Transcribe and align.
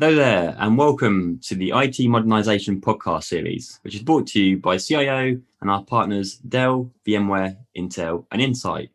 Hello 0.00 0.14
there, 0.14 0.54
and 0.60 0.78
welcome 0.78 1.40
to 1.42 1.56
the 1.56 1.70
IT 1.70 1.96
Modernisation 2.06 2.80
podcast 2.80 3.24
series, 3.24 3.80
which 3.82 3.96
is 3.96 4.02
brought 4.02 4.28
to 4.28 4.40
you 4.40 4.56
by 4.56 4.78
CIO 4.78 5.40
and 5.60 5.68
our 5.68 5.82
partners 5.82 6.36
Dell, 6.36 6.92
VMware, 7.04 7.56
Intel, 7.76 8.24
and 8.30 8.40
Insight. 8.40 8.90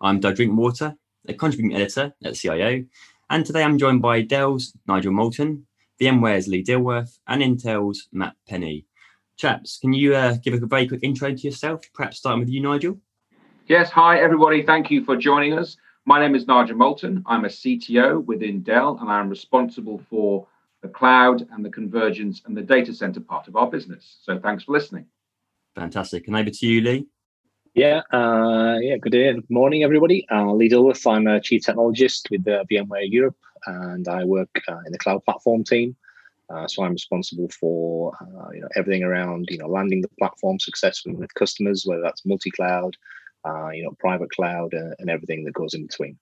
I'm 0.00 0.20
Doug 0.20 0.36
Drinkwater, 0.36 0.94
a 1.26 1.34
contributing 1.34 1.74
editor 1.74 2.14
at 2.22 2.36
CIO, 2.36 2.84
and 3.30 3.44
today 3.44 3.64
I'm 3.64 3.78
joined 3.78 4.00
by 4.00 4.22
Dell's 4.22 4.74
Nigel 4.86 5.10
Moulton, 5.10 5.66
VMware's 6.00 6.46
Lee 6.46 6.62
Dilworth, 6.62 7.18
and 7.26 7.42
Intel's 7.42 8.06
Matt 8.12 8.36
Penny. 8.48 8.86
Chaps, 9.38 9.78
can 9.78 9.92
you 9.92 10.14
uh, 10.14 10.36
give 10.40 10.54
a 10.54 10.64
very 10.64 10.86
quick 10.86 11.00
intro 11.02 11.34
to 11.34 11.40
yourself, 11.40 11.82
perhaps 11.92 12.18
starting 12.18 12.38
with 12.38 12.48
you, 12.48 12.62
Nigel? 12.62 12.96
Yes, 13.66 13.90
hi 13.90 14.20
everybody. 14.20 14.62
Thank 14.62 14.88
you 14.88 15.04
for 15.04 15.16
joining 15.16 15.58
us. 15.58 15.76
My 16.08 16.18
name 16.18 16.34
is 16.34 16.46
Nigel 16.46 16.74
Moulton. 16.74 17.22
I'm 17.26 17.44
a 17.44 17.48
CTO 17.48 18.24
within 18.24 18.62
Dell, 18.62 18.96
and 18.98 19.10
I'm 19.10 19.28
responsible 19.28 20.00
for 20.08 20.46
the 20.80 20.88
cloud 20.88 21.46
and 21.52 21.62
the 21.62 21.68
convergence 21.68 22.40
and 22.46 22.56
the 22.56 22.62
data 22.62 22.94
center 22.94 23.20
part 23.20 23.46
of 23.46 23.56
our 23.56 23.70
business. 23.70 24.16
So 24.22 24.38
thanks 24.38 24.64
for 24.64 24.72
listening. 24.72 25.04
Fantastic. 25.74 26.26
And 26.26 26.34
over 26.34 26.48
to 26.48 26.66
you, 26.66 26.80
Lee. 26.80 27.06
Yeah, 27.74 28.00
uh, 28.10 28.78
yeah. 28.80 28.96
Good 28.96 29.12
day, 29.12 29.34
good 29.34 29.50
morning, 29.50 29.82
everybody. 29.82 30.26
Uh, 30.32 30.50
Lee 30.54 30.70
Dilworth. 30.70 31.06
I'm 31.06 31.26
a 31.26 31.42
chief 31.42 31.60
technologist 31.66 32.30
with 32.30 32.48
uh, 32.48 32.64
VMware 32.72 33.12
Europe, 33.12 33.36
and 33.66 34.08
I 34.08 34.24
work 34.24 34.62
uh, 34.66 34.78
in 34.86 34.92
the 34.92 34.98
cloud 34.98 35.22
platform 35.26 35.62
team. 35.62 35.94
Uh, 36.48 36.66
so 36.66 36.84
I'm 36.84 36.92
responsible 36.92 37.50
for 37.50 38.14
uh, 38.22 38.48
you 38.54 38.62
know 38.62 38.68
everything 38.76 39.02
around 39.02 39.48
you 39.50 39.58
know 39.58 39.66
landing 39.66 40.00
the 40.00 40.08
platform 40.18 40.58
successfully 40.58 41.16
with 41.16 41.34
customers, 41.34 41.84
whether 41.84 42.00
that's 42.00 42.24
multi-cloud, 42.24 42.96
uh, 43.48 43.70
you 43.70 43.82
know, 43.84 43.94
private 43.98 44.30
cloud, 44.30 44.74
uh, 44.74 44.94
and 44.98 45.08
everything 45.08 45.44
that 45.44 45.54
goes 45.54 45.74
in 45.74 45.86
between. 45.86 46.18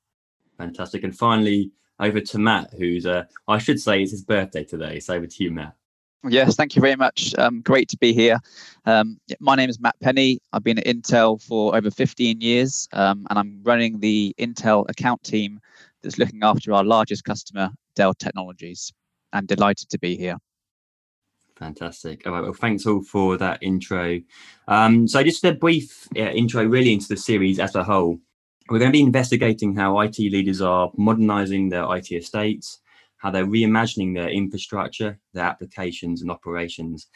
Fantastic. 0.58 1.04
And 1.04 1.16
finally, 1.16 1.70
over 2.00 2.20
to 2.20 2.38
Matt, 2.38 2.72
who's, 2.74 3.06
uh, 3.06 3.24
I 3.48 3.58
should 3.58 3.80
say, 3.80 4.02
it's 4.02 4.12
his 4.12 4.22
birthday 4.22 4.64
today. 4.64 5.00
So 5.00 5.14
over 5.14 5.26
to 5.26 5.44
you, 5.44 5.50
Matt. 5.50 5.74
Yes, 6.28 6.56
thank 6.56 6.74
you 6.74 6.82
very 6.82 6.96
much. 6.96 7.34
Um, 7.38 7.60
great 7.60 7.88
to 7.90 7.98
be 7.98 8.12
here. 8.12 8.38
Um, 8.84 9.20
my 9.38 9.54
name 9.54 9.70
is 9.70 9.78
Matt 9.78 9.94
Penny. 10.00 10.40
I've 10.52 10.64
been 10.64 10.78
at 10.78 10.86
Intel 10.86 11.40
for 11.40 11.76
over 11.76 11.90
15 11.90 12.40
years, 12.40 12.88
um, 12.92 13.26
and 13.30 13.38
I'm 13.38 13.60
running 13.62 14.00
the 14.00 14.34
Intel 14.38 14.88
account 14.90 15.22
team 15.22 15.60
that's 16.02 16.18
looking 16.18 16.42
after 16.42 16.72
our 16.72 16.82
largest 16.82 17.24
customer, 17.24 17.70
Dell 17.94 18.14
Technologies. 18.14 18.92
I'm 19.32 19.46
delighted 19.46 19.88
to 19.90 19.98
be 19.98 20.16
here. 20.16 20.36
Fantastic. 21.56 22.26
All 22.26 22.32
right. 22.32 22.42
Well, 22.42 22.52
thanks 22.52 22.86
all 22.86 23.02
for 23.02 23.38
that 23.38 23.62
intro. 23.62 24.20
Um, 24.68 25.08
so, 25.08 25.22
just 25.22 25.44
a 25.44 25.54
brief 25.54 26.06
uh, 26.16 26.20
intro, 26.20 26.64
really, 26.64 26.92
into 26.92 27.08
the 27.08 27.16
series 27.16 27.58
as 27.58 27.74
a 27.74 27.82
whole. 27.82 28.18
We're 28.68 28.78
going 28.78 28.90
to 28.90 28.98
be 28.98 29.02
investigating 29.02 29.74
how 29.74 30.00
IT 30.00 30.18
leaders 30.18 30.60
are 30.60 30.90
modernizing 30.96 31.68
their 31.68 31.86
IT 31.96 32.12
estates, 32.12 32.80
how 33.16 33.30
they're 33.30 33.46
reimagining 33.46 34.14
their 34.14 34.28
infrastructure, 34.28 35.18
their 35.32 35.44
applications, 35.44 36.20
and 36.20 36.30
operations. 36.30 37.06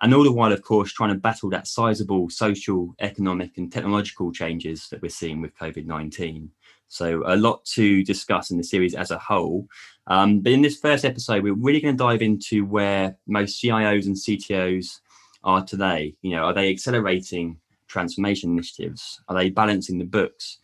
And 0.00 0.14
all 0.14 0.24
the 0.24 0.32
while, 0.32 0.52
of 0.52 0.62
course, 0.62 0.92
trying 0.92 1.12
to 1.12 1.20
battle 1.20 1.50
that 1.50 1.66
sizable 1.66 2.30
social, 2.30 2.94
economic, 3.00 3.58
and 3.58 3.70
technological 3.70 4.32
changes 4.32 4.88
that 4.88 5.02
we're 5.02 5.10
seeing 5.10 5.40
with 5.40 5.56
COVID 5.56 5.86
19. 5.86 6.50
So, 6.92 7.22
a 7.24 7.36
lot 7.36 7.64
to 7.76 8.04
discuss 8.04 8.50
in 8.50 8.58
the 8.58 8.64
series 8.64 8.94
as 8.94 9.10
a 9.10 9.18
whole. 9.18 9.66
Um, 10.08 10.40
but 10.40 10.52
in 10.52 10.60
this 10.60 10.78
first 10.78 11.06
episode, 11.06 11.42
we're 11.42 11.54
really 11.54 11.80
going 11.80 11.96
to 11.96 12.04
dive 12.04 12.20
into 12.20 12.66
where 12.66 13.16
most 13.26 13.62
CIOs 13.62 14.04
and 14.04 14.14
CTOs 14.14 15.00
are 15.42 15.64
today. 15.64 16.14
You 16.20 16.32
know, 16.36 16.44
are 16.44 16.52
they 16.52 16.70
accelerating 16.70 17.56
transformation 17.88 18.50
initiatives? 18.50 19.22
Are 19.28 19.34
they 19.34 19.48
balancing 19.48 19.96
the 19.96 20.04
books? 20.04 20.58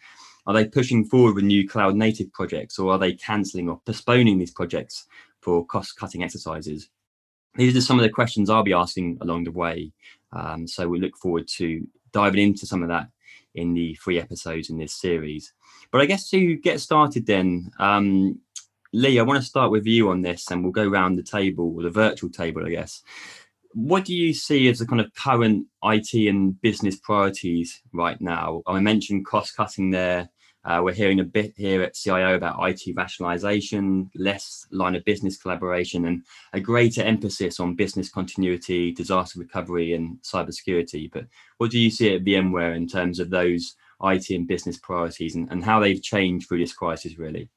Are 0.47 0.53
they 0.53 0.67
pushing 0.67 1.03
forward 1.03 1.34
with 1.34 1.45
new 1.45 1.67
cloud 1.67 1.97
native 1.97 2.31
projects 2.34 2.79
or 2.79 2.93
are 2.93 2.99
they 2.99 3.15
cancelling 3.15 3.71
or 3.71 3.81
postponing 3.87 4.37
these 4.39 4.51
projects 4.51 5.06
for 5.41 5.65
cost 5.65 5.97
cutting 5.97 6.23
exercises? 6.23 6.91
These 7.55 7.75
are 7.75 7.81
some 7.81 7.99
of 7.99 8.03
the 8.03 8.11
questions 8.11 8.51
I'll 8.51 8.62
be 8.62 8.75
asking 8.75 9.17
along 9.23 9.45
the 9.45 9.53
way. 9.53 9.93
Um, 10.34 10.69
so 10.69 10.89
we 10.89 11.01
look 11.01 11.17
forward 11.17 11.49
to 11.56 11.87
diving 12.12 12.43
into 12.43 12.67
some 12.67 12.83
of 12.83 12.91
that 12.91 13.09
in 13.55 13.75
the 13.75 13.95
three 14.03 14.21
episodes 14.21 14.71
in 14.71 14.78
this 14.78 14.95
series. 14.95 15.53
But 15.91 16.00
I 16.00 16.06
guess 16.06 16.28
to 16.31 16.56
get 16.56 16.81
started, 16.81 17.27
then, 17.27 17.71
um, 17.78 18.41
Lee, 18.93 19.19
I 19.19 19.22
want 19.22 19.41
to 19.41 19.47
start 19.47 19.71
with 19.71 19.87
you 19.87 20.11
on 20.11 20.22
this 20.22 20.50
and 20.50 20.62
we'll 20.62 20.72
go 20.72 20.89
around 20.89 21.17
the 21.17 21.22
table, 21.22 21.75
or 21.77 21.83
the 21.83 21.91
virtual 21.91 22.31
table, 22.31 22.65
I 22.65 22.71
guess. 22.71 23.03
What 23.75 24.05
do 24.05 24.15
you 24.15 24.33
see 24.33 24.69
as 24.69 24.78
the 24.78 24.87
kind 24.87 25.00
of 25.00 25.12
current 25.15 25.67
IT 25.84 26.15
and 26.15 26.61
business 26.62 26.97
priorities 26.97 27.83
right 27.93 28.21
now? 28.21 28.62
I 28.67 28.81
mentioned 28.81 29.27
cost 29.27 29.56
cutting 29.56 29.91
there. 29.91 30.31
Uh, 30.65 30.81
we're 30.83 30.93
hearing 30.93 31.21
a 31.21 31.25
bit 31.25 31.55
here 31.57 31.83
at 31.83 31.95
CIO 31.95 32.35
about 32.35 32.59
IT 32.69 32.83
rationalization, 32.95 34.11
less 34.15 34.67
line 34.71 34.95
of 34.95 35.05
business 35.05 35.37
collaboration, 35.37 36.05
and 36.07 36.23
a 36.53 36.61
greater 36.61 37.03
emphasis 37.03 37.61
on 37.61 37.75
business 37.75 38.11
continuity, 38.11 38.93
disaster 38.93 39.39
recovery, 39.39 39.95
and 39.95 40.19
cybersecurity. 40.23 41.11
But 41.11 41.27
what 41.59 41.71
do 41.71 41.79
you 41.79 41.91
see 41.91 42.15
at 42.15 42.25
VMware 42.25 42.77
in 42.77 42.87
terms 42.87 43.19
of 43.21 43.31
those 43.31 43.77
IT 44.03 44.31
and 44.31 44.47
business 44.47 44.79
priorities 44.79 45.37
and, 45.37 45.51
and 45.51 45.65
how 45.65 45.81
they've 45.81 46.03
changed 46.03 46.49
through 46.49 46.59
this 46.59 46.75
crisis, 46.75 47.19
really? 47.19 47.49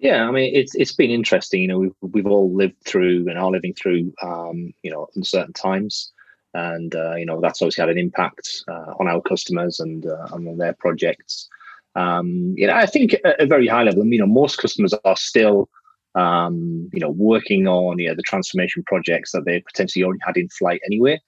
Yeah, 0.00 0.26
I 0.26 0.30
mean 0.30 0.56
it's 0.56 0.74
it's 0.74 0.94
been 0.94 1.10
interesting. 1.10 1.60
You 1.60 1.68
know, 1.68 1.78
we've 1.78 1.94
we've 2.00 2.26
all 2.26 2.50
lived 2.52 2.82
through 2.84 3.28
and 3.28 3.38
are 3.38 3.50
living 3.50 3.74
through 3.74 4.12
um, 4.22 4.72
you 4.82 4.90
know 4.90 5.08
uncertain 5.14 5.52
times, 5.52 6.12
and 6.54 6.94
uh, 6.94 7.16
you 7.16 7.26
know 7.26 7.40
that's 7.40 7.60
obviously 7.60 7.82
had 7.82 7.90
an 7.90 7.98
impact 7.98 8.64
uh, 8.66 8.94
on 8.98 9.08
our 9.08 9.20
customers 9.20 9.78
and 9.78 10.06
uh, 10.06 10.26
on 10.32 10.56
their 10.56 10.72
projects. 10.72 11.50
Um, 11.96 12.54
you 12.56 12.66
know, 12.66 12.74
I 12.74 12.86
think 12.86 13.14
at 13.24 13.40
a 13.40 13.46
very 13.46 13.66
high 13.66 13.82
level, 13.82 14.04
you 14.06 14.18
know, 14.18 14.26
most 14.26 14.58
customers 14.58 14.94
are 15.04 15.16
still 15.16 15.68
um, 16.14 16.88
you 16.92 17.00
know 17.00 17.10
working 17.10 17.68
on 17.68 17.98
you 17.98 18.08
know 18.08 18.14
the 18.14 18.22
transformation 18.22 18.82
projects 18.86 19.32
that 19.32 19.44
they 19.44 19.60
potentially 19.60 20.04
already 20.04 20.20
had 20.24 20.36
in 20.36 20.48
flight 20.48 20.80
anyway. 20.86 21.20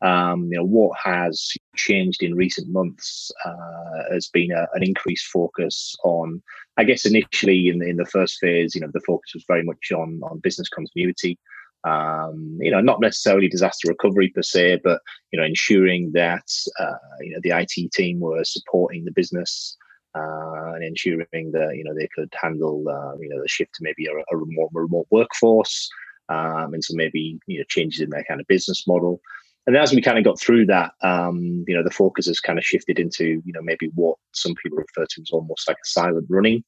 Um, 0.00 0.48
you 0.50 0.58
know, 0.58 0.64
what 0.64 0.96
has 1.02 1.52
changed 1.74 2.22
in 2.22 2.36
recent 2.36 2.68
months 2.68 3.32
uh, 3.44 4.12
has 4.12 4.28
been 4.28 4.52
a, 4.52 4.68
an 4.74 4.84
increased 4.84 5.26
focus 5.26 5.96
on, 6.04 6.40
I 6.76 6.84
guess, 6.84 7.04
initially 7.04 7.66
in 7.66 7.80
the, 7.80 7.88
in 7.88 7.96
the 7.96 8.06
first 8.06 8.38
phase, 8.38 8.76
you 8.76 8.80
know, 8.80 8.90
the 8.92 9.00
focus 9.00 9.32
was 9.34 9.44
very 9.48 9.64
much 9.64 9.90
on 9.92 10.20
on 10.22 10.38
business 10.38 10.68
continuity. 10.68 11.38
Um, 11.84 12.58
you 12.60 12.70
know, 12.70 12.80
not 12.80 13.00
necessarily 13.00 13.48
disaster 13.48 13.88
recovery 13.88 14.28
per 14.28 14.42
se, 14.42 14.80
but 14.84 15.00
you 15.32 15.38
know, 15.38 15.46
ensuring 15.46 16.12
that 16.12 16.48
uh, 16.78 16.94
you 17.20 17.32
know 17.32 17.40
the 17.42 17.50
IT 17.50 17.92
team 17.92 18.20
were 18.20 18.44
supporting 18.44 19.04
the 19.04 19.12
business 19.12 19.76
uh, 20.14 20.72
and 20.74 20.84
ensuring 20.84 21.26
that 21.52 21.72
you 21.76 21.84
know 21.84 21.94
they 21.94 22.08
could 22.14 22.32
handle 22.40 22.84
uh, 22.88 23.16
you 23.18 23.28
know 23.28 23.40
the 23.40 23.48
shift 23.48 23.74
to 23.74 23.82
maybe 23.82 24.06
a, 24.06 24.12
a 24.12 24.36
remote 24.36 24.70
remote 24.72 25.06
workforce, 25.10 25.88
um, 26.28 26.74
and 26.74 26.84
so 26.84 26.94
maybe 26.94 27.38
you 27.46 27.58
know 27.58 27.64
changes 27.68 28.00
in 28.00 28.10
their 28.10 28.24
kind 28.24 28.40
of 28.40 28.46
business 28.46 28.86
model. 28.86 29.20
And 29.66 29.76
as 29.76 29.92
we 29.92 30.00
kind 30.00 30.16
of 30.16 30.24
got 30.24 30.40
through 30.40 30.64
that, 30.66 30.92
um, 31.02 31.62
you 31.68 31.76
know, 31.76 31.84
the 31.84 31.90
focus 31.90 32.26
has 32.26 32.40
kind 32.40 32.58
of 32.58 32.64
shifted 32.64 32.98
into, 32.98 33.42
you 33.44 33.52
know, 33.52 33.60
maybe 33.60 33.90
what 33.94 34.16
some 34.32 34.54
people 34.62 34.78
refer 34.78 35.04
to 35.04 35.20
as 35.20 35.28
almost 35.30 35.68
like 35.68 35.76
a 35.76 35.86
silent 35.86 36.26
running 36.30 36.64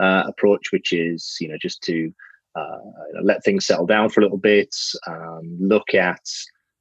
uh, 0.00 0.22
approach, 0.28 0.70
which 0.70 0.92
is, 0.92 1.36
you 1.40 1.48
know, 1.48 1.56
just 1.60 1.82
to 1.82 2.12
uh, 2.54 2.78
let 3.24 3.42
things 3.42 3.66
settle 3.66 3.86
down 3.86 4.08
for 4.08 4.20
a 4.20 4.22
little 4.22 4.38
bit, 4.38 4.72
um, 5.08 5.56
look 5.58 5.94
at 5.94 6.20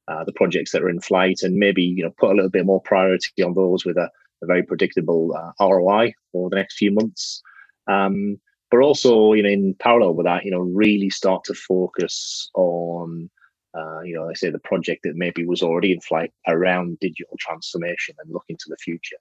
uh, 0.08 0.24
the 0.26 0.34
projects 0.34 0.72
that 0.72 0.84
are 0.84 0.90
in 0.90 1.00
flight, 1.00 1.40
and 1.42 1.56
maybe, 1.56 1.82
you 1.82 2.04
know, 2.04 2.14
put 2.20 2.32
a 2.32 2.36
little 2.36 2.52
bit 2.52 2.68
more 2.68 2.82
priority 2.82 3.42
on 3.44 3.56
those 3.56 3.84
with 3.84 3.98
a, 3.98 4.12
a 4.44 4.48
very 4.48 4.64
predictable 4.64 5.34
uh, 5.36 5.66
ROI 5.66 6.14
for 6.32 6.50
the 6.50 6.56
next 6.56 6.78
few 6.78 6.92
months. 6.92 7.42
Um, 7.88 8.40
but 8.70 8.82
also, 8.82 9.34
you 9.34 9.44
know, 9.44 9.50
in 9.50 9.76
parallel 9.80 10.16
with 10.16 10.26
that, 10.26 10.46
you 10.46 10.52
know, 10.52 10.60
really 10.60 11.10
start 11.10 11.44
to 11.46 11.54
focus 11.54 12.50
on 12.56 13.30
uh, 13.76 14.02
you 14.02 14.14
know, 14.14 14.30
I 14.30 14.34
say 14.34 14.50
the 14.50 14.60
project 14.60 15.02
that 15.04 15.16
maybe 15.16 15.46
was 15.46 15.64
already 15.64 15.92
in 15.92 16.02
flight 16.02 16.32
around 16.48 17.00
digital 17.00 17.36
transformation 17.40 18.16
and 18.20 18.32
looking 18.32 18.56
to 18.58 18.70
the 18.70 18.78
future, 18.78 19.18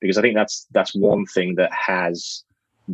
because 0.00 0.16
I 0.16 0.22
think 0.22 0.36
that's 0.36 0.66
that's 0.70 0.94
one 0.94 1.26
thing 1.26 1.56
that 1.56 1.72
has 1.72 2.44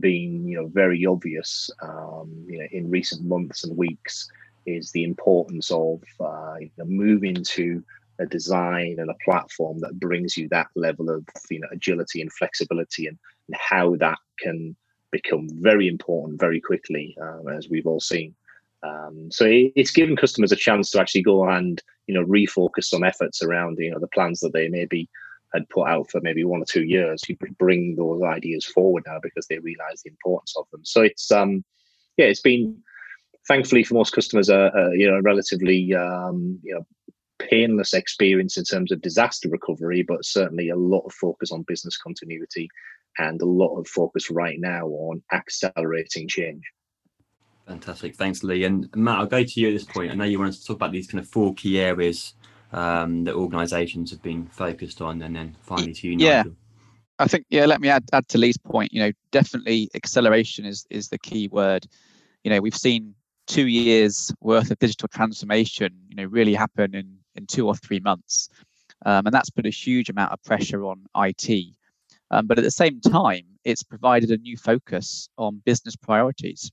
been 0.01 0.49
you 0.49 0.57
know 0.57 0.69
very 0.69 1.05
obvious 1.05 1.71
um, 1.83 2.47
you 2.49 2.59
know 2.59 2.67
in 2.73 2.89
recent 2.89 3.27
months 3.27 3.63
and 3.63 3.77
weeks 3.77 4.27
is 4.65 4.91
the 4.93 5.05
importance 5.05 5.71
of 5.71 6.03
uh, 6.19 6.55
you 6.61 6.71
know, 6.79 6.87
moving 6.87 7.45
to 7.45 7.85
a 8.19 8.27
design 8.27 8.97
and 8.99 9.11
a 9.11 9.17
platform 9.25 9.79
that 9.81 9.99
brings 9.99 10.37
you 10.37 10.49
that 10.49 10.69
level 10.77 11.11
of 11.11 11.27
you 11.51 11.61
know 11.61 11.69
agility 11.73 12.21
and 12.21 12.33
flexibility 12.33 13.07
and, 13.07 13.19
and 13.49 13.57
how 13.57 13.97
that 13.97 14.19
can 14.39 14.77
become 15.11 15.49
very 15.61 15.89
important 15.89 16.41
very 16.41 16.61
quickly 16.61 17.17
um, 17.21 17.49
as 17.49 17.69
we've 17.69 17.87
all 17.87 18.01
seen 18.01 18.35
um, 18.83 19.31
so 19.31 19.45
it's 19.49 19.93
given 19.93 20.17
customers 20.17 20.53
a 20.53 20.57
chance 20.57 20.91
to 20.91 21.01
actually 21.01 21.23
go 21.23 21.49
and 21.49 21.83
you 22.07 22.15
know 22.15 22.25
refocus 22.25 22.85
some 22.85 23.05
efforts 23.05 23.43
around 23.43 23.77
you 23.79 23.91
know 23.91 23.99
the 23.99 24.09
plans 24.09 24.41
that 24.41 24.53
they 24.53 24.69
maybe 24.69 25.09
had 25.55 25.69
put 25.69 25.89
out 25.89 26.11
for 26.11 26.21
maybe 26.21 26.45
one 26.45 26.63
or 26.63 26.67
two 26.67 26.85
years. 26.85 27.23
You 27.29 27.37
bring 27.59 27.97
those 27.97 28.23
ideas 28.23 28.65
forward 28.65 29.05
now 29.07 29.19
because 29.23 29.47
they 29.47 29.59
realise 29.59 30.03
the 30.03 30.11
importance 30.11 30.55
of 30.57 30.67
them. 30.73 30.85
So 30.85 31.03
it's 31.03 31.31
um 31.31 31.65
yeah, 32.17 32.27
it's 32.27 32.41
been 32.41 32.77
thankfully 33.49 33.85
for 33.85 33.95
most 33.95 34.13
customers 34.13 34.49
a, 34.49 34.71
a 34.75 34.97
you 34.97 35.11
know 35.11 35.21
relatively 35.21 35.95
um, 35.95 36.59
you 36.63 36.75
know 36.75 36.87
painless 37.51 37.95
experience 37.95 38.57
in 38.57 38.65
terms 38.65 38.93
of 38.93 39.01
disaster 39.01 39.49
recovery, 39.49 40.03
but 40.03 40.25
certainly 40.25 40.69
a 40.69 40.77
lot 40.77 41.05
of 41.05 41.13
focus 41.13 41.53
on 41.53 41.63
business 41.63 41.97
continuity 41.97 42.69
and 43.19 43.41
a 43.41 43.47
lot 43.47 43.77
of 43.79 43.87
focus 43.87 44.31
right 44.31 44.59
now 44.59 44.87
on 44.87 45.23
accelerating 45.33 46.29
change. 46.29 46.63
Fantastic. 47.67 48.17
Thanks, 48.17 48.43
Lee. 48.43 48.65
And 48.65 48.89
Matt, 48.95 49.19
I'll 49.19 49.27
go 49.27 49.45
to 49.45 49.61
you 49.61 49.69
at 49.69 49.73
this 49.73 49.85
point. 49.85 50.11
I 50.11 50.15
know 50.15 50.25
you 50.25 50.39
wanted 50.39 50.55
to 50.55 50.65
talk 50.65 50.77
about 50.77 50.93
these 50.93 51.07
kind 51.07 51.21
of 51.21 51.29
four 51.29 51.55
key 51.55 51.79
areas 51.81 52.35
um, 52.73 53.25
that 53.25 53.35
organisations 53.35 54.11
have 54.11 54.23
been 54.23 54.47
focused 54.47 55.01
on, 55.01 55.23
and 55.23 55.37
then 55.37 55.57
finally 55.63 55.93
to 55.93 56.09
you. 56.09 56.17
Yeah. 56.19 56.39
Nigel. 56.39 56.57
I 57.19 57.29
think 57.29 57.47
yeah. 57.51 57.67
Let 57.67 57.81
me 57.81 57.89
add 57.89 58.05
add 58.13 58.27
to 58.29 58.39
Lee's 58.39 58.59
point. 58.59 58.93
You 58.93 59.03
know, 59.03 59.13
definitely 59.31 59.91
acceleration 59.95 60.65
is 60.65 60.87
is 60.91 61.09
the 61.09 61.19
key 61.19 61.49
word. 61.49 61.87
You 62.43 62.51
know, 62.51 62.61
we've 62.61 62.77
seen 62.77 63.15
two 63.47 63.69
years 63.69 64.33
worth 64.41 64.71
of 64.71 64.79
digital 64.79 65.09
transformation. 65.09 65.95
You 66.09 66.17
know, 66.17 66.25
really 66.25 66.55
happen 66.55 66.95
in 66.95 67.19
in 67.35 67.47
two 67.47 67.67
or 67.67 67.75
three 67.75 68.01
months, 68.01 68.49
um, 69.07 69.27
and 69.27 69.35
that's 69.35 69.51
put 69.51 69.67
a 69.67 69.71
huge 69.71 70.09
amount 70.09 70.33
of 70.33 70.43
pressure 70.43 70.85
on 70.85 71.05
IT. 71.17 71.75
Um, 72.31 72.47
but 72.47 72.59
at 72.59 72.65
the 72.65 72.71
same 72.71 73.01
time, 73.01 73.45
it's 73.65 73.83
provided 73.83 74.31
a 74.31 74.39
new 74.39 74.57
focus 74.57 75.29
on 75.37 75.63
business 75.65 75.97
priorities. 75.97 76.71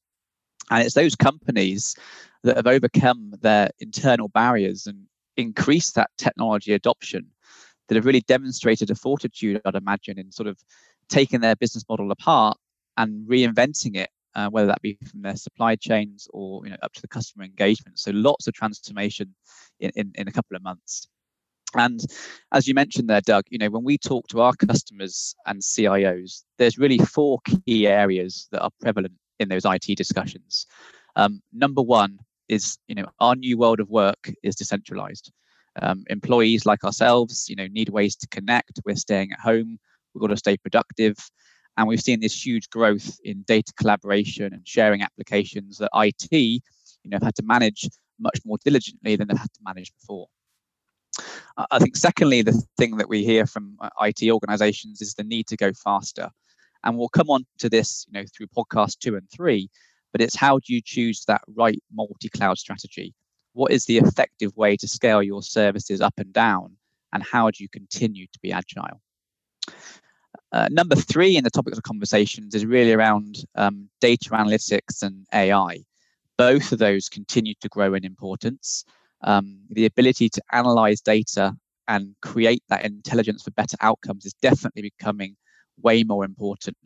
And 0.72 0.84
it's 0.84 0.96
those 0.96 1.16
companies 1.16 1.96
that 2.44 2.56
have 2.56 2.68
overcome 2.68 3.34
their 3.42 3.70
internal 3.80 4.30
barriers 4.30 4.88
and 4.88 5.06
increased 5.36 5.96
that 5.96 6.12
technology 6.18 6.74
adoption 6.74 7.28
that 7.88 7.96
have 7.96 8.06
really 8.06 8.22
demonstrated 8.22 8.90
a 8.92 8.96
fortitude, 8.96 9.62
I'd 9.66 9.76
imagine, 9.76 10.20
in 10.20 10.32
sort 10.32 10.48
of 10.48 10.58
taking 11.10 11.42
their 11.42 11.56
business 11.56 11.84
model 11.90 12.12
apart 12.12 12.58
and 12.98 13.28
reinventing 13.28 13.96
it, 13.98 14.10
uh, 14.40 14.50
whether 14.50 14.68
that 14.68 14.82
be 14.82 14.98
from 15.12 15.22
their 15.22 15.36
supply 15.36 15.76
chains 15.76 16.28
or 16.32 16.62
you 16.64 16.72
know 16.72 16.78
up 16.82 16.94
to 16.94 17.02
the 17.02 17.08
customer 17.08 17.44
engagement. 17.44 18.00
So 18.00 18.12
lots 18.12 18.48
of 18.48 18.54
transformation 18.54 19.36
in, 19.80 19.92
in, 19.96 20.12
in 20.16 20.28
a 20.28 20.32
couple 20.32 20.56
of 20.56 20.64
months. 20.64 21.08
And 21.76 22.00
as 22.54 22.68
you 22.68 22.74
mentioned 22.74 23.10
there, 23.10 23.22
Doug, 23.22 23.44
you 23.50 23.60
know, 23.60 23.70
when 23.70 23.84
we 23.84 23.98
talk 23.98 24.28
to 24.30 24.42
our 24.42 24.54
customers 24.56 25.36
and 25.46 25.62
CIOs, 25.62 26.44
there's 26.58 26.80
really 26.80 26.98
four 26.98 27.40
key 27.66 27.86
areas 27.86 28.48
that 28.52 28.62
are 28.62 28.72
prevalent 28.82 29.14
in 29.40 29.50
those 29.50 29.66
IT 29.66 29.96
discussions. 29.96 30.66
Um, 31.16 31.42
number 31.54 31.82
one 31.82 32.18
is, 32.48 32.78
you 32.88 32.96
know, 32.96 33.06
our 33.20 33.36
new 33.36 33.58
world 33.58 33.80
of 33.80 33.90
work 33.90 34.32
is 34.42 34.56
decentralized. 34.56 35.32
Um, 35.82 36.06
employees 36.10 36.66
like 36.66 36.84
ourselves, 36.84 37.48
you 37.50 37.56
know, 37.56 37.68
need 37.68 37.90
ways 37.90 38.16
to 38.16 38.28
connect. 38.30 38.80
We're 38.86 38.96
staying 38.96 39.32
at 39.32 39.40
home. 39.40 39.78
We've 40.14 40.22
got 40.22 40.28
to 40.28 40.38
stay 40.38 40.58
productive. 40.58 41.18
And 41.80 41.88
we've 41.88 42.02
seen 42.02 42.20
this 42.20 42.46
huge 42.46 42.70
growth 42.70 43.22
in 43.24 43.44
data 43.44 43.72
collaboration 43.78 44.54
and 44.54 44.68
sharing 44.68 45.02
applications 45.02 45.78
that 45.78 45.90
IT, 45.96 46.28
you 46.30 46.62
know, 47.06 47.16
have 47.16 47.24
had 47.24 47.36
to 47.36 47.44
manage 47.44 47.88
much 48.20 48.38
more 48.44 48.58
diligently 48.66 49.16
than 49.16 49.30
they've 49.30 49.38
had 49.38 49.54
to 49.54 49.62
manage 49.64 49.94
before. 49.94 50.28
I 51.72 51.80
think, 51.80 51.96
secondly, 51.96 52.42
the 52.42 52.62
thing 52.78 52.98
that 52.98 53.08
we 53.08 53.24
hear 53.24 53.46
from 53.46 53.78
uh, 53.80 53.90
IT 54.02 54.30
organizations 54.30 55.02
is 55.02 55.14
the 55.14 55.24
need 55.24 55.48
to 55.48 55.56
go 55.56 55.72
faster. 55.72 56.30
And 56.84 56.98
we'll 56.98 57.08
come 57.08 57.30
on 57.30 57.46
to 57.60 57.70
this, 57.70 58.06
you 58.10 58.20
know, 58.20 58.26
through 58.36 58.48
podcast 58.48 59.00
two 59.00 59.16
and 59.16 59.30
three, 59.34 59.70
but 60.12 60.20
it's 60.20 60.36
how 60.36 60.58
do 60.58 60.74
you 60.74 60.82
choose 60.84 61.24
that 61.30 61.44
right 61.56 61.82
multi-cloud 61.94 62.58
strategy? 62.58 63.14
What 63.54 63.72
is 63.72 63.86
the 63.86 64.00
effective 64.00 64.54
way 64.58 64.76
to 64.76 64.88
scale 64.88 65.24
your 65.24 65.44
services 65.44 66.02
up 66.02 66.16
and 66.18 66.34
down? 66.34 66.76
And 67.14 67.24
how 67.24 67.50
do 67.52 67.64
you 67.64 67.70
continue 67.70 68.28
to 68.28 68.40
be 68.42 68.52
agile? 68.52 69.02
Uh, 70.52 70.68
number 70.72 70.96
three 70.96 71.38
in 71.38 71.44
the 71.44 71.50
topics 71.50 71.78
of 71.78 71.84
conversations 71.84 72.56
is 72.56 72.66
really 72.66 72.94
around 72.94 73.46
um, 73.56 73.88
data 74.02 74.30
analytics 74.32 75.04
and 75.04 75.26
AI. 75.34 75.84
Both 76.38 76.72
of 76.72 76.80
those 76.80 77.10
continue 77.10 77.54
to 77.62 77.70
grow 77.70 77.94
in 77.94 78.04
importance 78.04 78.86
um, 79.22 79.60
the 79.70 79.86
ability 79.86 80.30
to 80.30 80.42
analyze 80.52 81.02
data 81.02 81.56
and 81.88 82.16
create 82.22 82.64
that 82.70 82.86
intelligence 82.86 83.44
for 83.44 83.52
better 83.52 83.78
outcomes 83.82 84.26
is 84.26 84.34
definitely 84.42 84.84
becoming 84.84 85.36
way 85.82 86.04
more 86.04 86.24
important. 86.24 86.78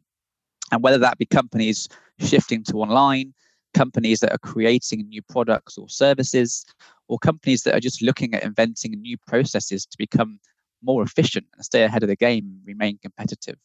And 0.72 0.82
whether 0.82 0.98
that 1.00 1.18
be 1.18 1.26
companies 1.26 1.90
shifting 2.20 2.64
to 2.66 2.78
online, 2.78 3.34
companies 3.74 4.20
that 4.22 4.32
are 4.32 4.40
creating 4.40 5.08
new 5.08 5.22
products 5.22 5.78
or 5.78 5.90
services, 5.90 6.66
or 7.08 7.20
companies 7.20 7.64
that 7.64 7.76
are 7.76 7.82
just 7.82 8.02
looking 8.02 8.34
at 8.34 8.44
inventing 8.44 8.94
new 9.02 9.18
processes 9.28 9.86
to 9.86 9.98
become 9.98 10.40
more 10.84 11.04
efficient 11.04 11.46
and 11.56 11.66
stay 11.66 11.84
ahead 11.84 12.04
of 12.04 12.10
the 12.10 12.16
game, 12.16 12.60
remain 12.66 12.98
competitive. 13.02 13.58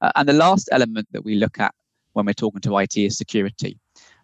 Uh, 0.00 0.12
and 0.16 0.28
the 0.28 0.32
last 0.32 0.68
element 0.72 1.06
that 1.12 1.24
we 1.24 1.34
look 1.34 1.60
at 1.60 1.74
when 2.12 2.26
we're 2.26 2.32
talking 2.32 2.60
to 2.62 2.78
IT 2.78 2.96
is 2.96 3.18
security. 3.18 3.78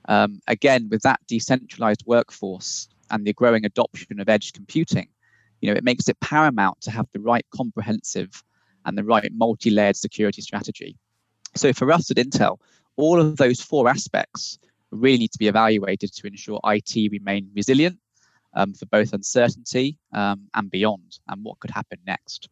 Um, 0.08 0.40
again, 0.48 0.88
with 0.90 1.02
that 1.02 1.20
decentralized 1.28 2.04
workforce, 2.06 2.88
and 3.12 3.26
the 3.26 3.32
growing 3.32 3.64
adoption 3.64 4.18
of 4.18 4.28
edge 4.28 4.52
computing, 4.52 5.06
you 5.60 5.70
know, 5.70 5.76
it 5.76 5.84
makes 5.84 6.08
it 6.08 6.18
paramount 6.20 6.80
to 6.80 6.90
have 6.90 7.06
the 7.12 7.20
right 7.20 7.46
comprehensive 7.54 8.42
and 8.84 8.98
the 8.98 9.04
right 9.04 9.30
multi-layered 9.32 9.96
security 9.96 10.42
strategy. 10.42 10.96
So 11.54 11.72
for 11.72 11.92
us 11.92 12.10
at 12.10 12.16
Intel, 12.16 12.58
all 12.96 13.20
of 13.20 13.36
those 13.36 13.60
four 13.60 13.88
aspects 13.88 14.58
really 14.90 15.18
need 15.18 15.32
to 15.32 15.38
be 15.38 15.46
evaluated 15.46 16.12
to 16.14 16.26
ensure 16.26 16.58
IT 16.64 17.12
remain 17.12 17.50
resilient 17.54 17.98
um, 18.54 18.74
for 18.74 18.86
both 18.86 19.12
uncertainty 19.12 19.98
um, 20.12 20.48
and 20.54 20.70
beyond, 20.70 21.18
and 21.28 21.44
what 21.44 21.58
could 21.60 21.70
happen 21.70 21.98
next. 22.06 22.48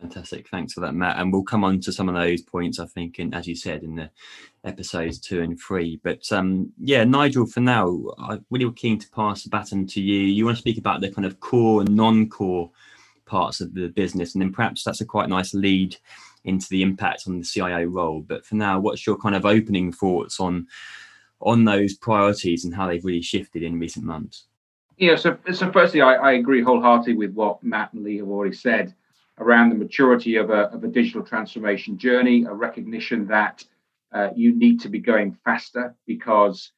Fantastic. 0.00 0.48
Thanks 0.48 0.74
for 0.74 0.80
that, 0.80 0.94
Matt. 0.94 1.18
And 1.18 1.32
we'll 1.32 1.44
come 1.44 1.64
on 1.64 1.80
to 1.80 1.92
some 1.92 2.08
of 2.08 2.14
those 2.14 2.42
points, 2.42 2.78
I 2.78 2.86
think, 2.86 3.18
and 3.18 3.34
as 3.34 3.46
you 3.46 3.54
said, 3.54 3.82
in 3.82 3.94
the 3.94 4.10
episodes 4.64 5.18
two 5.18 5.40
and 5.40 5.58
three. 5.58 6.00
But 6.02 6.30
um, 6.32 6.72
yeah, 6.78 7.04
Nigel, 7.04 7.46
for 7.46 7.60
now, 7.60 8.02
I'm 8.18 8.44
really 8.50 8.70
keen 8.72 8.98
to 8.98 9.08
pass 9.10 9.44
the 9.44 9.50
baton 9.50 9.86
to 9.88 10.02
you. 10.02 10.20
You 10.20 10.44
want 10.44 10.56
to 10.56 10.60
speak 10.60 10.78
about 10.78 11.00
the 11.00 11.10
kind 11.10 11.24
of 11.24 11.40
core 11.40 11.80
and 11.80 11.94
non 11.94 12.28
core 12.28 12.70
parts 13.24 13.60
of 13.60 13.72
the 13.72 13.88
business, 13.88 14.34
and 14.34 14.42
then 14.42 14.52
perhaps 14.52 14.84
that's 14.84 15.00
a 15.00 15.06
quite 15.06 15.28
nice 15.28 15.54
lead 15.54 15.96
into 16.44 16.68
the 16.68 16.82
impact 16.82 17.24
on 17.26 17.38
the 17.38 17.44
CIO 17.44 17.84
role. 17.84 18.20
But 18.20 18.44
for 18.44 18.56
now, 18.56 18.80
what's 18.80 19.06
your 19.06 19.16
kind 19.16 19.34
of 19.34 19.46
opening 19.46 19.92
thoughts 19.92 20.40
on 20.40 20.66
on 21.40 21.64
those 21.64 21.94
priorities 21.94 22.64
and 22.64 22.74
how 22.74 22.88
they've 22.88 23.04
really 23.04 23.22
shifted 23.22 23.62
in 23.62 23.78
recent 23.78 24.04
months? 24.04 24.46
Yeah, 24.96 25.16
so 25.16 25.36
so 25.52 25.72
firstly, 25.72 26.02
I, 26.02 26.14
I 26.14 26.32
agree 26.32 26.62
wholeheartedly 26.62 27.14
with 27.14 27.32
what 27.32 27.62
Matt 27.62 27.92
and 27.92 28.04
Lee 28.04 28.18
have 28.18 28.28
already 28.28 28.54
said 28.54 28.94
around 29.38 29.70
the 29.70 29.74
maturity 29.74 30.36
of 30.36 30.50
a, 30.50 30.70
of 30.72 30.84
a 30.84 30.88
digital 30.88 31.22
transformation 31.22 31.98
journey, 31.98 32.44
a 32.44 32.52
recognition 32.52 33.26
that 33.26 33.64
uh, 34.12 34.30
you 34.36 34.56
need 34.56 34.80
to 34.80 34.88
be 34.88 35.00
going 35.00 35.36
faster 35.44 35.96
because 36.06 36.70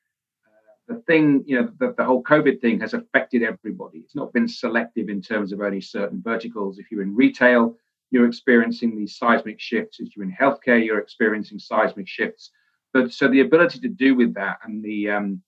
uh, 0.47 0.95
the 0.95 1.01
thing, 1.03 1.45
you 1.47 1.61
know, 1.61 1.71
the, 1.79 1.95
the 1.99 2.05
whole 2.05 2.23
COVID 2.23 2.63
thing 2.63 2.81
has 2.81 2.95
affected 2.95 3.43
everybody. 3.43 3.99
It's 3.99 4.15
not 4.15 4.33
been 4.33 4.49
selective 4.49 5.11
in 5.11 5.21
terms 5.21 5.53
of 5.53 5.61
only 5.61 5.83
certain 5.83 6.23
verticals. 6.23 6.79
If 6.79 6.91
you're 6.91 7.03
in 7.03 7.15
retail, 7.15 7.77
you're 8.11 8.27
experiencing 8.27 8.97
these 8.97 9.19
seismic 9.19 9.61
shifts. 9.61 10.01
If 10.01 10.17
you're 10.17 10.25
in 10.25 10.33
healthcare, 10.33 10.83
you're 10.83 11.01
experiencing 11.01 11.59
seismic 11.59 12.09
shifts. 12.09 12.51
But 12.95 13.12
so 13.12 13.29
the 13.29 13.41
ability 13.41 13.81
to 13.81 13.89
do 13.89 14.15
with 14.15 14.33
that 14.35 14.61
and 14.65 14.83
the 14.83 15.11
um, 15.11 15.43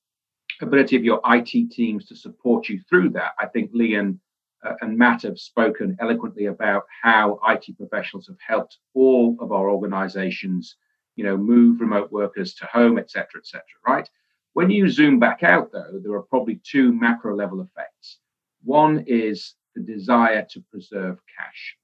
ability 0.60 0.96
of 0.96 1.04
your 1.04 1.20
IT 1.24 1.70
teams 1.70 2.06
to 2.06 2.16
support 2.16 2.68
you 2.68 2.80
through 2.88 3.10
that, 3.10 3.32
I 3.38 3.46
think 3.46 3.70
Lee 3.72 3.94
and 3.94 4.18
uh, 4.64 4.74
and 4.80 4.98
Matt 4.98 5.22
have 5.22 5.38
spoken 5.38 5.96
eloquently 6.00 6.46
about 6.46 6.84
how 7.02 7.38
IT 7.48 7.76
professionals 7.76 8.26
have 8.26 8.38
helped 8.44 8.78
all 8.94 9.36
of 9.40 9.52
our 9.52 9.70
organizations, 9.70 10.76
you 11.14 11.24
know, 11.24 11.36
move 11.36 11.80
remote 11.80 12.10
workers 12.10 12.54
to 12.54 12.66
home, 12.66 12.98
et 12.98 13.08
cetera, 13.10 13.38
et 13.38 13.46
cetera, 13.46 13.62
right? 13.86 14.10
When 14.54 14.70
you 14.70 14.88
zoom 14.88 15.20
back 15.20 15.44
out, 15.44 15.70
though, 15.70 16.00
there 16.02 16.12
are 16.14 16.22
probably 16.22 16.60
two 16.64 16.92
macro 16.92 17.36
level 17.36 17.60
effects. 17.60 18.18
One 18.64 19.04
is 19.06 19.54
the 19.76 19.82
desire 19.82 20.44
to 20.50 20.64
preserve 20.72 21.20
cash. 21.38 21.76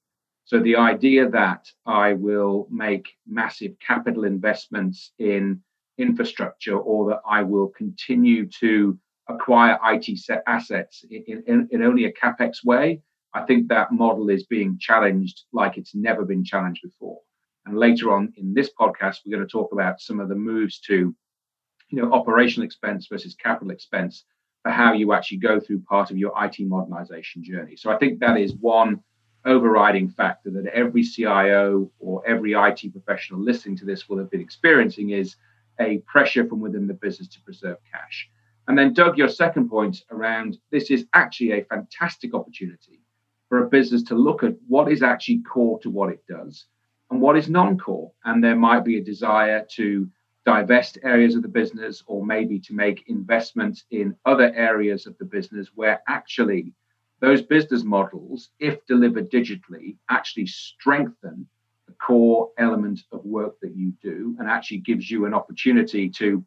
So 0.44 0.58
the 0.60 0.76
idea 0.76 1.28
that 1.30 1.70
I 1.86 2.14
will 2.14 2.66
make 2.70 3.06
massive 3.26 3.76
capital 3.78 4.24
investments 4.24 5.12
in 5.18 5.62
infrastructure 5.98 6.76
or 6.76 7.10
that 7.10 7.20
I 7.28 7.42
will 7.42 7.68
continue 7.68 8.48
to 8.60 8.98
acquire 9.28 9.78
IT 9.84 10.06
assets 10.46 11.04
in, 11.10 11.42
in, 11.46 11.68
in 11.70 11.82
only 11.82 12.04
a 12.04 12.12
capex 12.12 12.64
way, 12.64 13.00
I 13.32 13.42
think 13.42 13.68
that 13.68 13.92
model 13.92 14.30
is 14.30 14.44
being 14.44 14.78
challenged 14.78 15.42
like 15.52 15.76
it's 15.76 15.94
never 15.94 16.24
been 16.24 16.44
challenged 16.44 16.82
before. 16.82 17.18
And 17.66 17.78
later 17.78 18.12
on 18.12 18.32
in 18.36 18.54
this 18.54 18.70
podcast, 18.78 19.20
we're 19.24 19.36
going 19.36 19.46
to 19.46 19.50
talk 19.50 19.72
about 19.72 20.00
some 20.00 20.20
of 20.20 20.28
the 20.28 20.34
moves 20.34 20.78
to, 20.80 21.14
you 21.88 22.02
know, 22.02 22.12
operational 22.12 22.66
expense 22.66 23.06
versus 23.10 23.34
capital 23.34 23.70
expense 23.70 24.24
for 24.62 24.70
how 24.70 24.92
you 24.92 25.12
actually 25.12 25.38
go 25.38 25.58
through 25.58 25.80
part 25.80 26.10
of 26.10 26.18
your 26.18 26.32
IT 26.44 26.56
modernization 26.60 27.42
journey. 27.42 27.76
So 27.76 27.90
I 27.90 27.96
think 27.96 28.20
that 28.20 28.38
is 28.38 28.54
one 28.54 29.00
overriding 29.46 30.08
factor 30.08 30.50
that 30.50 30.66
every 30.66 31.02
CIO 31.02 31.90
or 31.98 32.26
every 32.26 32.52
IT 32.52 32.92
professional 32.92 33.40
listening 33.40 33.76
to 33.78 33.84
this 33.84 34.08
will 34.08 34.18
have 34.18 34.30
been 34.30 34.40
experiencing 34.40 35.10
is 35.10 35.36
a 35.80 35.98
pressure 36.06 36.46
from 36.46 36.60
within 36.60 36.86
the 36.86 36.94
business 36.94 37.28
to 37.28 37.40
preserve 37.42 37.78
cash. 37.90 38.28
And 38.66 38.78
then, 38.78 38.94
Doug, 38.94 39.18
your 39.18 39.28
second 39.28 39.68
point 39.68 40.04
around 40.10 40.58
this 40.70 40.90
is 40.90 41.06
actually 41.14 41.52
a 41.52 41.64
fantastic 41.64 42.34
opportunity 42.34 43.00
for 43.48 43.64
a 43.64 43.68
business 43.68 44.02
to 44.04 44.14
look 44.14 44.42
at 44.42 44.54
what 44.66 44.90
is 44.90 45.02
actually 45.02 45.42
core 45.42 45.78
to 45.80 45.90
what 45.90 46.10
it 46.10 46.24
does 46.26 46.66
and 47.10 47.20
what 47.20 47.36
is 47.36 47.48
non 47.48 47.78
core. 47.78 48.12
And 48.24 48.42
there 48.42 48.56
might 48.56 48.84
be 48.84 48.98
a 48.98 49.04
desire 49.04 49.66
to 49.76 50.08
divest 50.46 50.98
areas 51.02 51.34
of 51.34 51.42
the 51.42 51.48
business 51.48 52.02
or 52.06 52.24
maybe 52.24 52.58
to 52.60 52.74
make 52.74 53.08
investments 53.08 53.84
in 53.90 54.14
other 54.24 54.52
areas 54.54 55.06
of 55.06 55.16
the 55.18 55.24
business 55.24 55.68
where 55.74 56.02
actually 56.08 56.72
those 57.20 57.42
business 57.42 57.84
models, 57.84 58.50
if 58.58 58.84
delivered 58.86 59.30
digitally, 59.30 59.96
actually 60.10 60.46
strengthen 60.46 61.46
core 61.94 62.50
element 62.58 63.00
of 63.12 63.24
work 63.24 63.58
that 63.60 63.76
you 63.76 63.92
do 64.02 64.36
and 64.38 64.48
actually 64.48 64.78
gives 64.78 65.10
you 65.10 65.26
an 65.26 65.34
opportunity 65.34 66.08
to 66.10 66.44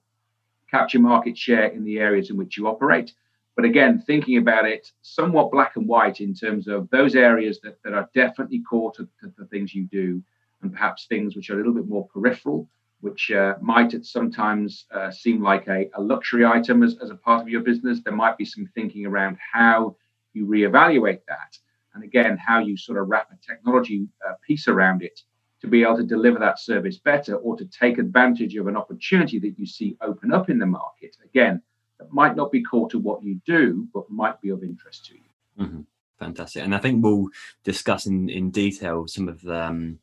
capture 0.69 0.99
market 0.99 1.37
share 1.37 1.67
in 1.67 1.83
the 1.83 1.99
areas 1.99 2.29
in 2.29 2.37
which 2.37 2.57
you 2.57 2.67
operate. 2.67 3.13
But 3.55 3.65
again, 3.65 3.99
thinking 4.05 4.37
about 4.37 4.67
it 4.67 4.91
somewhat 5.01 5.51
black 5.51 5.77
and 5.77 5.87
white 5.87 6.21
in 6.21 6.33
terms 6.33 6.67
of 6.67 6.89
those 6.91 7.15
areas 7.15 7.59
that, 7.61 7.81
that 7.83 7.93
are 7.93 8.09
definitely 8.13 8.61
core 8.61 8.91
to, 8.93 9.07
to 9.21 9.33
the 9.37 9.45
things 9.45 9.73
you 9.73 9.85
do, 9.85 10.21
and 10.61 10.71
perhaps 10.71 11.05
things 11.05 11.35
which 11.35 11.49
are 11.49 11.55
a 11.55 11.57
little 11.57 11.73
bit 11.73 11.87
more 11.87 12.07
peripheral, 12.07 12.69
which 13.01 13.31
uh, 13.31 13.55
might 13.61 13.93
at 13.93 14.05
sometimes 14.05 14.85
uh, 14.91 15.09
seem 15.09 15.41
like 15.41 15.67
a, 15.67 15.89
a, 15.95 16.01
luxury 16.01 16.45
item 16.45 16.83
as, 16.83 16.97
as 17.01 17.09
a 17.09 17.15
part 17.15 17.41
of 17.41 17.49
your 17.49 17.61
business. 17.61 18.01
There 18.01 18.13
might 18.13 18.37
be 18.37 18.45
some 18.45 18.69
thinking 18.75 19.05
around 19.05 19.37
how 19.53 19.95
you 20.33 20.45
reevaluate 20.45 21.21
that. 21.27 21.57
And 21.93 22.03
again, 22.03 22.37
how 22.37 22.59
you 22.59 22.77
sort 22.77 22.99
of 22.99 23.07
wrap 23.07 23.29
a 23.31 23.37
technology 23.45 24.07
uh, 24.27 24.33
piece 24.45 24.67
around 24.67 25.01
it 25.01 25.21
to 25.61 25.67
be 25.67 25.83
able 25.83 25.97
to 25.97 26.03
deliver 26.03 26.39
that 26.39 26.59
service 26.59 26.97
better 26.97 27.35
or 27.35 27.57
to 27.57 27.65
take 27.65 27.97
advantage 27.97 28.55
of 28.55 28.67
an 28.67 28.77
opportunity 28.77 29.39
that 29.39 29.57
you 29.57 29.65
see 29.65 29.97
open 30.01 30.31
up 30.31 30.49
in 30.49 30.59
the 30.59 30.65
market. 30.65 31.17
Again, 31.23 31.61
that 31.99 32.11
might 32.13 32.35
not 32.35 32.51
be 32.51 32.63
core 32.63 32.89
to 32.89 32.99
what 32.99 33.23
you 33.23 33.41
do, 33.45 33.87
but 33.93 34.09
might 34.09 34.39
be 34.41 34.49
of 34.49 34.63
interest 34.63 35.05
to 35.07 35.15
you. 35.15 35.65
Mm-hmm. 35.65 35.81
Fantastic. 36.19 36.63
And 36.63 36.75
I 36.75 36.79
think 36.79 37.03
we'll 37.03 37.27
discuss 37.63 38.05
in, 38.05 38.29
in 38.29 38.51
detail 38.51 39.07
some 39.07 39.27
of 39.27 39.45
um, 39.47 39.99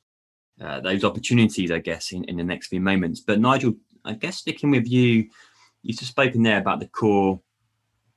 uh, 0.61 0.81
those 0.81 1.05
opportunities, 1.05 1.71
I 1.71 1.79
guess, 1.79 2.13
in, 2.13 2.25
in 2.25 2.37
the 2.37 2.45
next 2.45 2.69
few 2.69 2.81
moments. 2.81 3.21
But 3.21 3.41
Nigel, 3.41 3.75
I 4.05 4.15
guess 4.15 4.39
sticking 4.39 4.71
with 4.71 4.89
you, 4.89 5.29
you've 5.83 5.99
just 5.99 6.11
spoken 6.11 6.43
there 6.43 6.59
about 6.59 6.81
the 6.81 6.89
core, 6.89 7.41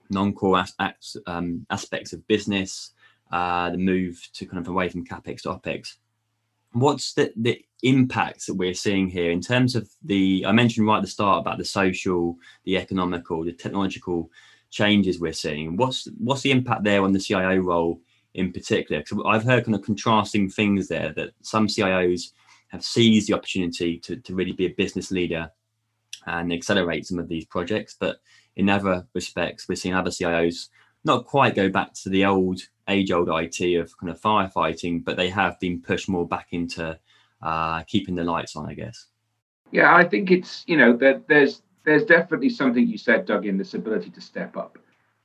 non-core 0.10 0.64
as, 0.80 1.18
um, 1.26 1.66
aspects 1.70 2.14
of 2.14 2.28
business, 2.28 2.92
uh, 3.32 3.70
the 3.72 3.78
move 3.78 4.28
to 4.34 4.46
kind 4.46 4.60
of 4.60 4.68
away 4.68 4.90
from 4.90 5.06
capex 5.06 5.42
to 5.42 5.50
opex 5.50 5.96
what's 6.80 7.14
the, 7.14 7.32
the 7.36 7.64
impacts 7.84 8.48
that 8.48 8.56
we're 8.56 8.74
seeing 8.74 9.08
here 9.08 9.30
in 9.30 9.40
terms 9.40 9.76
of 9.76 9.88
the 10.04 10.44
i 10.48 10.52
mentioned 10.52 10.88
right 10.88 10.98
at 10.98 11.04
the 11.04 11.08
start 11.08 11.42
about 11.42 11.60
the 11.60 11.66
social 11.66 12.36
the 12.64 12.76
economical 12.76 13.44
the 13.44 13.54
technological 13.54 14.32
changes 14.70 15.20
we're 15.20 15.34
seeing. 15.34 15.78
What's 15.78 16.08
what's 16.18 16.42
the 16.42 16.52
impact 16.52 16.84
there 16.84 17.04
on 17.04 17.12
the 17.12 17.20
cio 17.20 17.58
role 17.58 18.02
in 18.34 18.52
particular? 18.52 19.02
Because 19.02 19.24
i've 19.26 19.44
heard 19.44 19.66
kind 19.66 19.76
of 19.76 19.84
contrasting 19.84 20.50
things 20.50 20.88
there 20.88 21.14
that 21.14 21.32
some 21.42 21.68
cios 21.68 22.32
have 22.70 22.84
seized 22.84 23.30
the 23.30 23.34
opportunity 23.34 23.98
to, 23.98 24.18
to 24.18 24.36
really 24.36 24.52
be 24.52 24.66
a 24.66 24.74
business 24.74 25.10
leader 25.10 25.50
and 26.26 26.52
accelerate 26.52 27.06
some 27.06 27.18
of 27.20 27.30
these 27.30 27.46
projects 27.46 27.96
but 27.98 28.18
in 28.58 28.70
other 28.70 29.08
respects 29.14 29.70
we're 29.70 29.76
seeing 29.76 29.96
other 29.96 30.10
cios 30.10 30.68
not 31.06 31.26
quite 31.26 31.56
go 31.56 31.70
back 31.70 31.94
to 31.94 32.10
the 32.10 32.26
old 32.26 32.60
age 32.88 33.12
old 33.12 33.30
IT 33.30 33.76
of 33.76 33.98
kind 33.98 34.12
of 34.12 34.20
firefighting, 34.20 35.04
but 35.04 35.18
they 35.18 35.30
have 35.30 35.60
been 35.60 35.82
pushed 35.82 36.10
more 36.10 36.28
back 36.28 36.48
into 36.52 36.98
uh, 37.42 37.84
keeping 37.84 38.16
the 38.16 38.24
lights 38.24 38.56
on, 38.56 38.68
I 38.68 38.74
guess. 38.74 39.08
Yeah, 39.72 39.96
I 39.96 40.04
think 40.04 40.32
it's 40.32 40.64
you 40.68 40.78
know 40.78 40.96
that 40.98 41.28
there's 41.28 41.62
there's 41.84 42.06
definitely 42.06 42.50
something 42.50 42.88
you 42.88 42.98
said, 42.98 43.26
Doug, 43.26 43.46
in 43.46 43.58
this 43.58 43.74
ability 43.74 44.10
to 44.12 44.22
step 44.22 44.56
up, 44.58 44.78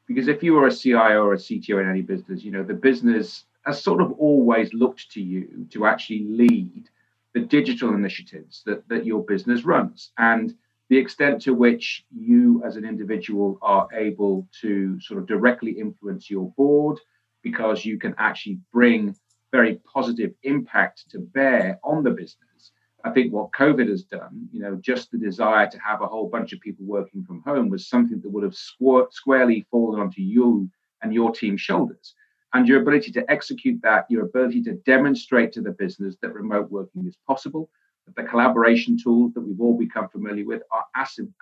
because 0.06 0.28
if 0.28 0.42
you 0.42 0.54
were 0.54 0.66
a 0.66 0.74
CIO 0.74 1.24
or 1.24 1.34
a 1.34 1.38
CTO 1.38 1.80
in 1.80 1.88
any 1.88 2.02
business, 2.02 2.42
you 2.42 2.50
know 2.50 2.62
the 2.62 2.74
business 2.74 3.44
has 3.64 3.82
sort 3.82 4.02
of 4.02 4.12
always 4.12 4.72
looked 4.74 5.10
to 5.12 5.22
you 5.22 5.66
to 5.70 5.86
actually 5.86 6.24
lead 6.24 6.88
the 7.34 7.40
digital 7.40 7.94
initiatives 7.94 8.62
that 8.66 8.86
that 8.88 9.06
your 9.06 9.22
business 9.24 9.64
runs 9.64 10.10
and 10.18 10.54
the 10.88 10.98
extent 10.98 11.40
to 11.40 11.54
which 11.54 12.04
you 12.14 12.62
as 12.66 12.76
an 12.76 12.84
individual 12.84 13.58
are 13.62 13.88
able 13.94 14.46
to 14.60 15.00
sort 15.00 15.18
of 15.18 15.26
directly 15.26 15.70
influence 15.70 16.28
your 16.28 16.50
board 16.50 16.98
because 17.42 17.84
you 17.84 17.98
can 17.98 18.14
actually 18.18 18.58
bring 18.72 19.14
very 19.50 19.80
positive 19.92 20.32
impact 20.42 21.10
to 21.10 21.18
bear 21.18 21.78
on 21.84 22.02
the 22.02 22.10
business. 22.10 22.72
I 23.04 23.10
think 23.10 23.32
what 23.32 23.52
COVID 23.52 23.88
has 23.88 24.04
done, 24.04 24.48
you 24.52 24.60
know, 24.60 24.76
just 24.76 25.10
the 25.10 25.18
desire 25.18 25.68
to 25.68 25.78
have 25.78 26.02
a 26.02 26.06
whole 26.06 26.28
bunch 26.28 26.52
of 26.52 26.60
people 26.60 26.86
working 26.86 27.24
from 27.24 27.42
home 27.42 27.68
was 27.68 27.88
something 27.88 28.20
that 28.20 28.30
would 28.30 28.44
have 28.44 28.54
squ- 28.54 29.12
squarely 29.12 29.66
fallen 29.70 30.00
onto 30.00 30.22
you 30.22 30.70
and 31.02 31.12
your 31.12 31.32
team's 31.32 31.60
shoulders. 31.60 32.14
And 32.54 32.68
your 32.68 32.80
ability 32.80 33.10
to 33.12 33.30
execute 33.30 33.80
that, 33.82 34.06
your 34.08 34.24
ability 34.24 34.62
to 34.64 34.74
demonstrate 34.86 35.52
to 35.52 35.62
the 35.62 35.72
business 35.72 36.16
that 36.22 36.34
remote 36.34 36.70
working 36.70 37.06
is 37.06 37.16
possible, 37.26 37.70
that 38.06 38.14
the 38.14 38.28
collaboration 38.28 38.96
tools 39.02 39.32
that 39.32 39.40
we've 39.40 39.60
all 39.60 39.76
become 39.76 40.08
familiar 40.08 40.44
with 40.44 40.62
are 40.70 40.84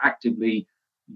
actively 0.02 0.66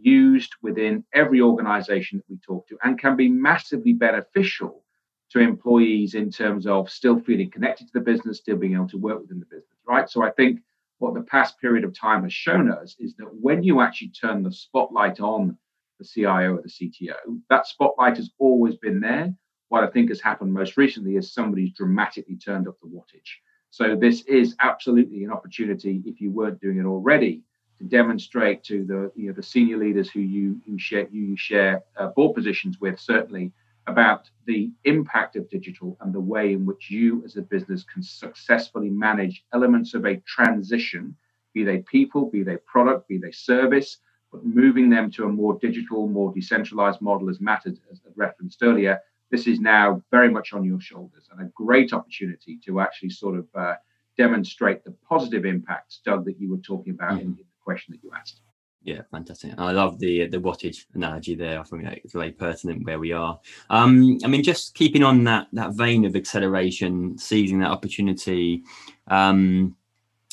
used 0.00 0.52
within 0.62 1.04
every 1.12 1.40
organization 1.40 2.18
that 2.18 2.30
we 2.30 2.38
talk 2.38 2.66
to 2.68 2.78
and 2.84 2.98
can 2.98 3.16
be 3.16 3.28
massively 3.28 3.92
beneficial 3.92 4.82
to 5.30 5.38
employees 5.40 6.14
in 6.14 6.30
terms 6.30 6.66
of 6.66 6.90
still 6.90 7.18
feeling 7.18 7.50
connected 7.50 7.86
to 7.86 7.92
the 7.94 8.00
business, 8.00 8.38
still 8.38 8.56
being 8.56 8.74
able 8.74 8.88
to 8.88 8.98
work 8.98 9.20
within 9.20 9.40
the 9.40 9.46
business, 9.46 9.78
right? 9.86 10.08
So 10.08 10.22
I 10.22 10.30
think 10.30 10.60
what 10.98 11.14
the 11.14 11.22
past 11.22 11.60
period 11.60 11.84
of 11.84 11.98
time 11.98 12.22
has 12.22 12.32
shown 12.32 12.70
us 12.70 12.96
is 12.98 13.14
that 13.16 13.28
when 13.40 13.62
you 13.62 13.80
actually 13.80 14.08
turn 14.08 14.42
the 14.42 14.52
spotlight 14.52 15.20
on 15.20 15.56
the 15.98 16.04
CIO 16.04 16.56
or 16.56 16.62
the 16.62 16.68
CTO, 16.68 17.40
that 17.50 17.66
spotlight 17.66 18.16
has 18.16 18.30
always 18.38 18.76
been 18.76 19.00
there. 19.00 19.34
What 19.68 19.82
I 19.82 19.88
think 19.88 20.08
has 20.10 20.20
happened 20.20 20.52
most 20.52 20.76
recently 20.76 21.16
is 21.16 21.32
somebody's 21.32 21.72
dramatically 21.72 22.36
turned 22.36 22.68
up 22.68 22.76
the 22.80 22.88
wattage. 22.88 23.30
So 23.70 23.96
this 23.96 24.22
is 24.22 24.54
absolutely 24.60 25.24
an 25.24 25.32
opportunity 25.32 26.00
if 26.06 26.20
you 26.20 26.30
weren't 26.30 26.60
doing 26.60 26.78
it 26.78 26.84
already 26.84 27.42
to 27.78 27.85
demonstrate 27.85 28.62
to 28.64 28.85
the 28.85 29.12
you 29.14 29.28
know 29.28 29.33
the 29.33 29.43
senior 29.43 29.76
leaders 29.76 30.11
who 30.11 30.21
you 30.21 30.61
who 30.66 30.78
share 30.78 31.09
you 31.11 31.37
share 31.37 31.83
uh, 31.97 32.09
board 32.09 32.35
positions 32.35 32.81
with 32.81 32.99
certainly 32.99 33.52
about 33.87 34.31
the 34.47 34.71
impact 34.85 35.37
of 35.37 35.49
digital 35.50 35.97
and 36.00 36.12
the 36.12 36.21
way 36.21 36.52
in 36.52 36.64
which 36.64 36.90
you 36.90 37.23
as 37.25 37.37
a 37.37 37.43
business 37.43 37.85
can 37.85 38.02
successfully 38.02 38.88
manage 38.88 39.45
elements 39.52 39.95
of 39.95 40.07
a 40.07 40.16
transition 40.26 41.14
be 41.52 41.64
they 41.64 41.78
people 41.78 42.31
be 42.31 42.43
they 42.43 42.57
product 42.59 43.09
be 43.09 43.19
they 43.19 43.33
service 43.33 43.99
but 44.33 44.45
moving 44.45 44.90
them 44.90 45.11
to 45.11 45.25
a 45.25 45.28
more 45.28 45.59
digital 45.61 46.09
more 46.09 46.33
decentralized 46.33 47.00
model 47.00 47.28
as 47.28 47.40
matt 47.40 47.66
as 47.66 47.78
referenced 48.16 48.62
earlier 48.62 49.00
this 49.31 49.47
is 49.47 49.59
now 49.59 50.00
very 50.11 50.31
much 50.31 50.52
on 50.52 50.64
your 50.64 50.81
shoulders 50.81 51.28
and 51.33 51.40
a 51.40 51.50
great 51.54 51.93
opportunity 51.93 52.59
to 52.64 52.81
actually 52.81 53.11
sort 53.11 53.37
of 53.37 53.47
uh, 53.54 53.75
demonstrate 54.16 54.85
the 54.85 54.95
positive 55.09 55.45
impacts 55.45 56.00
doug 56.04 56.25
that 56.25 56.40
you 56.40 56.50
were 56.50 56.59
talking 56.59 56.93
about 56.93 57.12
mm-hmm. 57.12 57.28
in 57.28 57.37
question 57.64 57.92
that 57.92 58.02
you 58.02 58.11
asked. 58.16 58.40
Yeah, 58.85 59.00
fantastic. 59.11 59.54
I 59.56 59.73
love 59.73 59.99
the 59.99 60.26
the 60.26 60.37
wattage 60.38 60.85
analogy 60.94 61.35
there. 61.35 61.59
I 61.59 61.62
think 61.62 61.85
it's 62.04 62.12
very 62.12 62.33
pertinent 62.33 62.85
where 62.85 62.99
we 62.99 63.12
are. 63.12 63.40
Um, 63.71 64.18
I 64.23 64.26
mean, 64.26 64.42
just 64.42 64.75
keeping 64.75 65.02
on 65.02 65.25
that 65.25 65.49
that 65.54 65.73
vein 65.73 66.04
of 66.04 66.14
acceleration, 66.14 67.16
seizing 67.16 67.61
that 67.61 67.71
opportunity. 67.71 68.62
Um, 69.09 69.76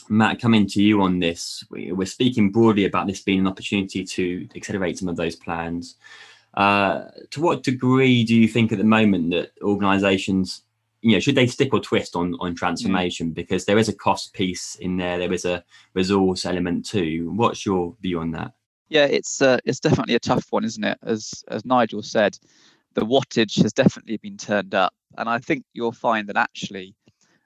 Matt, 0.10 0.42
coming 0.42 0.68
to 0.68 0.84
you 0.84 1.02
on 1.02 1.20
this, 1.20 1.64
we're 1.70 2.06
speaking 2.06 2.52
broadly 2.52 2.84
about 2.84 3.08
this 3.08 3.22
being 3.22 3.40
an 3.40 3.48
opportunity 3.48 4.04
to 4.04 4.48
accelerate 4.54 4.98
some 4.98 5.08
of 5.08 5.16
those 5.16 5.38
plans. 5.38 5.96
Uh, 6.54 7.06
to 7.30 7.40
what 7.40 7.64
degree 7.64 8.26
do 8.26 8.36
you 8.36 8.50
think 8.50 8.74
at 8.74 8.78
the 8.78 8.84
moment 8.84 9.32
that 9.32 9.52
organisations 9.62 10.64
you 11.02 11.14
know 11.14 11.20
should 11.20 11.36
they 11.36 11.48
stick 11.48 11.74
or 11.74 11.80
twist 11.80 12.16
on 12.16 12.36
on 12.40 12.56
transformation? 12.56 13.32
Mm. 13.32 13.34
because 13.34 13.66
there 13.66 13.78
is 13.78 13.90
a 13.90 13.94
cost 13.94 14.34
piece 14.34 14.76
in 14.76 14.98
there 14.98 15.18
there 15.18 15.34
is 15.34 15.46
a 15.46 15.64
resource 15.94 16.46
element 16.46 16.86
too. 16.86 17.32
What's 17.36 17.66
your 17.66 17.96
view 18.02 18.20
on 18.20 18.32
that? 18.32 18.54
Yeah 18.90 19.06
it's 19.06 19.42
uh, 19.42 19.60
it's 19.66 19.80
definitely 19.80 20.16
a 20.16 20.20
tough 20.20 20.48
one 20.52 20.64
isn't 20.64 20.84
it? 20.84 20.98
As 21.04 21.44
as 21.48 21.66
nigel 21.66 22.02
said 22.04 22.38
the 22.94 23.06
wattage 23.06 23.62
has 23.62 23.74
definitely 23.74 24.18
been 24.18 24.38
turned 24.38 24.76
up. 24.76 24.94
And 25.18 25.28
i 25.30 25.40
think 25.40 25.66
you'll 25.74 25.92
find 25.92 26.28
that 26.30 26.38
actually 26.38 26.96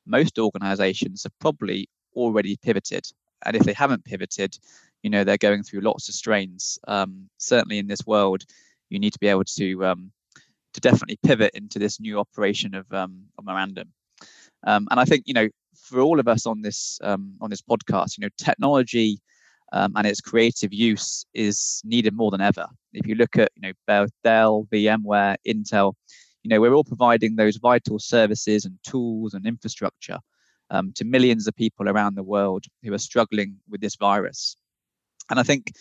most 0.06 0.38
organizations 0.38 1.24
have 1.24 1.38
probably 1.40 1.90
already 2.16 2.58
pivoted. 2.62 3.08
And 3.46 3.56
if 3.56 3.64
they 3.64 3.74
haven't 3.74 4.06
pivoted 4.06 4.58
you 5.04 5.10
know 5.10 5.24
they're 5.24 5.38
going 5.38 5.64
through 5.64 5.82
lots 5.82 6.10
of 6.10 6.16
strains. 6.16 6.80
Um, 6.88 7.30
certainly 7.38 7.78
in 7.78 7.88
this 7.88 8.06
world 8.06 8.44
you 8.90 9.00
need 9.00 9.14
to 9.14 9.20
be 9.20 9.28
able 9.28 9.44
to 9.44 9.86
um, 9.86 10.12
to 10.76 10.82
definitely 10.82 11.18
pivot 11.24 11.52
into 11.54 11.80
this 11.80 12.02
new 12.02 12.20
operation 12.20 12.76
of, 12.76 12.92
um, 12.92 13.24
of 13.38 13.46
memorandum. 13.46 13.94
Um, 14.68 14.88
and 14.92 15.00
I 15.00 15.06
think 15.06 15.24
you 15.26 15.34
know 15.34 15.48
for 15.76 16.02
all 16.02 16.20
of 16.20 16.28
us 16.28 16.46
on 16.46 16.62
this 16.62 17.00
um, 17.02 17.34
on 17.42 17.50
this 17.50 17.62
podcast, 17.62 18.18
you 18.18 18.24
know, 18.24 18.30
technology 18.38 19.20
um, 19.72 19.94
and 19.96 20.06
its 20.06 20.22
creative 20.22 20.74
use 20.74 21.26
is 21.34 21.82
needed 21.86 22.14
more 22.14 22.30
than 22.30 22.42
ever. 22.42 22.68
If 22.94 23.08
you 23.08 23.16
look 23.16 23.38
at 23.38 23.52
you 23.56 23.74
know 23.88 24.08
Dell, 24.24 24.68
VMware, 24.72 25.38
Intel, 25.48 25.94
you 26.44 26.50
know 26.50 26.60
we're 26.60 26.74
all 26.74 26.84
providing 26.84 27.36
those 27.36 27.56
vital 27.56 27.98
services 27.98 28.66
and 28.66 28.78
tools 28.84 29.34
and 29.34 29.46
infrastructure 29.46 30.20
um, 30.72 30.92
to 30.96 31.06
millions 31.06 31.48
of 31.48 31.56
people 31.56 31.88
around 31.88 32.16
the 32.16 32.24
world 32.24 32.66
who 32.84 32.94
are 32.94 33.00
struggling 33.00 33.56
with 33.70 33.80
this 33.80 33.96
virus. 33.96 34.58
And 35.30 35.40
I 35.40 35.44
think 35.44 35.72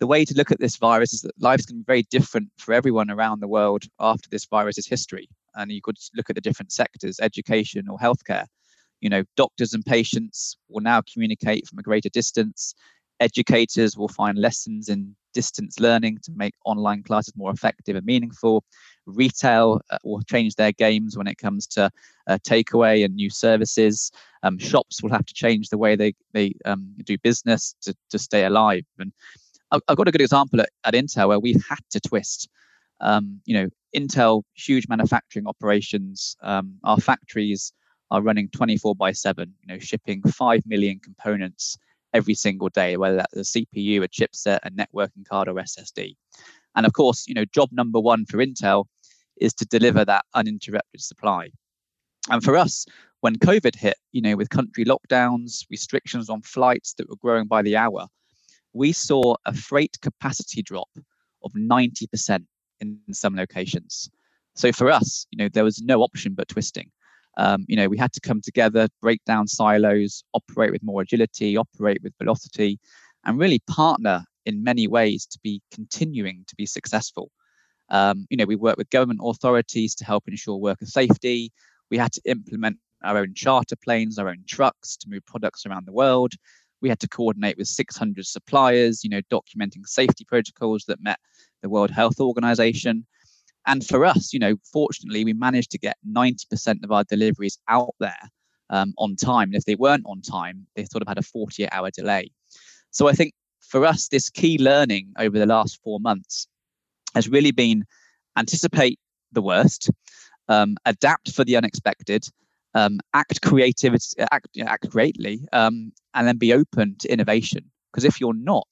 the 0.00 0.06
way 0.06 0.24
to 0.24 0.34
look 0.34 0.50
at 0.50 0.58
this 0.58 0.76
virus 0.76 1.12
is 1.12 1.20
that 1.20 1.38
going 1.40 1.58
to 1.58 1.74
be 1.74 1.82
very 1.86 2.02
different 2.04 2.48
for 2.56 2.72
everyone 2.72 3.10
around 3.10 3.40
the 3.40 3.48
world 3.48 3.84
after 4.00 4.28
this 4.30 4.46
virus's 4.46 4.86
history. 4.86 5.28
And 5.54 5.70
you 5.70 5.82
could 5.82 5.96
look 6.16 6.30
at 6.30 6.36
the 6.36 6.40
different 6.40 6.72
sectors, 6.72 7.20
education 7.20 7.86
or 7.88 7.98
healthcare. 7.98 8.46
You 9.00 9.10
know, 9.10 9.24
doctors 9.36 9.74
and 9.74 9.84
patients 9.84 10.56
will 10.68 10.82
now 10.82 11.02
communicate 11.12 11.66
from 11.68 11.78
a 11.78 11.82
greater 11.82 12.08
distance. 12.08 12.74
Educators 13.20 13.96
will 13.96 14.08
find 14.08 14.38
lessons 14.38 14.88
in 14.88 15.14
distance 15.34 15.78
learning 15.78 16.18
to 16.22 16.32
make 16.34 16.54
online 16.64 17.02
classes 17.02 17.34
more 17.36 17.50
effective 17.50 17.94
and 17.94 18.06
meaningful. 18.06 18.64
Retail 19.04 19.82
uh, 19.90 19.98
will 20.02 20.22
change 20.22 20.54
their 20.54 20.72
games 20.72 21.16
when 21.16 21.26
it 21.26 21.36
comes 21.36 21.66
to 21.68 21.90
uh, 22.26 22.38
takeaway 22.38 23.04
and 23.04 23.14
new 23.14 23.28
services. 23.28 24.10
Um, 24.42 24.58
shops 24.58 25.02
will 25.02 25.10
have 25.10 25.26
to 25.26 25.34
change 25.34 25.68
the 25.68 25.78
way 25.78 25.94
they 25.94 26.14
they 26.32 26.54
um, 26.64 26.94
do 27.04 27.18
business 27.18 27.74
to, 27.82 27.94
to 28.10 28.18
stay 28.18 28.44
alive. 28.44 28.84
And 28.98 29.12
I've 29.72 29.96
got 29.96 30.08
a 30.08 30.12
good 30.12 30.20
example 30.20 30.60
at, 30.60 30.70
at 30.84 30.94
Intel 30.94 31.28
where 31.28 31.40
we've 31.40 31.64
had 31.68 31.78
to 31.90 32.00
twist. 32.00 32.48
Um, 33.00 33.40
you 33.44 33.54
know, 33.54 33.68
Intel, 33.96 34.42
huge 34.54 34.88
manufacturing 34.88 35.46
operations. 35.46 36.36
Um, 36.42 36.74
our 36.84 36.98
factories 36.98 37.72
are 38.10 38.22
running 38.22 38.48
24 38.48 38.94
by 38.96 39.12
7, 39.12 39.52
you 39.60 39.72
know, 39.72 39.78
shipping 39.78 40.22
5 40.22 40.62
million 40.66 40.98
components 40.98 41.78
every 42.12 42.34
single 42.34 42.68
day, 42.68 42.96
whether 42.96 43.16
that's 43.16 43.56
a 43.56 43.60
CPU, 43.60 44.02
a 44.02 44.08
chipset, 44.08 44.58
a 44.64 44.70
networking 44.70 45.26
card, 45.28 45.48
or 45.48 45.54
SSD. 45.54 46.16
And 46.74 46.86
of 46.86 46.92
course, 46.92 47.26
you 47.28 47.34
know, 47.34 47.44
job 47.44 47.68
number 47.72 48.00
one 48.00 48.26
for 48.26 48.38
Intel 48.38 48.86
is 49.40 49.54
to 49.54 49.64
deliver 49.64 50.04
that 50.04 50.24
uninterrupted 50.34 51.00
supply. 51.00 51.50
And 52.28 52.42
for 52.42 52.56
us, 52.56 52.84
when 53.20 53.36
COVID 53.36 53.76
hit, 53.76 53.96
you 54.12 54.20
know, 54.20 54.36
with 54.36 54.50
country 54.50 54.84
lockdowns, 54.84 55.64
restrictions 55.70 56.28
on 56.28 56.42
flights 56.42 56.94
that 56.94 57.08
were 57.08 57.16
growing 57.16 57.46
by 57.46 57.62
the 57.62 57.76
hour, 57.76 58.06
we 58.72 58.92
saw 58.92 59.34
a 59.46 59.54
freight 59.54 59.96
capacity 60.00 60.62
drop 60.62 60.88
of 61.44 61.52
90% 61.52 62.44
in 62.80 62.98
some 63.12 63.36
locations. 63.36 64.10
So 64.54 64.72
for 64.72 64.90
us, 64.90 65.26
you 65.30 65.38
know, 65.38 65.48
there 65.52 65.64
was 65.64 65.80
no 65.80 66.02
option 66.02 66.34
but 66.34 66.48
twisting. 66.48 66.90
Um, 67.36 67.64
you 67.68 67.76
know, 67.76 67.88
we 67.88 67.96
had 67.96 68.12
to 68.12 68.20
come 68.20 68.40
together, 68.40 68.88
break 69.00 69.24
down 69.24 69.46
silos, 69.46 70.24
operate 70.34 70.72
with 70.72 70.82
more 70.82 71.02
agility, 71.02 71.56
operate 71.56 72.02
with 72.02 72.12
velocity, 72.18 72.78
and 73.24 73.38
really 73.38 73.60
partner 73.68 74.24
in 74.46 74.62
many 74.62 74.88
ways 74.88 75.26
to 75.26 75.38
be 75.42 75.62
continuing 75.72 76.44
to 76.48 76.56
be 76.56 76.66
successful. 76.66 77.30
Um, 77.88 78.26
you 78.30 78.36
know, 78.36 78.44
we 78.44 78.56
work 78.56 78.76
with 78.76 78.90
government 78.90 79.20
authorities 79.22 79.94
to 79.96 80.04
help 80.04 80.24
ensure 80.28 80.56
worker 80.56 80.86
safety. 80.86 81.52
We 81.90 81.98
had 81.98 82.12
to 82.12 82.22
implement 82.24 82.78
our 83.02 83.18
own 83.18 83.34
charter 83.34 83.76
planes, 83.76 84.18
our 84.18 84.28
own 84.28 84.44
trucks 84.46 84.96
to 84.98 85.08
move 85.08 85.24
products 85.26 85.66
around 85.66 85.86
the 85.86 85.92
world. 85.92 86.32
We 86.80 86.88
had 86.88 87.00
to 87.00 87.08
coordinate 87.08 87.58
with 87.58 87.68
600 87.68 88.26
suppliers, 88.26 89.04
you 89.04 89.10
know, 89.10 89.20
documenting 89.30 89.86
safety 89.86 90.24
protocols 90.24 90.84
that 90.86 91.02
met 91.02 91.18
the 91.62 91.68
World 91.68 91.90
Health 91.90 92.20
Organization. 92.20 93.06
And 93.66 93.86
for 93.86 94.04
us, 94.04 94.32
you 94.32 94.38
know, 94.38 94.56
fortunately, 94.72 95.24
we 95.24 95.32
managed 95.32 95.70
to 95.72 95.78
get 95.78 95.98
90% 96.08 96.82
of 96.82 96.90
our 96.90 97.04
deliveries 97.04 97.58
out 97.68 97.94
there 98.00 98.30
um, 98.70 98.94
on 98.98 99.16
time. 99.16 99.48
And 99.48 99.56
if 99.56 99.64
they 99.64 99.74
weren't 99.74 100.06
on 100.06 100.22
time, 100.22 100.66
they 100.74 100.84
sort 100.84 101.02
of 101.02 101.08
had 101.08 101.18
a 101.18 101.22
48 101.22 101.68
hour 101.72 101.90
delay. 101.90 102.30
So 102.90 103.08
I 103.08 103.12
think 103.12 103.32
for 103.60 103.84
us, 103.84 104.08
this 104.08 104.30
key 104.30 104.58
learning 104.58 105.12
over 105.18 105.38
the 105.38 105.46
last 105.46 105.80
four 105.84 106.00
months 106.00 106.48
has 107.14 107.28
really 107.28 107.52
been 107.52 107.84
anticipate 108.36 108.98
the 109.32 109.42
worst, 109.42 109.90
um, 110.48 110.76
adapt 110.84 111.32
for 111.32 111.44
the 111.44 111.56
unexpected, 111.56 112.26
um, 112.74 113.00
act 113.14 113.40
creativity, 113.42 114.20
act, 114.30 114.48
you 114.54 114.64
know, 114.64 114.70
act 114.70 114.88
greatly, 114.90 115.46
um, 115.52 115.92
and 116.14 116.26
then 116.26 116.36
be 116.36 116.52
open 116.52 116.96
to 117.00 117.12
innovation. 117.12 117.70
Because 117.92 118.04
if 118.04 118.20
you're 118.20 118.34
not, 118.34 118.68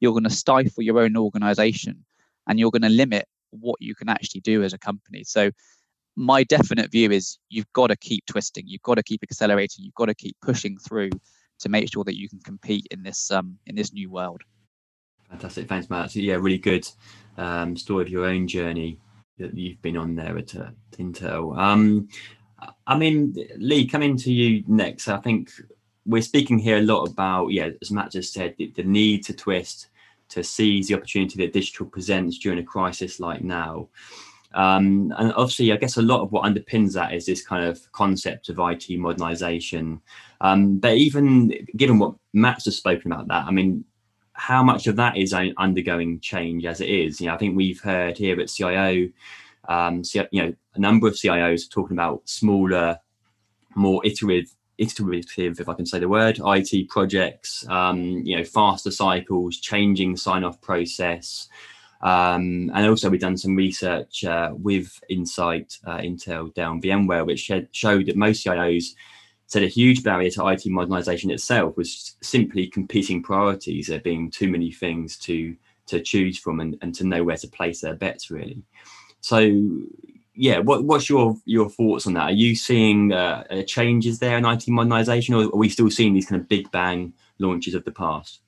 you're 0.00 0.12
going 0.12 0.24
to 0.24 0.30
stifle 0.30 0.82
your 0.82 1.00
own 1.00 1.16
organization 1.16 2.04
and 2.46 2.58
you're 2.58 2.70
going 2.70 2.82
to 2.82 2.88
limit 2.88 3.26
what 3.50 3.76
you 3.80 3.94
can 3.94 4.08
actually 4.08 4.42
do 4.42 4.62
as 4.62 4.72
a 4.72 4.78
company. 4.78 5.24
So 5.24 5.50
my 6.16 6.44
definite 6.44 6.90
view 6.90 7.10
is 7.10 7.38
you've 7.48 7.72
got 7.72 7.88
to 7.88 7.96
keep 7.96 8.26
twisting, 8.26 8.64
you've 8.66 8.82
got 8.82 8.96
to 8.96 9.02
keep 9.02 9.22
accelerating, 9.22 9.84
you've 9.84 9.94
got 9.94 10.06
to 10.06 10.14
keep 10.14 10.36
pushing 10.42 10.76
through 10.78 11.10
to 11.60 11.68
make 11.68 11.92
sure 11.92 12.04
that 12.04 12.16
you 12.16 12.28
can 12.28 12.40
compete 12.40 12.86
in 12.90 13.02
this 13.02 13.30
um, 13.30 13.58
in 13.66 13.74
this 13.74 13.92
new 13.92 14.10
world. 14.10 14.42
Fantastic, 15.30 15.68
thanks, 15.68 15.90
Matt. 15.90 16.10
So, 16.10 16.20
yeah, 16.20 16.34
really 16.34 16.58
good 16.58 16.88
um, 17.36 17.76
story 17.76 18.02
of 18.02 18.08
your 18.08 18.24
own 18.24 18.48
journey 18.48 18.98
that 19.38 19.56
you've 19.56 19.80
been 19.82 19.96
on 19.96 20.14
there 20.14 20.36
at 20.38 20.56
uh, 20.56 20.70
Intel. 20.96 21.56
Um, 21.56 22.08
I 22.86 22.96
mean, 22.96 23.34
Lee, 23.56 23.86
coming 23.86 24.16
to 24.18 24.32
you 24.32 24.64
next. 24.66 25.08
I 25.08 25.18
think 25.18 25.50
we're 26.06 26.22
speaking 26.22 26.58
here 26.58 26.78
a 26.78 26.82
lot 26.82 27.04
about, 27.04 27.48
yeah, 27.48 27.70
as 27.80 27.90
Matt 27.90 28.12
just 28.12 28.32
said, 28.32 28.54
the, 28.58 28.72
the 28.74 28.82
need 28.82 29.24
to 29.26 29.34
twist 29.34 29.88
to 30.30 30.42
seize 30.42 30.88
the 30.88 30.94
opportunity 30.94 31.36
that 31.38 31.52
digital 31.52 31.86
presents 31.86 32.38
during 32.38 32.58
a 32.58 32.62
crisis 32.62 33.20
like 33.20 33.42
now. 33.42 33.88
Um, 34.54 35.12
and 35.18 35.32
obviously, 35.34 35.72
I 35.72 35.76
guess 35.76 35.98
a 35.98 36.02
lot 36.02 36.22
of 36.22 36.32
what 36.32 36.44
underpins 36.44 36.94
that 36.94 37.12
is 37.12 37.26
this 37.26 37.46
kind 37.46 37.64
of 37.64 37.80
concept 37.92 38.48
of 38.48 38.58
IT 38.58 38.86
modernization. 38.98 40.00
Um, 40.40 40.78
but 40.78 40.96
even 40.96 41.66
given 41.76 41.98
what 41.98 42.14
Matt's 42.32 42.64
just 42.64 42.78
spoken 42.78 43.12
about 43.12 43.28
that, 43.28 43.44
I 43.46 43.50
mean, 43.50 43.84
how 44.32 44.62
much 44.62 44.86
of 44.86 44.96
that 44.96 45.16
is 45.16 45.34
undergoing 45.34 46.20
change 46.20 46.64
as 46.64 46.80
it 46.80 46.88
is? 46.88 47.20
You 47.20 47.26
know, 47.26 47.34
I 47.34 47.38
think 47.38 47.56
we've 47.56 47.80
heard 47.80 48.16
here 48.16 48.40
at 48.40 48.48
CIO, 48.48 49.08
um, 49.68 50.02
you 50.30 50.42
know, 50.42 50.54
a 50.78 50.80
number 50.80 51.06
of 51.06 51.14
CIOs 51.14 51.70
talking 51.70 51.96
about 51.96 52.28
smaller, 52.28 52.98
more 53.74 54.04
iterative 54.04 54.50
iterative, 54.78 55.58
if 55.58 55.68
I 55.68 55.74
can 55.74 55.86
say 55.86 55.98
the 55.98 56.08
word, 56.08 56.40
IT 56.42 56.88
projects, 56.88 57.66
um, 57.68 58.22
you 58.24 58.36
know, 58.36 58.44
faster 58.44 58.92
cycles, 58.92 59.58
changing 59.58 60.16
sign-off 60.16 60.60
process. 60.60 61.48
Um, 62.00 62.70
and 62.72 62.86
also 62.86 63.10
we've 63.10 63.20
done 63.20 63.36
some 63.36 63.56
research 63.56 64.24
uh, 64.24 64.52
with 64.52 65.00
Insight, 65.10 65.78
uh, 65.84 65.98
Intel, 65.98 66.54
Dell, 66.54 66.78
VMware, 66.78 67.26
which 67.26 67.50
showed 67.72 68.06
that 68.06 68.16
most 68.16 68.46
CIOs 68.46 68.94
said 69.46 69.62
a 69.64 69.68
huge 69.68 70.04
barrier 70.04 70.30
to 70.30 70.46
IT 70.46 70.66
modernization 70.66 71.30
itself 71.30 71.76
was 71.76 72.16
simply 72.22 72.68
competing 72.68 73.22
priorities. 73.22 73.88
There 73.88 73.98
being 73.98 74.30
too 74.30 74.48
many 74.48 74.70
things 74.70 75.16
to 75.20 75.56
to 75.86 76.00
choose 76.02 76.38
from 76.38 76.60
and, 76.60 76.76
and 76.82 76.94
to 76.94 77.04
know 77.04 77.24
where 77.24 77.38
to 77.38 77.48
place 77.48 77.80
their 77.80 77.94
bets 77.94 78.30
really. 78.30 78.62
So 79.22 79.38
yeah, 80.38 80.60
what, 80.60 80.84
what's 80.84 81.08
your 81.08 81.36
your 81.44 81.68
thoughts 81.68 82.06
on 82.06 82.12
that? 82.14 82.22
Are 82.22 82.30
you 82.30 82.54
seeing 82.54 83.12
uh, 83.12 83.42
uh, 83.50 83.62
changes 83.64 84.20
there 84.20 84.38
in 84.38 84.44
IT 84.44 84.68
modernization, 84.68 85.34
or 85.34 85.42
are 85.46 85.56
we 85.56 85.68
still 85.68 85.90
seeing 85.90 86.14
these 86.14 86.26
kind 86.26 86.40
of 86.40 86.48
big 86.48 86.70
bang 86.70 87.12
launches 87.40 87.74
of 87.74 87.84
the 87.84 87.90
past? 87.90 88.40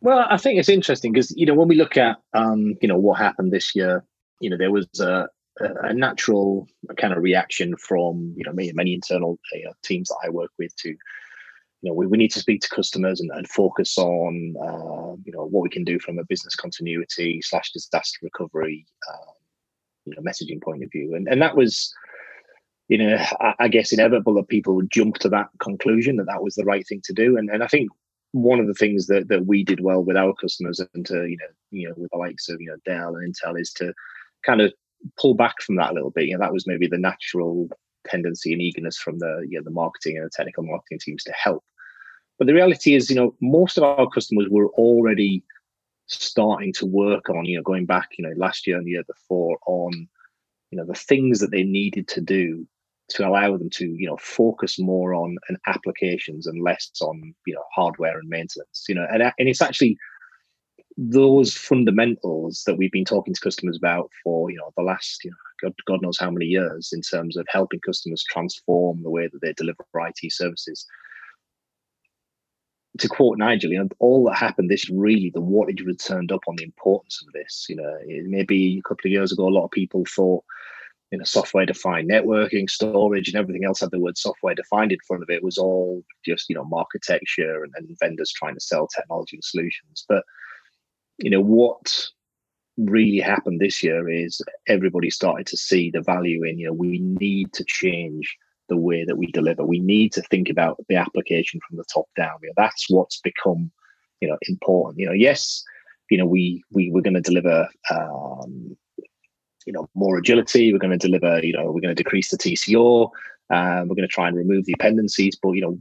Well, 0.00 0.26
I 0.30 0.38
think 0.38 0.58
it's 0.58 0.70
interesting 0.70 1.12
because 1.12 1.32
you 1.36 1.44
know 1.44 1.54
when 1.54 1.68
we 1.68 1.74
look 1.74 1.98
at 1.98 2.16
um, 2.32 2.76
you 2.80 2.88
know 2.88 2.98
what 2.98 3.18
happened 3.18 3.52
this 3.52 3.76
year, 3.76 4.02
you 4.40 4.48
know 4.48 4.56
there 4.56 4.72
was 4.72 4.88
a, 4.98 5.28
a 5.60 5.92
natural 5.92 6.66
kind 6.96 7.12
of 7.12 7.22
reaction 7.22 7.76
from 7.76 8.32
you 8.34 8.44
know 8.44 8.52
many, 8.54 8.72
many 8.72 8.94
internal 8.94 9.38
uh, 9.54 9.72
teams 9.84 10.08
that 10.08 10.18
I 10.24 10.30
work 10.30 10.52
with 10.58 10.74
to 10.76 10.88
you 10.88 10.98
know 11.82 11.92
we, 11.92 12.06
we 12.06 12.16
need 12.16 12.32
to 12.32 12.40
speak 12.40 12.62
to 12.62 12.74
customers 12.74 13.20
and, 13.20 13.30
and 13.34 13.46
focus 13.46 13.98
on 13.98 14.54
uh, 14.58 15.16
you 15.22 15.32
know 15.32 15.44
what 15.44 15.62
we 15.62 15.68
can 15.68 15.84
do 15.84 15.98
from 15.98 16.18
a 16.18 16.24
business 16.24 16.56
continuity 16.56 17.42
slash 17.42 17.72
disaster 17.72 18.20
recovery 18.22 18.86
uh, 19.12 19.32
you 20.06 20.14
know, 20.14 20.22
messaging 20.22 20.62
point 20.62 20.82
of 20.82 20.90
view. 20.90 21.14
And 21.14 21.28
and 21.28 21.42
that 21.42 21.56
was, 21.56 21.92
you 22.88 22.98
know, 22.98 23.16
I, 23.40 23.54
I 23.60 23.68
guess 23.68 23.92
inevitable 23.92 24.34
that 24.34 24.48
people 24.48 24.74
would 24.76 24.90
jump 24.90 25.18
to 25.18 25.28
that 25.30 25.48
conclusion 25.60 26.16
that 26.16 26.26
that 26.26 26.42
was 26.42 26.54
the 26.54 26.64
right 26.64 26.86
thing 26.86 27.02
to 27.04 27.12
do. 27.12 27.36
And 27.36 27.50
and 27.50 27.62
I 27.62 27.66
think 27.66 27.90
one 28.32 28.60
of 28.60 28.66
the 28.66 28.74
things 28.74 29.06
that 29.06 29.28
that 29.28 29.46
we 29.46 29.64
did 29.64 29.80
well 29.80 30.02
with 30.02 30.16
our 30.16 30.34
customers 30.34 30.80
and 30.94 31.06
to 31.06 31.26
you 31.26 31.36
know 31.36 31.46
you 31.70 31.88
know 31.88 31.94
with 31.96 32.10
the 32.10 32.18
likes 32.18 32.48
of 32.48 32.60
you 32.60 32.68
know 32.68 32.76
Dell 32.84 33.16
and 33.16 33.34
Intel 33.34 33.60
is 33.60 33.72
to 33.74 33.92
kind 34.44 34.60
of 34.60 34.72
pull 35.18 35.34
back 35.34 35.60
from 35.60 35.76
that 35.76 35.90
a 35.90 35.94
little 35.94 36.10
bit. 36.10 36.26
You 36.26 36.34
know, 36.34 36.44
that 36.44 36.52
was 36.52 36.66
maybe 36.66 36.86
the 36.86 36.98
natural 36.98 37.68
tendency 38.06 38.52
and 38.52 38.62
eagerness 38.62 38.96
from 38.96 39.18
the 39.18 39.44
you 39.48 39.58
know 39.58 39.64
the 39.64 39.70
marketing 39.70 40.16
and 40.16 40.26
the 40.26 40.30
technical 40.30 40.64
marketing 40.64 41.00
teams 41.00 41.24
to 41.24 41.32
help. 41.32 41.64
But 42.38 42.46
the 42.46 42.54
reality 42.54 42.94
is, 42.94 43.08
you 43.08 43.16
know, 43.16 43.34
most 43.40 43.78
of 43.78 43.84
our 43.84 44.08
customers 44.08 44.46
were 44.50 44.68
already 44.70 45.42
starting 46.06 46.72
to 46.74 46.86
work 46.86 47.28
on, 47.30 47.44
you 47.44 47.56
know, 47.56 47.62
going 47.62 47.86
back, 47.86 48.10
you 48.18 48.26
know, 48.26 48.32
last 48.36 48.66
year 48.66 48.76
and 48.76 48.86
the 48.86 48.92
year 48.92 49.04
before 49.04 49.58
on, 49.66 50.08
you 50.70 50.78
know, 50.78 50.84
the 50.84 50.94
things 50.94 51.40
that 51.40 51.50
they 51.50 51.62
needed 51.62 52.08
to 52.08 52.20
do 52.20 52.66
to 53.08 53.26
allow 53.26 53.56
them 53.56 53.70
to, 53.70 53.86
you 53.86 54.06
know, 54.06 54.16
focus 54.16 54.78
more 54.78 55.14
on 55.14 55.36
an 55.48 55.56
applications 55.66 56.46
and 56.46 56.62
less 56.62 56.90
on, 57.00 57.34
you 57.46 57.54
know, 57.54 57.62
hardware 57.74 58.18
and 58.18 58.28
maintenance, 58.28 58.84
you 58.88 58.94
know, 58.94 59.06
and, 59.12 59.22
and 59.22 59.48
it's 59.48 59.62
actually 59.62 59.96
those 60.96 61.52
fundamentals 61.52 62.62
that 62.66 62.76
we've 62.76 62.92
been 62.92 63.04
talking 63.04 63.34
to 63.34 63.40
customers 63.40 63.76
about 63.76 64.10
for, 64.24 64.50
you 64.50 64.56
know, 64.56 64.72
the 64.76 64.82
last, 64.82 65.24
you 65.24 65.30
know, 65.30 65.36
God, 65.62 65.74
God 65.86 66.02
knows 66.02 66.18
how 66.18 66.30
many 66.30 66.46
years 66.46 66.90
in 66.92 67.02
terms 67.02 67.36
of 67.36 67.46
helping 67.48 67.80
customers 67.80 68.24
transform 68.28 69.02
the 69.02 69.10
way 69.10 69.28
that 69.30 69.40
they 69.42 69.52
deliver 69.52 69.84
IT 69.94 70.32
services 70.32 70.86
to 72.98 73.08
quote 73.08 73.38
Nigel, 73.38 73.70
you 73.70 73.78
know, 73.78 73.88
all 73.98 74.24
that 74.26 74.36
happened 74.36 74.70
this 74.70 74.90
really 74.90 75.30
the 75.30 75.40
wattage 75.40 75.84
was 75.84 75.96
turned 75.96 76.32
up 76.32 76.42
on 76.48 76.56
the 76.56 76.64
importance 76.64 77.22
of 77.26 77.32
this. 77.32 77.66
You 77.68 77.76
know, 77.76 77.98
maybe 78.26 78.78
a 78.78 78.88
couple 78.88 79.08
of 79.08 79.12
years 79.12 79.32
ago, 79.32 79.48
a 79.48 79.50
lot 79.50 79.64
of 79.64 79.70
people 79.70 80.04
thought, 80.04 80.44
you 81.10 81.18
know, 81.18 81.24
software 81.24 81.66
defined 81.66 82.10
networking, 82.10 82.68
storage, 82.68 83.28
and 83.28 83.36
everything 83.36 83.64
else 83.64 83.80
had 83.80 83.90
the 83.90 84.00
word 84.00 84.18
software 84.18 84.54
defined 84.54 84.92
in 84.92 84.98
front 85.06 85.22
of 85.22 85.30
it 85.30 85.42
was 85.42 85.58
all 85.58 86.02
just, 86.24 86.48
you 86.48 86.56
know, 86.56 86.68
architecture 86.72 87.62
and, 87.62 87.72
and 87.76 87.96
vendors 88.00 88.32
trying 88.32 88.54
to 88.54 88.60
sell 88.60 88.88
technology 88.88 89.36
and 89.36 89.44
solutions. 89.44 90.04
But, 90.08 90.24
you 91.18 91.30
know, 91.30 91.40
what 91.40 92.06
really 92.76 93.20
happened 93.20 93.60
this 93.60 93.82
year 93.82 94.08
is 94.08 94.40
everybody 94.68 95.10
started 95.10 95.46
to 95.46 95.56
see 95.56 95.90
the 95.90 96.02
value 96.02 96.44
in, 96.44 96.58
you 96.58 96.66
know, 96.66 96.72
we 96.72 96.98
need 96.98 97.52
to 97.54 97.64
change 97.64 98.36
the 98.68 98.76
way 98.76 99.04
that 99.04 99.16
we 99.16 99.26
deliver. 99.32 99.64
We 99.64 99.80
need 99.80 100.12
to 100.12 100.22
think 100.22 100.48
about 100.48 100.76
the 100.88 100.96
application 100.96 101.60
from 101.66 101.76
the 101.76 101.84
top 101.92 102.06
down. 102.16 102.38
You 102.42 102.48
know, 102.48 102.54
that's 102.56 102.86
what's 102.88 103.20
become, 103.20 103.70
you 104.20 104.28
know, 104.28 104.36
important. 104.48 104.98
You 104.98 105.06
know, 105.06 105.12
yes, 105.12 105.62
you 106.10 106.18
know, 106.18 106.26
we 106.26 106.62
we 106.72 106.90
we're 106.90 107.02
going 107.02 107.14
to 107.14 107.20
deliver, 107.20 107.68
um, 107.90 108.76
you 109.66 109.72
know, 109.72 109.88
more 109.94 110.18
agility. 110.18 110.72
We're 110.72 110.78
going 110.78 110.98
to 110.98 111.06
deliver. 111.06 111.44
You 111.44 111.52
know, 111.52 111.66
we're 111.66 111.80
going 111.80 111.94
to 111.94 112.02
decrease 112.02 112.30
the 112.30 112.38
TCO. 112.38 113.10
Um, 113.48 113.88
we're 113.88 113.94
going 113.94 114.08
to 114.08 114.08
try 114.08 114.28
and 114.28 114.36
remove 114.36 114.64
the 114.64 114.72
dependencies. 114.72 115.36
But 115.40 115.52
you 115.52 115.60
know, 115.60 115.78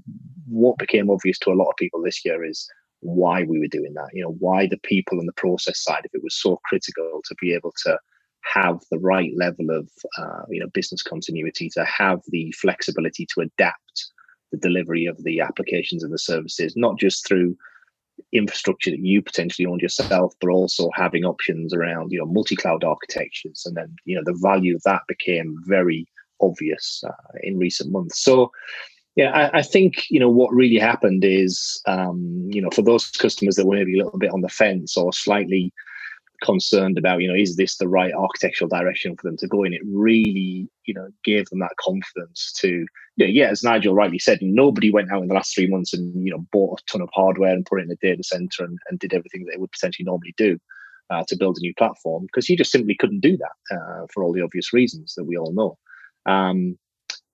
what 0.48 0.78
became 0.78 1.10
obvious 1.10 1.40
to 1.40 1.52
a 1.52 1.56
lot 1.56 1.70
of 1.70 1.78
people 1.78 2.02
this 2.02 2.24
year 2.26 2.44
is 2.44 2.70
why 3.02 3.44
we 3.44 3.60
were 3.60 3.68
doing 3.68 3.94
that. 3.96 4.10
You 4.14 4.24
know, 4.24 4.36
why 4.40 4.68
the 4.68 4.78
people 4.78 5.20
and 5.20 5.28
the 5.28 5.34
process 5.34 5.80
side 5.80 6.06
of 6.06 6.12
it 6.14 6.24
was 6.24 6.36
so 6.36 6.60
critical 6.66 7.22
to 7.26 7.36
be 7.40 7.54
able 7.54 7.74
to 7.84 7.98
have 8.46 8.80
the 8.92 9.00
right 9.00 9.32
level 9.36 9.70
of 9.72 9.90
uh, 10.18 10.44
you 10.50 10.60
know 10.60 10.68
business 10.74 11.02
continuity, 11.02 11.70
to 11.74 11.84
have 11.86 12.22
the 12.28 12.52
flexibility 12.54 13.26
to 13.34 13.42
adapt 13.42 14.12
the 14.52 14.58
delivery 14.58 15.06
of 15.06 15.22
the 15.24 15.40
applications 15.40 16.04
and 16.04 16.14
the 16.14 16.20
services, 16.20 16.76
not 16.76 16.98
just 17.00 17.28
through 17.28 17.56
infrastructure 18.32 18.92
that 18.92 19.04
you 19.04 19.22
potentially 19.22 19.66
owned 19.66 19.82
yourself, 19.82 20.34
but 20.40 20.50
also 20.50 20.90
having 20.94 21.26
options 21.26 21.74
around 21.74 22.12
you 22.12 22.20
know 22.20 22.26
multi-cloud 22.26 22.84
architectures, 22.84 23.64
and 23.66 23.76
then 23.76 23.96
you 24.06 24.16
know 24.16 24.24
the 24.26 24.40
value 24.42 24.76
of 24.76 24.84
that 24.84 25.02
became 25.08 25.56
very 25.66 26.08
obvious 26.42 27.04
uh, 27.08 27.38
in 27.44 27.58
recent 27.58 27.92
months. 27.92 28.24
So 28.24 28.52
yeah, 29.16 29.32
I, 29.32 29.60
I, 29.60 29.62
think 29.62 30.10
you 30.10 30.20
know 30.20 30.30
what 30.30 30.54
really 30.54 30.78
happened 30.78 31.24
is 31.24 31.82
um, 31.88 32.48
you 32.52 32.62
know 32.62 32.70
for 32.72 32.82
those 32.82 33.10
customers 33.12 33.56
that 33.56 33.66
were 33.66 33.76
maybe 33.76 33.98
a 33.98 34.04
little 34.04 34.20
bit 34.20 34.32
on 34.32 34.42
the 34.42 34.50
fence 34.50 34.98
or 34.98 35.14
slightly 35.14 35.74
concerned 36.44 36.98
about 36.98 37.22
you 37.22 37.28
know 37.28 37.36
is 37.36 37.56
this 37.56 37.78
the 37.78 37.88
right 37.88 38.14
architectural 38.14 38.70
direction 38.70 39.16
for 39.16 39.28
them 39.28 39.38
to 39.38 39.48
go 39.48 39.64
in, 39.64 39.74
it 39.74 39.82
really 39.86 40.70
you 40.86 40.94
know 40.94 41.08
gave 41.24 41.46
them 41.50 41.60
that 41.60 41.76
confidence 41.80 42.54
to 42.60 42.86
you 43.18 43.26
know, 43.26 43.32
yeah, 43.32 43.50
as 43.50 43.64
Nigel 43.64 43.94
rightly 43.94 44.20
said, 44.20 44.40
nobody 44.42 44.92
went 44.92 45.12
out 45.12 45.22
in 45.22 45.28
the 45.28 45.34
last 45.34 45.56
three 45.56 45.68
months 45.68 45.94
and 45.94 46.26
you 46.26 46.32
know 46.32 46.46
bought 46.52 46.80
a 46.80 46.92
ton 46.92 47.02
of 47.02 47.10
hardware 47.14 47.54
and 47.54 47.66
put 47.66 47.80
it 47.80 47.86
in 47.86 47.92
a 47.92 47.96
data 47.96 48.24
center 48.24 48.64
and, 48.64 48.78
and 48.90 49.00
did 49.00 49.14
everything 49.14 49.46
they 49.46 49.58
would 49.58 49.72
potentially 49.72 50.06
normally 50.06 50.34
do. 50.38 50.58
Uh, 51.12 51.24
to 51.28 51.38
build 51.38 51.56
a 51.56 51.62
new 51.62 51.74
platform 51.78 52.24
because 52.24 52.50
you 52.50 52.58
just 52.58 52.72
simply 52.72 52.96
couldn't 52.96 53.20
do 53.20 53.38
that 53.38 53.76
uh, 53.78 54.08
for 54.12 54.24
all 54.24 54.34
the 54.34 54.42
obvious 54.42 54.74
reasons 54.74 55.14
that 55.14 55.24
we 55.24 55.38
all 55.38 55.54
know. 55.54 55.78
Um, 56.26 56.80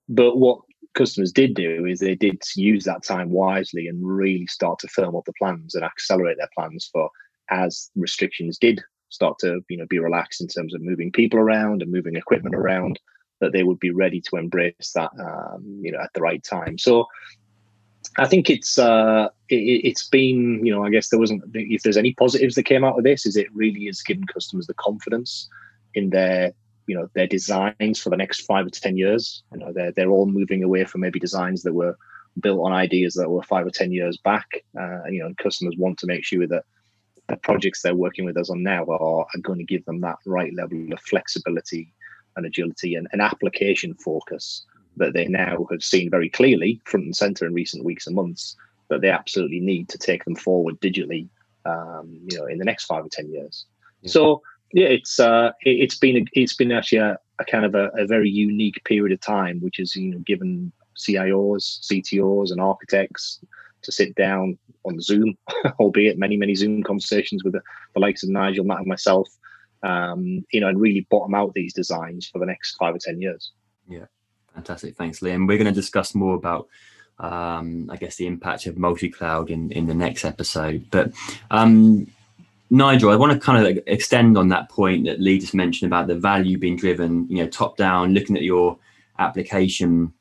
but 0.10 0.36
what 0.36 0.60
customers 0.94 1.32
did 1.32 1.54
do 1.54 1.86
is 1.86 2.00
they 2.00 2.16
did 2.16 2.42
use 2.56 2.84
that 2.84 3.04
time 3.04 3.30
wisely 3.30 3.88
and 3.88 4.06
really 4.06 4.46
start 4.48 4.80
to 4.80 4.88
firm 4.88 5.16
up 5.16 5.24
the 5.26 5.34
plans 5.40 5.76
and 5.76 5.84
accelerate 5.84 6.38
their 6.38 6.50
plans 6.56 6.90
for 6.92 7.10
as 7.52 7.92
restrictions 7.96 8.58
did 8.58 8.82
start 9.10 9.38
to 9.40 9.62
you 9.70 9.78
know 9.78 9.86
be 9.90 10.00
relaxed 10.00 10.42
in 10.42 10.48
terms 10.48 10.74
of 10.74 10.82
moving 10.82 11.12
people 11.12 11.40
around 11.40 11.82
and 11.82 11.92
moving 11.92 12.16
equipment 12.16 12.56
around 12.56 13.00
that 13.40 13.52
they 13.52 13.64
would 13.64 13.80
be 13.80 13.92
ready 13.92 14.22
to 14.22 14.38
embrace 14.38 14.92
that 14.96 15.12
um, 15.20 15.80
you 15.82 15.92
know 15.92 16.00
at 16.00 16.12
the 16.14 16.22
right 16.22 16.44
time 16.44 16.78
so 16.78 17.06
I 18.18 18.28
think 18.28 18.50
it's 18.50 18.78
uh, 18.78 19.30
it, 19.48 19.98
has 19.98 20.08
been 20.10 20.66
you 20.66 20.74
know 20.74 20.84
I 20.84 20.90
guess 20.90 21.10
there 21.10 21.20
wasn't 21.20 21.44
if 21.54 21.84
there's 21.84 21.98
any 21.98 22.14
positives 22.14 22.56
that 22.56 22.64
came 22.64 22.84
out 22.84 22.98
of 22.98 23.04
this 23.04 23.26
is 23.26 23.38
it 23.38 23.48
really 23.54 23.88
is 23.88 24.02
giving 24.02 24.26
customers 24.26 24.68
the 24.68 24.74
confidence 24.74 25.50
in 25.94 26.10
their 26.10 26.52
you 26.88 26.96
know 26.96 27.10
their 27.14 27.28
designs 27.28 28.02
for 28.02 28.10
the 28.10 28.18
next 28.18 28.42
five 28.42 28.66
or 28.66 28.70
ten 28.70 28.98
years. 28.98 29.44
You 29.54 29.60
know 29.60 29.72
they're 29.72 29.92
they're 29.92 30.10
all 30.10 30.26
moving 30.26 30.64
away 30.64 30.84
from 30.84 31.02
maybe 31.02 31.20
designs 31.20 31.64
that 31.64 31.74
were 31.74 31.98
built 32.40 32.66
on 32.66 32.74
ideas 32.74 33.14
that 33.14 33.30
were 33.30 33.44
five 33.44 33.66
or 33.66 33.72
ten 33.72 33.92
years 33.92 34.18
back. 34.18 34.48
Uh, 34.78 35.04
you 35.10 35.24
know, 35.24 35.34
customers 35.42 35.76
want 35.78 35.98
to 36.00 36.08
make 36.08 36.26
sure 36.26 36.48
that 36.48 36.66
the 37.32 37.38
projects 37.38 37.82
they're 37.82 37.96
working 37.96 38.26
with 38.26 38.38
us 38.38 38.50
on 38.50 38.64
now 38.64 38.84
are, 38.86 39.22
are 39.22 39.42
going 39.42 39.60
to 39.60 39.66
give 39.66 39.84
them 39.86 40.02
that 40.02 40.18
right 40.26 40.54
level 40.54 40.86
of 40.92 41.00
flexibility 41.02 41.94
and 42.36 42.46
agility 42.46 42.96
and 42.96 43.08
an 43.12 43.22
application 43.22 43.94
focus 43.96 44.66
that 44.98 45.14
they 45.14 45.26
now 45.26 45.66
have 45.72 45.84
seen 45.84 46.10
very 46.10 46.30
clearly 46.30 46.82
front 46.86 47.06
and 47.06 47.16
center 47.16 47.46
in 47.46 47.54
recent 47.54 47.84
weeks 47.84 48.08
and 48.08 48.16
months 48.16 48.56
that 48.90 49.02
they 49.02 49.10
absolutely 49.10 49.60
need 49.60 49.88
to 49.90 49.98
take 49.98 50.24
them 50.26 50.36
forward 50.36 50.80
digitally 50.82 51.28
um, 51.66 52.20
you 52.30 52.38
know 52.38 52.46
in 52.46 52.58
the 52.58 52.66
next 52.66 52.86
five 52.86 53.06
or 53.06 53.10
ten 53.10 53.32
years 53.32 53.66
yeah. 54.02 54.12
so 54.12 54.42
yeah, 54.74 54.88
it's 54.88 55.20
uh, 55.20 55.52
it, 55.62 55.90
has 55.90 56.00
been 56.00 56.18
a, 56.18 56.26
it's 56.34 56.56
been 56.56 56.72
actually 56.72 57.00
a, 57.00 57.18
a 57.40 57.46
kind 57.46 57.66
of 57.66 57.76
a, 57.76 57.90
a, 57.98 58.06
very 58.06 58.30
unique 58.30 58.82
period 58.86 59.14
of 59.14 59.20
time, 59.20 59.60
which 59.60 59.78
has 59.78 59.96
you 59.96 60.12
know 60.12 60.20
given 60.20 60.72
CIOs, 60.98 61.82
CTOs, 61.82 62.52
and 62.52 62.62
architects 62.62 63.40
to 63.84 63.92
sit 63.92 64.16
down 64.16 64.58
on 64.84 65.00
Zoom, 65.00 65.38
albeit 65.80 66.18
many 66.18 66.38
many 66.38 66.56
Zoom 66.56 66.84
conversations 66.84 67.44
with 67.44 67.54
the, 67.54 67.62
the 67.94 68.00
likes 68.00 68.24
of 68.24 68.30
Nigel, 68.30 68.66
Matt, 68.66 68.80
and 68.80 68.88
myself, 68.88 69.30
um, 69.84 70.46
you 70.52 70.60
know, 70.60 70.68
and 70.68 70.80
really 70.80 71.08
bottom 71.10 71.36
out 71.36 71.54
these 71.54 71.74
designs 71.74 72.28
for 72.28 72.40
the 72.40 72.46
next 72.46 72.76
five 72.76 72.96
or 72.96 73.00
ten 73.00 73.22
years. 73.22 73.52
Yeah, 73.88 74.06
fantastic. 74.54 74.96
Thanks, 74.96 75.20
Liam. 75.20 75.48
We're 75.48 75.58
going 75.58 75.66
to 75.66 75.72
discuss 75.72 76.16
more 76.16 76.36
about 76.36 76.68
um, 77.20 77.90
I 77.92 77.98
guess 77.98 78.16
the 78.16 78.28
impact 78.28 78.66
of 78.66 78.78
multi-cloud 78.78 79.50
in 79.50 79.72
in 79.72 79.88
the 79.88 79.94
next 79.94 80.26
episode, 80.26 80.86
but 80.90 81.12
um, 81.50 82.08
Nigel, 82.72 83.10
I 83.10 83.18
want 83.18 83.34
to 83.34 83.40
kind 83.40 83.68
of 83.68 83.84
extend 83.86 84.38
on 84.38 84.48
that 84.48 84.70
point 84.70 85.06
that 85.06 85.20
Lee 85.20 85.40
just 85.40 85.54
mentioned 85.54 85.90
about 85.90 86.08
the 86.08 86.16
value 86.16 86.58
being 86.58 86.78
driven, 86.78 87.28
you 87.30 87.44
know, 87.44 87.50
top 87.50 87.76
down, 87.76 88.14
looking 88.14 88.38
at 88.38 88.44
your 88.44 88.78
application 89.20 90.14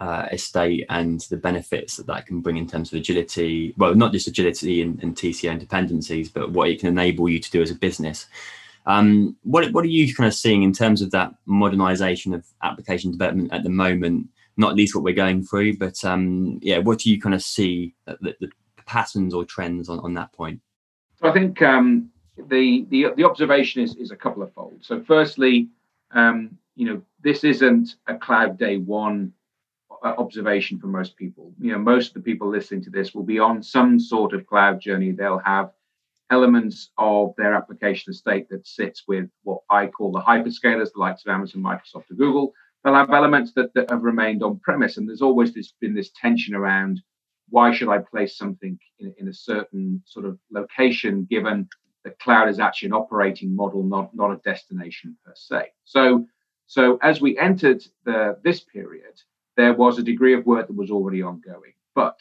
uh, 0.00 0.26
estate 0.32 0.84
and 0.88 1.20
the 1.30 1.36
benefits 1.36 1.96
that 1.96 2.06
that 2.06 2.26
can 2.26 2.40
bring 2.40 2.56
in 2.56 2.66
terms 2.66 2.92
of 2.92 2.98
agility. 2.98 3.74
Well, 3.76 3.94
not 3.94 4.12
just 4.12 4.26
agility 4.26 4.82
and, 4.82 5.02
and 5.02 5.14
TCO 5.14 5.58
dependencies, 5.58 6.28
but 6.28 6.50
what 6.50 6.68
it 6.68 6.80
can 6.80 6.88
enable 6.88 7.28
you 7.28 7.38
to 7.38 7.50
do 7.50 7.62
as 7.62 7.70
a 7.70 7.74
business. 7.74 8.26
Um, 8.86 9.36
what 9.42 9.70
what 9.72 9.84
are 9.84 9.88
you 9.88 10.14
kind 10.14 10.28
of 10.28 10.34
seeing 10.34 10.62
in 10.62 10.72
terms 10.72 11.00
of 11.00 11.10
that 11.12 11.34
modernization 11.46 12.34
of 12.34 12.46
application 12.62 13.10
development 13.10 13.52
at 13.52 13.62
the 13.62 13.70
moment? 13.70 14.28
Not 14.56 14.76
least 14.76 14.94
what 14.94 15.04
we're 15.04 15.14
going 15.14 15.42
through, 15.42 15.78
but 15.78 16.04
um, 16.04 16.58
yeah, 16.62 16.78
what 16.78 17.00
do 17.00 17.10
you 17.10 17.20
kind 17.20 17.34
of 17.34 17.42
see 17.42 17.94
the, 18.06 18.34
the 18.40 18.50
patterns 18.86 19.34
or 19.34 19.44
trends 19.44 19.88
on, 19.88 19.98
on 20.00 20.14
that 20.14 20.32
point? 20.32 20.60
I 21.22 21.32
think 21.32 21.62
um, 21.62 22.10
the, 22.36 22.86
the 22.90 23.08
the 23.16 23.24
observation 23.24 23.82
is 23.82 23.96
is 23.96 24.10
a 24.10 24.16
couple 24.16 24.42
of 24.42 24.52
fold. 24.52 24.78
So 24.82 25.02
firstly, 25.02 25.68
um, 26.12 26.58
you 26.76 26.86
know, 26.86 27.02
this 27.22 27.44
isn't 27.44 27.96
a 28.06 28.16
cloud 28.16 28.58
day 28.58 28.78
one 28.78 29.32
Uh, 30.04 30.12
observation 30.18 30.78
for 30.78 30.88
most 30.88 31.16
people. 31.16 31.50
You 31.58 31.72
know, 31.72 31.78
most 31.78 32.08
of 32.08 32.14
the 32.14 32.20
people 32.20 32.50
listening 32.50 32.82
to 32.82 32.90
this 32.90 33.14
will 33.14 33.22
be 33.22 33.38
on 33.38 33.62
some 33.62 33.98
sort 33.98 34.34
of 34.34 34.46
cloud 34.46 34.78
journey. 34.78 35.12
They'll 35.12 35.38
have 35.38 35.70
elements 36.30 36.90
of 36.98 37.32
their 37.38 37.54
application 37.54 38.12
estate 38.12 38.50
that 38.50 38.66
sits 38.66 39.04
with 39.08 39.30
what 39.44 39.62
I 39.70 39.86
call 39.86 40.12
the 40.12 40.20
hyperscalers, 40.20 40.92
the 40.92 41.00
likes 41.00 41.24
of 41.24 41.32
Amazon, 41.32 41.62
Microsoft, 41.62 42.10
or 42.10 42.16
Google. 42.18 42.52
They'll 42.82 42.94
have 42.94 43.12
elements 43.12 43.54
that, 43.54 43.72
that 43.72 43.88
have 43.88 44.02
remained 44.02 44.42
on 44.42 44.58
premise, 44.58 44.98
and 44.98 45.08
there's 45.08 45.22
always 45.22 45.54
this, 45.54 45.72
been 45.80 45.94
this 45.94 46.10
tension 46.20 46.54
around 46.54 47.00
why 47.48 47.72
should 47.72 47.88
I 47.88 48.00
place 48.00 48.36
something 48.36 48.78
in, 48.98 49.14
in 49.16 49.28
a 49.28 49.32
certain 49.32 50.02
sort 50.04 50.26
of 50.26 50.38
location 50.50 51.26
given 51.30 51.66
the 52.04 52.10
cloud 52.10 52.50
is 52.50 52.60
actually 52.60 52.88
an 52.88 52.92
operating 52.92 53.56
model, 53.56 53.82
not, 53.82 54.14
not 54.14 54.32
a 54.32 54.40
destination 54.44 55.16
per 55.24 55.32
se. 55.34 55.72
So, 55.84 56.26
so 56.66 56.98
as 57.00 57.22
we 57.22 57.38
entered 57.38 57.82
the, 58.04 58.36
this 58.44 58.60
period, 58.60 59.14
there 59.56 59.74
was 59.74 59.98
a 59.98 60.02
degree 60.02 60.34
of 60.34 60.46
work 60.46 60.66
that 60.66 60.76
was 60.76 60.90
already 60.90 61.22
ongoing. 61.22 61.72
But 61.94 62.20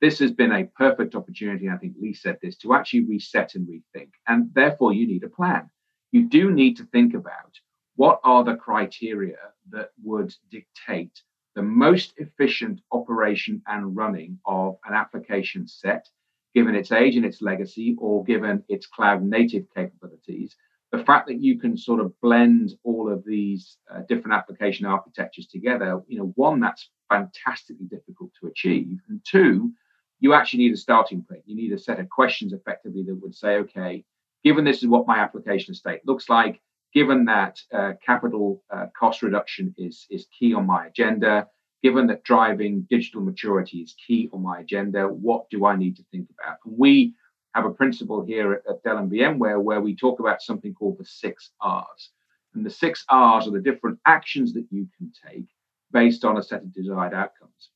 this 0.00 0.18
has 0.20 0.32
been 0.32 0.52
a 0.52 0.64
perfect 0.64 1.14
opportunity, 1.14 1.68
I 1.68 1.76
think 1.76 1.94
Lee 2.00 2.14
said 2.14 2.38
this, 2.42 2.56
to 2.58 2.74
actually 2.74 3.04
reset 3.04 3.54
and 3.54 3.68
rethink. 3.68 4.10
And 4.26 4.50
therefore, 4.54 4.92
you 4.92 5.06
need 5.06 5.24
a 5.24 5.28
plan. 5.28 5.68
You 6.12 6.26
do 6.28 6.50
need 6.50 6.76
to 6.78 6.84
think 6.86 7.14
about 7.14 7.58
what 7.96 8.20
are 8.24 8.44
the 8.44 8.56
criteria 8.56 9.36
that 9.70 9.90
would 10.02 10.34
dictate 10.50 11.20
the 11.54 11.62
most 11.62 12.14
efficient 12.16 12.80
operation 12.92 13.60
and 13.66 13.94
running 13.94 14.38
of 14.46 14.76
an 14.86 14.94
application 14.94 15.68
set, 15.68 16.08
given 16.54 16.74
its 16.74 16.92
age 16.92 17.16
and 17.16 17.26
its 17.26 17.42
legacy, 17.42 17.96
or 17.98 18.24
given 18.24 18.64
its 18.68 18.86
cloud 18.86 19.22
native 19.22 19.66
capabilities. 19.74 20.56
The 20.92 21.04
fact 21.04 21.28
that 21.28 21.40
you 21.40 21.58
can 21.58 21.76
sort 21.76 22.00
of 22.00 22.18
blend 22.20 22.72
all 22.82 23.12
of 23.12 23.24
these 23.24 23.76
uh, 23.92 24.00
different 24.08 24.34
application 24.34 24.86
architectures 24.86 25.46
together, 25.46 26.00
you 26.08 26.18
know, 26.18 26.32
one, 26.34 26.58
that's 26.58 26.90
fantastically 27.08 27.86
difficult 27.86 28.30
to 28.40 28.48
achieve. 28.48 28.98
And 29.08 29.20
two, 29.24 29.72
you 30.18 30.34
actually 30.34 30.64
need 30.64 30.74
a 30.74 30.76
starting 30.76 31.22
point. 31.22 31.42
You 31.46 31.56
need 31.56 31.72
a 31.72 31.78
set 31.78 32.00
of 32.00 32.08
questions 32.08 32.52
effectively 32.52 33.04
that 33.04 33.14
would 33.14 33.34
say, 33.34 33.56
okay, 33.58 34.04
given 34.42 34.64
this 34.64 34.82
is 34.82 34.88
what 34.88 35.06
my 35.06 35.18
application 35.18 35.74
state 35.74 36.00
looks 36.04 36.28
like, 36.28 36.60
given 36.92 37.24
that 37.26 37.60
uh, 37.72 37.92
capital 38.04 38.62
uh, 38.74 38.86
cost 38.98 39.22
reduction 39.22 39.74
is, 39.78 40.06
is 40.10 40.26
key 40.36 40.54
on 40.54 40.66
my 40.66 40.86
agenda, 40.86 41.46
given 41.82 42.06
that 42.08 42.24
driving 42.24 42.86
digital 42.90 43.22
maturity 43.22 43.78
is 43.78 43.94
key 44.06 44.28
on 44.32 44.42
my 44.42 44.60
agenda, 44.60 45.06
what 45.06 45.48
do 45.50 45.64
I 45.64 45.76
need 45.76 45.96
to 45.96 46.04
think 46.10 46.28
about? 46.30 46.58
And 46.64 46.74
we 46.76 47.14
have 47.54 47.64
a 47.64 47.70
principle 47.70 48.24
here 48.24 48.52
at, 48.52 48.62
at 48.68 48.82
Dell 48.82 48.98
and 48.98 49.10
VMware 49.10 49.60
where 49.62 49.80
we 49.80 49.94
talk 49.94 50.20
about 50.20 50.42
something 50.42 50.74
called 50.74 50.98
the 50.98 51.04
six 51.04 51.50
R's. 51.60 52.10
And 52.54 52.64
the 52.64 52.70
six 52.70 53.04
R's 53.08 53.46
are 53.46 53.52
the 53.52 53.60
different 53.60 53.98
actions 54.06 54.52
that 54.54 54.66
you 54.70 54.86
can 54.96 55.12
take 55.26 55.46
based 55.92 56.24
on 56.24 56.36
a 56.36 56.42
set 56.42 56.62
of 56.62 56.74
desired 56.74 57.14
outcomes. 57.14 57.70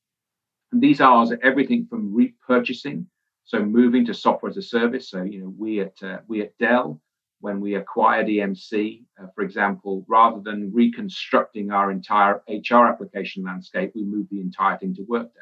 And 0.72 0.82
these 0.82 1.00
R's 1.00 1.32
are 1.32 1.38
everything 1.42 1.86
from 1.86 2.12
repurchasing, 2.12 3.06
so 3.44 3.64
moving 3.64 4.04
to 4.06 4.14
software 4.14 4.50
as 4.50 4.56
a 4.56 4.62
service. 4.62 5.10
So, 5.10 5.22
you 5.22 5.40
know, 5.40 5.54
we 5.56 5.80
at 5.80 6.02
uh, 6.02 6.18
we 6.26 6.42
at 6.42 6.56
Dell 6.58 7.00
when 7.40 7.60
we 7.60 7.74
acquired 7.74 8.26
EMC, 8.26 9.04
uh, 9.22 9.26
for 9.34 9.42
example, 9.42 10.04
rather 10.08 10.40
than 10.40 10.72
reconstructing 10.72 11.70
our 11.70 11.90
entire 11.90 12.42
HR 12.48 12.86
application 12.86 13.44
landscape, 13.44 13.92
we 13.94 14.02
moved 14.02 14.30
the 14.30 14.40
entire 14.40 14.78
thing 14.78 14.94
to 14.94 15.02
Workday. 15.02 15.40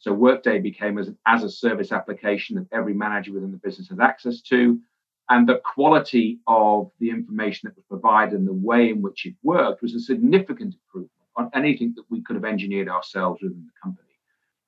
So 0.00 0.14
Workday 0.14 0.60
became 0.60 0.98
as, 0.98 1.10
as 1.26 1.44
a 1.44 1.50
service 1.50 1.92
application 1.92 2.56
that 2.56 2.66
every 2.72 2.94
manager 2.94 3.32
within 3.32 3.52
the 3.52 3.58
business 3.58 3.90
has 3.90 4.00
access 4.00 4.40
to. 4.42 4.80
And 5.28 5.48
the 5.48 5.60
quality 5.62 6.40
of 6.46 6.90
the 6.98 7.10
information 7.10 7.68
that 7.68 7.76
was 7.76 7.84
provided 7.88 8.38
and 8.38 8.48
the 8.48 8.52
way 8.52 8.88
in 8.88 9.02
which 9.02 9.26
it 9.26 9.34
worked 9.42 9.82
was 9.82 9.94
a 9.94 10.00
significant 10.00 10.74
improvement 10.74 11.12
on 11.36 11.50
anything 11.54 11.92
that 11.96 12.04
we 12.10 12.22
could 12.22 12.34
have 12.34 12.46
engineered 12.46 12.88
ourselves 12.88 13.42
within 13.42 13.64
the 13.64 13.72
company. 13.80 14.08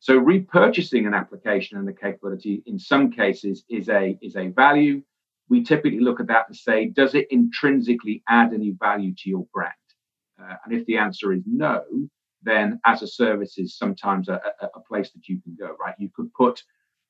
So 0.00 0.20
repurchasing 0.20 1.06
an 1.06 1.14
application 1.14 1.78
and 1.78 1.88
the 1.88 1.92
capability 1.92 2.62
in 2.66 2.78
some 2.78 3.10
cases 3.10 3.64
is 3.68 3.88
a 3.88 4.18
is 4.20 4.36
a 4.36 4.48
value. 4.48 5.02
We 5.48 5.62
typically 5.62 6.00
look 6.00 6.20
at 6.20 6.26
that 6.28 6.46
and 6.48 6.56
say, 6.56 6.88
does 6.88 7.14
it 7.14 7.28
intrinsically 7.30 8.22
add 8.28 8.52
any 8.52 8.70
value 8.70 9.14
to 9.18 9.30
your 9.30 9.46
brand? 9.52 9.72
Uh, 10.40 10.56
and 10.64 10.74
if 10.74 10.84
the 10.86 10.98
answer 10.98 11.32
is 11.32 11.42
no, 11.46 11.82
then 12.42 12.80
as 12.86 13.02
a 13.02 13.06
service 13.06 13.58
is 13.58 13.76
sometimes 13.76 14.28
a, 14.28 14.40
a, 14.60 14.66
a, 14.74 14.80
place 14.80 15.10
that 15.12 15.28
you 15.28 15.40
can 15.40 15.56
go, 15.58 15.76
right? 15.80 15.94
You 15.98 16.10
could 16.14 16.32
put 16.34 16.62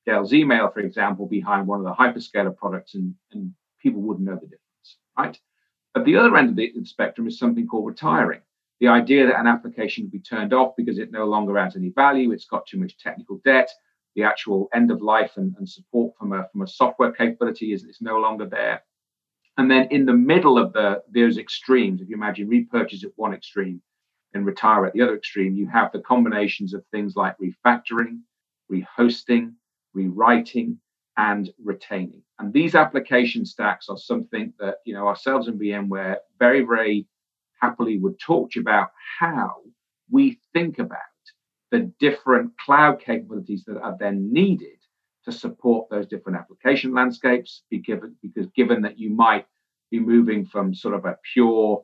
Dell's 0.05 0.33
email, 0.33 0.69
for 0.69 0.79
example, 0.79 1.27
behind 1.27 1.67
one 1.67 1.79
of 1.79 1.85
the 1.85 1.93
hyperscaler 1.93 2.55
products 2.55 2.95
and, 2.95 3.15
and 3.31 3.53
people 3.81 4.01
wouldn't 4.01 4.25
know 4.25 4.35
the 4.35 4.41
difference, 4.41 4.97
right? 5.17 5.39
At 5.95 6.05
the 6.05 6.15
other 6.15 6.35
end 6.37 6.49
of 6.49 6.55
the, 6.55 6.71
spectrum 6.83 7.27
is 7.27 7.37
something 7.37 7.67
called 7.67 7.87
retiring. 7.87 8.41
The 8.79 8.87
idea 8.87 9.27
that 9.27 9.39
an 9.39 9.47
application 9.47 10.07
be 10.07 10.19
turned 10.19 10.53
off 10.53 10.73
because 10.75 10.97
it 10.97 11.11
no 11.11 11.25
longer 11.25 11.57
adds 11.57 11.75
any 11.75 11.89
value, 11.89 12.31
it's 12.31 12.45
got 12.45 12.65
too 12.65 12.79
much 12.79 12.97
technical 12.97 13.39
debt, 13.45 13.69
the 14.15 14.23
actual 14.23 14.69
end 14.73 14.91
of 14.91 15.01
life 15.01 15.33
and, 15.37 15.55
and 15.57 15.67
support 15.67 16.13
from 16.17 16.33
a, 16.33 16.47
from 16.51 16.63
a 16.63 16.67
software 16.67 17.11
capability 17.11 17.73
is, 17.73 17.83
is 17.83 17.99
no 18.01 18.17
longer 18.17 18.45
there. 18.45 18.83
And 19.57 19.69
then 19.69 19.87
in 19.91 20.05
the 20.05 20.13
middle 20.13 20.57
of 20.57 20.73
the 20.73 21.03
those 21.13 21.37
extremes, 21.37 22.01
if 22.01 22.09
you 22.09 22.15
imagine 22.15 22.47
repurchase 22.47 23.03
at 23.03 23.11
one 23.15 23.33
extreme 23.33 23.81
and 24.33 24.45
retire 24.45 24.85
at 24.85 24.93
the 24.93 25.01
other 25.01 25.15
extreme, 25.15 25.55
you 25.55 25.67
have 25.67 25.91
the 25.91 25.99
combinations 25.99 26.73
of 26.73 26.83
things 26.87 27.15
like 27.15 27.35
refactoring, 27.37 28.19
rehosting, 28.71 29.53
rewriting, 29.93 30.79
and 31.17 31.51
retaining. 31.63 32.23
And 32.39 32.51
these 32.51 32.75
application 32.75 33.45
stacks 33.45 33.87
are 33.89 33.97
something 33.97 34.53
that 34.59 34.77
you 34.85 34.93
know 34.93 35.07
ourselves 35.07 35.47
in 35.47 35.59
VMware 35.59 36.17
very, 36.39 36.61
very 36.63 37.07
happily 37.61 37.97
would 37.97 38.19
talk 38.19 38.51
to 38.51 38.59
you 38.59 38.61
about 38.61 38.89
how 39.19 39.61
we 40.09 40.39
think 40.53 40.79
about 40.79 40.99
the 41.71 41.91
different 41.99 42.51
cloud 42.57 42.99
capabilities 42.99 43.63
that 43.65 43.79
are 43.79 43.95
then 43.99 44.31
needed 44.31 44.77
to 45.25 45.31
support 45.31 45.89
those 45.89 46.07
different 46.07 46.37
application 46.37 46.93
landscapes 46.93 47.63
be 47.69 47.77
given, 47.77 48.15
because 48.21 48.47
given 48.55 48.81
that 48.81 48.99
you 48.99 49.09
might 49.09 49.45
be 49.89 49.99
moving 49.99 50.45
from 50.45 50.73
sort 50.73 50.93
of 50.93 51.05
a 51.05 51.17
pure 51.33 51.83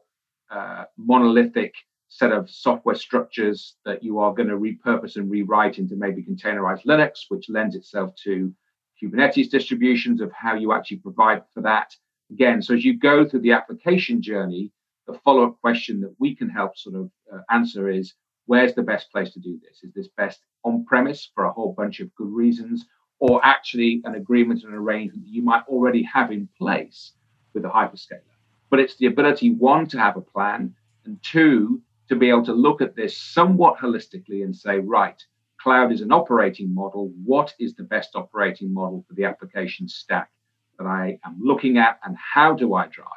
uh, 0.51 0.83
monolithic 0.97 1.73
set 2.09 2.31
of 2.31 2.49
software 2.49 2.95
structures 2.95 3.75
that 3.85 4.03
you 4.03 4.19
are 4.19 4.33
going 4.33 4.49
to 4.49 4.57
repurpose 4.57 5.15
and 5.15 5.29
rewrite 5.29 5.79
into 5.79 5.95
maybe 5.95 6.23
containerized 6.23 6.85
Linux, 6.85 7.25
which 7.29 7.49
lends 7.49 7.75
itself 7.75 8.13
to 8.23 8.53
Kubernetes 9.01 9.49
distributions 9.49 10.19
of 10.19 10.31
how 10.31 10.55
you 10.55 10.73
actually 10.73 10.97
provide 10.97 11.43
for 11.53 11.61
that. 11.61 11.95
Again, 12.31 12.61
so 12.61 12.73
as 12.73 12.83
you 12.83 12.97
go 12.97 13.25
through 13.25 13.41
the 13.41 13.53
application 13.53 14.21
journey, 14.21 14.71
the 15.07 15.13
follow 15.19 15.45
up 15.45 15.61
question 15.61 16.01
that 16.01 16.13
we 16.19 16.35
can 16.35 16.49
help 16.49 16.77
sort 16.77 16.95
of 16.95 17.09
uh, 17.33 17.39
answer 17.49 17.89
is 17.89 18.13
where's 18.45 18.73
the 18.73 18.83
best 18.83 19.11
place 19.11 19.31
to 19.33 19.39
do 19.39 19.59
this? 19.63 19.83
Is 19.83 19.93
this 19.93 20.09
best 20.17 20.41
on 20.63 20.85
premise 20.85 21.31
for 21.33 21.45
a 21.45 21.53
whole 21.53 21.73
bunch 21.73 21.99
of 21.99 22.13
good 22.15 22.31
reasons? 22.31 22.85
or 23.19 23.45
actually 23.45 24.01
an 24.05 24.15
agreement 24.15 24.63
and 24.63 24.73
arrangement 24.73 25.25
that 25.25 25.31
you 25.31 25.41
might 25.41 25.63
already 25.67 26.03
have 26.03 26.31
in 26.31 26.47
place 26.57 27.13
with 27.53 27.65
a 27.65 27.69
hyperscaler. 27.69 28.21
But 28.69 28.79
it's 28.79 28.95
the 28.95 29.07
ability, 29.07 29.51
one, 29.51 29.87
to 29.87 29.99
have 29.99 30.15
a 30.15 30.21
plan, 30.21 30.73
and 31.05 31.21
two, 31.21 31.81
to 32.09 32.15
be 32.15 32.29
able 32.29 32.45
to 32.45 32.53
look 32.53 32.81
at 32.81 32.95
this 32.95 33.17
somewhat 33.17 33.77
holistically 33.77 34.43
and 34.43 34.55
say, 34.55 34.79
right, 34.79 35.23
cloud 35.61 35.91
is 35.91 36.01
an 36.01 36.11
operating 36.11 36.73
model. 36.73 37.11
What 37.23 37.53
is 37.59 37.75
the 37.75 37.83
best 37.83 38.15
operating 38.15 38.73
model 38.73 39.05
for 39.07 39.13
the 39.13 39.25
application 39.25 39.87
stack 39.87 40.31
that 40.77 40.87
I 40.87 41.19
am 41.25 41.37
looking 41.39 41.77
at, 41.77 41.99
and 42.03 42.15
how 42.17 42.53
do 42.53 42.73
I 42.73 42.87
drive 42.87 43.07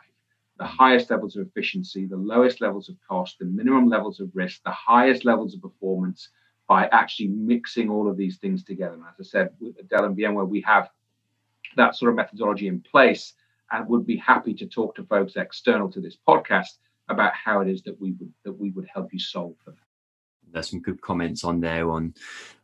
the 0.59 0.65
highest 0.67 1.11
levels 1.11 1.37
of 1.37 1.47
efficiency, 1.47 2.07
the 2.07 2.17
lowest 2.17 2.61
levels 2.61 2.89
of 2.89 2.97
cost, 3.09 3.39
the 3.39 3.47
minimum 3.47 3.89
levels 3.89 4.21
of 4.21 4.31
risk, 4.35 4.63
the 4.65 4.71
highest 4.71 5.25
levels 5.25 5.55
of 5.55 5.63
performance, 5.63 6.29
by 6.69 6.87
actually 6.89 7.29
mixing 7.29 7.91
all 7.91 8.09
of 8.09 8.17
these 8.17 8.37
things 8.37 8.63
together. 8.63 8.95
And 8.95 9.05
as 9.05 9.15
I 9.21 9.25
said, 9.25 9.51
with 9.61 9.89
Dell 9.89 10.05
and 10.05 10.17
VMware, 10.17 10.47
we 10.47 10.61
have 10.63 10.91
that 11.77 11.97
sort 11.97 12.11
of 12.11 12.17
methodology 12.17 12.69
in 12.69 12.81
place 12.81 13.35
and 13.71 13.89
would 13.89 14.07
be 14.07 14.17
happy 14.17 14.55
to 14.55 14.67
talk 14.67 14.95
to 14.97 15.05
folks 15.05 15.37
external 15.37 15.91
to 15.91 16.01
this 16.01 16.19
podcast 16.29 16.79
about 17.13 17.35
how 17.35 17.61
it 17.61 17.69
is 17.69 17.83
that 17.83 18.01
we 18.01 18.13
would 18.13 18.33
that 18.45 18.53
we 18.53 18.71
would 18.71 18.87
help 18.93 19.13
you 19.13 19.19
solve 19.19 19.55
for 19.65 19.71
that. 19.71 19.79
There's 20.53 20.71
some 20.71 20.81
good 20.81 21.01
comments 21.01 21.45
on 21.45 21.61
there 21.61 21.91
on 21.91 22.15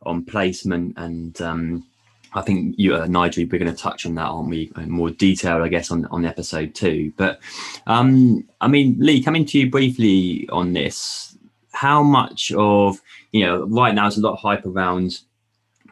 on 0.03 0.25
placement 0.25 0.99
and 0.99 1.41
um, 1.41 1.87
I 2.35 2.43
think 2.43 2.75
you, 2.77 2.95
uh, 2.95 3.07
Nigel, 3.07 3.47
we're 3.51 3.59
going 3.59 3.75
to 3.75 3.83
touch 3.83 4.05
on 4.05 4.15
that, 4.17 4.27
aren't 4.27 4.51
we, 4.51 4.71
in 4.77 4.91
more 4.91 5.09
detail, 5.09 5.63
I 5.63 5.69
guess, 5.69 5.91
on 5.91 6.05
on 6.07 6.27
episode 6.27 6.75
two. 6.75 7.13
But 7.17 7.41
um, 7.87 8.47
I 8.61 8.69
mean, 8.69 8.97
Lee, 8.99 9.23
coming 9.23 9.47
to 9.47 9.59
you 9.59 9.71
briefly 9.71 10.47
on 10.51 10.75
this, 10.75 11.39
how 11.73 12.03
much 12.03 12.53
of 12.57 13.01
you 13.33 13.45
know 13.45 13.65
right 13.67 13.95
now 13.95 14.03
there's 14.03 14.19
a 14.19 14.21
lot 14.21 14.33
of 14.33 14.41
hype 14.41 14.67
around 14.67 15.21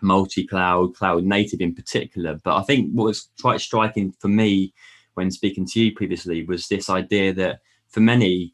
multi-cloud 0.01 0.95
cloud 0.95 1.25
native 1.25 1.61
in 1.61 1.75
particular 1.75 2.38
but 2.45 2.57
i 2.57 2.62
think 2.62 2.90
what 2.92 3.05
was 3.05 3.29
quite 3.40 3.61
striking 3.61 4.12
for 4.19 4.29
me 4.29 4.75
when 5.14 5.31
speaking 5.31 5.64
to 5.64 5.81
you 5.81 5.95
previously 5.95 6.45
was 6.45 6.66
this 6.66 6.90
idea 6.90 7.33
that 7.33 7.61
for 7.96 8.00
many 8.00 8.52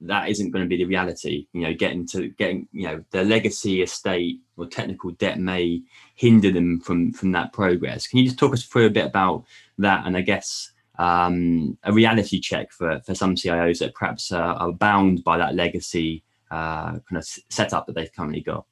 that 0.00 0.28
isn't 0.28 0.52
going 0.52 0.64
to 0.64 0.68
be 0.68 0.76
the 0.76 0.84
reality 0.84 1.48
you 1.52 1.62
know 1.62 1.74
getting 1.74 2.06
to 2.06 2.28
getting 2.38 2.68
you 2.70 2.86
know 2.86 3.04
their 3.10 3.24
legacy 3.24 3.82
estate 3.82 4.40
or 4.56 4.68
technical 4.68 5.10
debt 5.10 5.40
may 5.40 5.82
hinder 6.14 6.52
them 6.52 6.78
from 6.78 7.12
from 7.12 7.32
that 7.32 7.52
progress 7.52 8.06
can 8.06 8.20
you 8.20 8.24
just 8.24 8.38
talk 8.38 8.52
us 8.52 8.62
through 8.62 8.86
a 8.86 8.90
bit 8.90 9.06
about 9.06 9.44
that 9.78 10.06
and 10.06 10.16
i 10.16 10.20
guess 10.20 10.70
um, 11.00 11.76
a 11.82 11.92
reality 11.92 12.38
check 12.38 12.70
for 12.70 13.00
for 13.04 13.16
some 13.16 13.34
cios 13.34 13.80
that 13.80 13.94
perhaps 13.96 14.30
are 14.30 14.72
bound 14.72 15.24
by 15.24 15.38
that 15.38 15.56
legacy 15.56 16.22
uh, 16.52 16.92
kind 17.08 17.16
of 17.16 17.26
setup 17.50 17.86
that 17.86 17.94
they've 17.94 18.12
currently 18.12 18.40
got. 18.40 18.64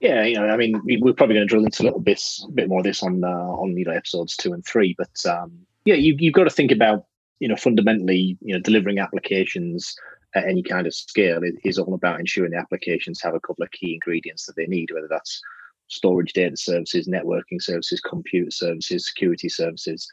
Yeah, 0.00 0.24
you 0.24 0.34
know, 0.34 0.46
I 0.46 0.56
mean, 0.56 0.80
we're 0.84 1.14
probably 1.14 1.36
going 1.36 1.48
to 1.48 1.50
drill 1.50 1.64
into 1.64 1.82
a 1.82 1.86
little 1.86 2.00
bit, 2.00 2.22
bit 2.52 2.68
more 2.68 2.80
of 2.80 2.84
this 2.84 3.02
on 3.02 3.24
uh, 3.24 3.28
on 3.28 3.76
you 3.76 3.86
know 3.86 3.92
episodes 3.92 4.36
two 4.36 4.52
and 4.52 4.64
three, 4.64 4.94
but 4.96 5.10
um, 5.28 5.66
yeah, 5.84 5.94
you 5.94 6.14
you've 6.18 6.34
got 6.34 6.44
to 6.44 6.50
think 6.50 6.70
about 6.70 7.06
you 7.40 7.48
know 7.48 7.56
fundamentally, 7.56 8.38
you 8.40 8.54
know, 8.54 8.60
delivering 8.60 8.98
applications 8.98 9.94
at 10.34 10.48
any 10.48 10.62
kind 10.62 10.86
of 10.86 10.94
scale 10.94 11.40
is 11.64 11.78
all 11.78 11.94
about 11.94 12.18
ensuring 12.18 12.52
the 12.52 12.58
applications 12.58 13.20
have 13.22 13.34
a 13.34 13.40
couple 13.40 13.62
of 13.62 13.70
key 13.70 13.94
ingredients 13.94 14.46
that 14.46 14.56
they 14.56 14.66
need, 14.66 14.90
whether 14.92 15.06
that's 15.08 15.40
storage 15.86 16.32
data 16.32 16.56
services, 16.56 17.06
networking 17.06 17.60
services, 17.60 18.00
compute 18.00 18.52
services, 18.52 19.06
security 19.06 19.48
services, 19.48 20.08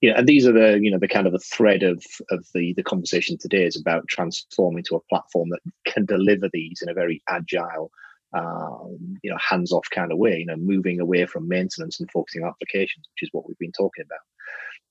you 0.00 0.10
know, 0.10 0.16
and 0.16 0.28
these 0.28 0.46
are 0.46 0.52
the 0.52 0.78
you 0.82 0.90
know 0.90 0.98
the 0.98 1.08
kind 1.08 1.26
of 1.26 1.32
the 1.32 1.38
thread 1.38 1.82
of 1.82 2.04
of 2.30 2.46
the 2.54 2.74
the 2.74 2.82
conversation 2.82 3.38
today 3.38 3.64
is 3.64 3.74
about 3.74 4.06
transforming 4.06 4.84
to 4.84 4.96
a 4.96 5.00
platform 5.08 5.48
that 5.50 5.60
can 5.86 6.04
deliver 6.04 6.50
these 6.52 6.82
in 6.82 6.90
a 6.90 6.94
very 6.94 7.22
agile, 7.28 7.90
um, 8.34 9.18
you 9.22 9.30
know, 9.30 9.38
hands-off 9.38 9.88
kind 9.90 10.12
of 10.12 10.18
way. 10.18 10.38
You 10.40 10.46
know, 10.46 10.56
moving 10.56 11.00
away 11.00 11.24
from 11.24 11.48
maintenance 11.48 12.00
and 12.00 12.10
focusing 12.10 12.42
on 12.42 12.50
applications, 12.50 13.06
which 13.14 13.26
is 13.26 13.30
what 13.32 13.48
we've 13.48 13.58
been 13.58 13.72
talking 13.72 14.04
about. 14.04 14.18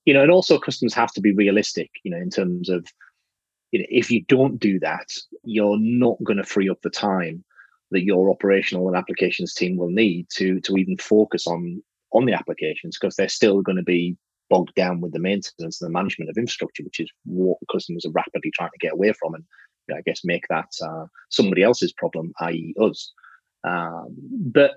You 0.04 0.14
know, 0.14 0.22
and 0.22 0.30
also 0.30 0.58
customers 0.58 0.94
have 0.94 1.12
to 1.12 1.20
be 1.20 1.32
realistic. 1.32 1.90
You 2.02 2.10
know, 2.10 2.18
in 2.18 2.30
terms 2.30 2.68
of 2.68 2.86
you 3.72 3.80
know, 3.80 3.86
if 3.88 4.10
you 4.10 4.24
don't 4.28 4.58
do 4.58 4.78
that, 4.80 5.10
you're 5.42 5.78
not 5.78 6.22
going 6.22 6.36
to 6.36 6.44
free 6.44 6.68
up 6.68 6.80
the 6.82 6.90
time 6.90 7.44
that 7.90 8.04
your 8.04 8.30
operational 8.30 8.88
and 8.88 8.96
applications 8.96 9.54
team 9.54 9.76
will 9.76 9.90
need 9.90 10.26
to 10.36 10.60
to 10.60 10.76
even 10.76 10.96
focus 10.96 11.46
on 11.46 11.82
on 12.12 12.26
the 12.26 12.32
applications 12.32 12.96
because 12.98 13.16
they're 13.16 13.28
still 13.28 13.62
going 13.62 13.76
to 13.76 13.82
be 13.82 14.16
bogged 14.50 14.74
down 14.74 15.00
with 15.00 15.12
the 15.12 15.18
maintenance 15.18 15.80
and 15.80 15.88
the 15.88 15.92
management 15.92 16.30
of 16.30 16.36
infrastructure, 16.36 16.84
which 16.84 17.00
is 17.00 17.10
what 17.24 17.58
customers 17.72 18.04
are 18.04 18.12
rapidly 18.12 18.50
trying 18.54 18.70
to 18.70 18.78
get 18.78 18.92
away 18.92 19.12
from, 19.12 19.34
and 19.34 19.44
I 19.92 20.02
guess 20.02 20.20
make 20.24 20.44
that 20.48 20.70
uh, 20.82 21.06
somebody 21.30 21.62
else's 21.62 21.92
problem, 21.92 22.32
i.e., 22.40 22.74
us. 22.80 23.12
Um, 23.64 24.14
but 24.30 24.72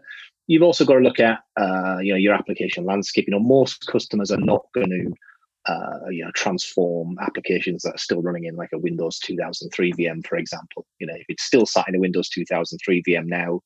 you've 0.48 0.64
also 0.64 0.86
got 0.86 0.96
to 0.96 1.00
look 1.00 1.20
at 1.20 1.40
uh, 1.58 1.98
you 2.02 2.14
know 2.14 2.18
your 2.18 2.34
application 2.34 2.86
landscape. 2.86 3.26
You 3.28 3.34
know, 3.34 3.40
most 3.40 3.86
customers 3.88 4.32
are 4.32 4.40
not 4.40 4.66
going 4.74 4.90
to 4.90 5.72
uh, 5.72 6.10
you 6.10 6.26
know 6.26 6.32
transform 6.34 7.18
applications 7.22 7.84
that 7.84 7.96
are 7.96 8.00
still 8.00 8.22
running 8.22 8.46
in 8.46 8.56
like 8.56 8.72
a 8.74 8.80
Windows 8.80 9.20
2003 9.20 9.94
VM, 9.94 10.26
for 10.26 10.38
example. 10.38 10.86
You 11.00 11.08
know, 11.08 11.16
if 11.16 11.26
it's 11.30 11.44
still 11.44 11.66
sat 11.66 11.88
in 11.88 11.96
a 11.96 12.00
Windows 12.00 12.30
2003 12.30 13.04
VM 13.04 13.26
now, 13.26 13.62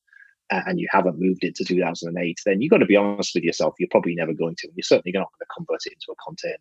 and 0.50 0.78
you 0.78 0.88
haven't 0.90 1.18
moved 1.18 1.44
it 1.44 1.54
to 1.56 1.64
2008, 1.64 2.38
then 2.44 2.60
you've 2.60 2.70
got 2.70 2.78
to 2.78 2.86
be 2.86 2.96
honest 2.96 3.34
with 3.34 3.44
yourself. 3.44 3.74
You're 3.78 3.88
probably 3.90 4.14
never 4.14 4.34
going 4.34 4.56
to. 4.58 4.68
You're 4.74 4.82
certainly 4.82 5.12
not 5.12 5.30
going 5.32 5.40
to 5.40 5.54
convert 5.56 5.86
it 5.86 5.94
into 5.94 6.12
a 6.12 6.24
container. 6.26 6.56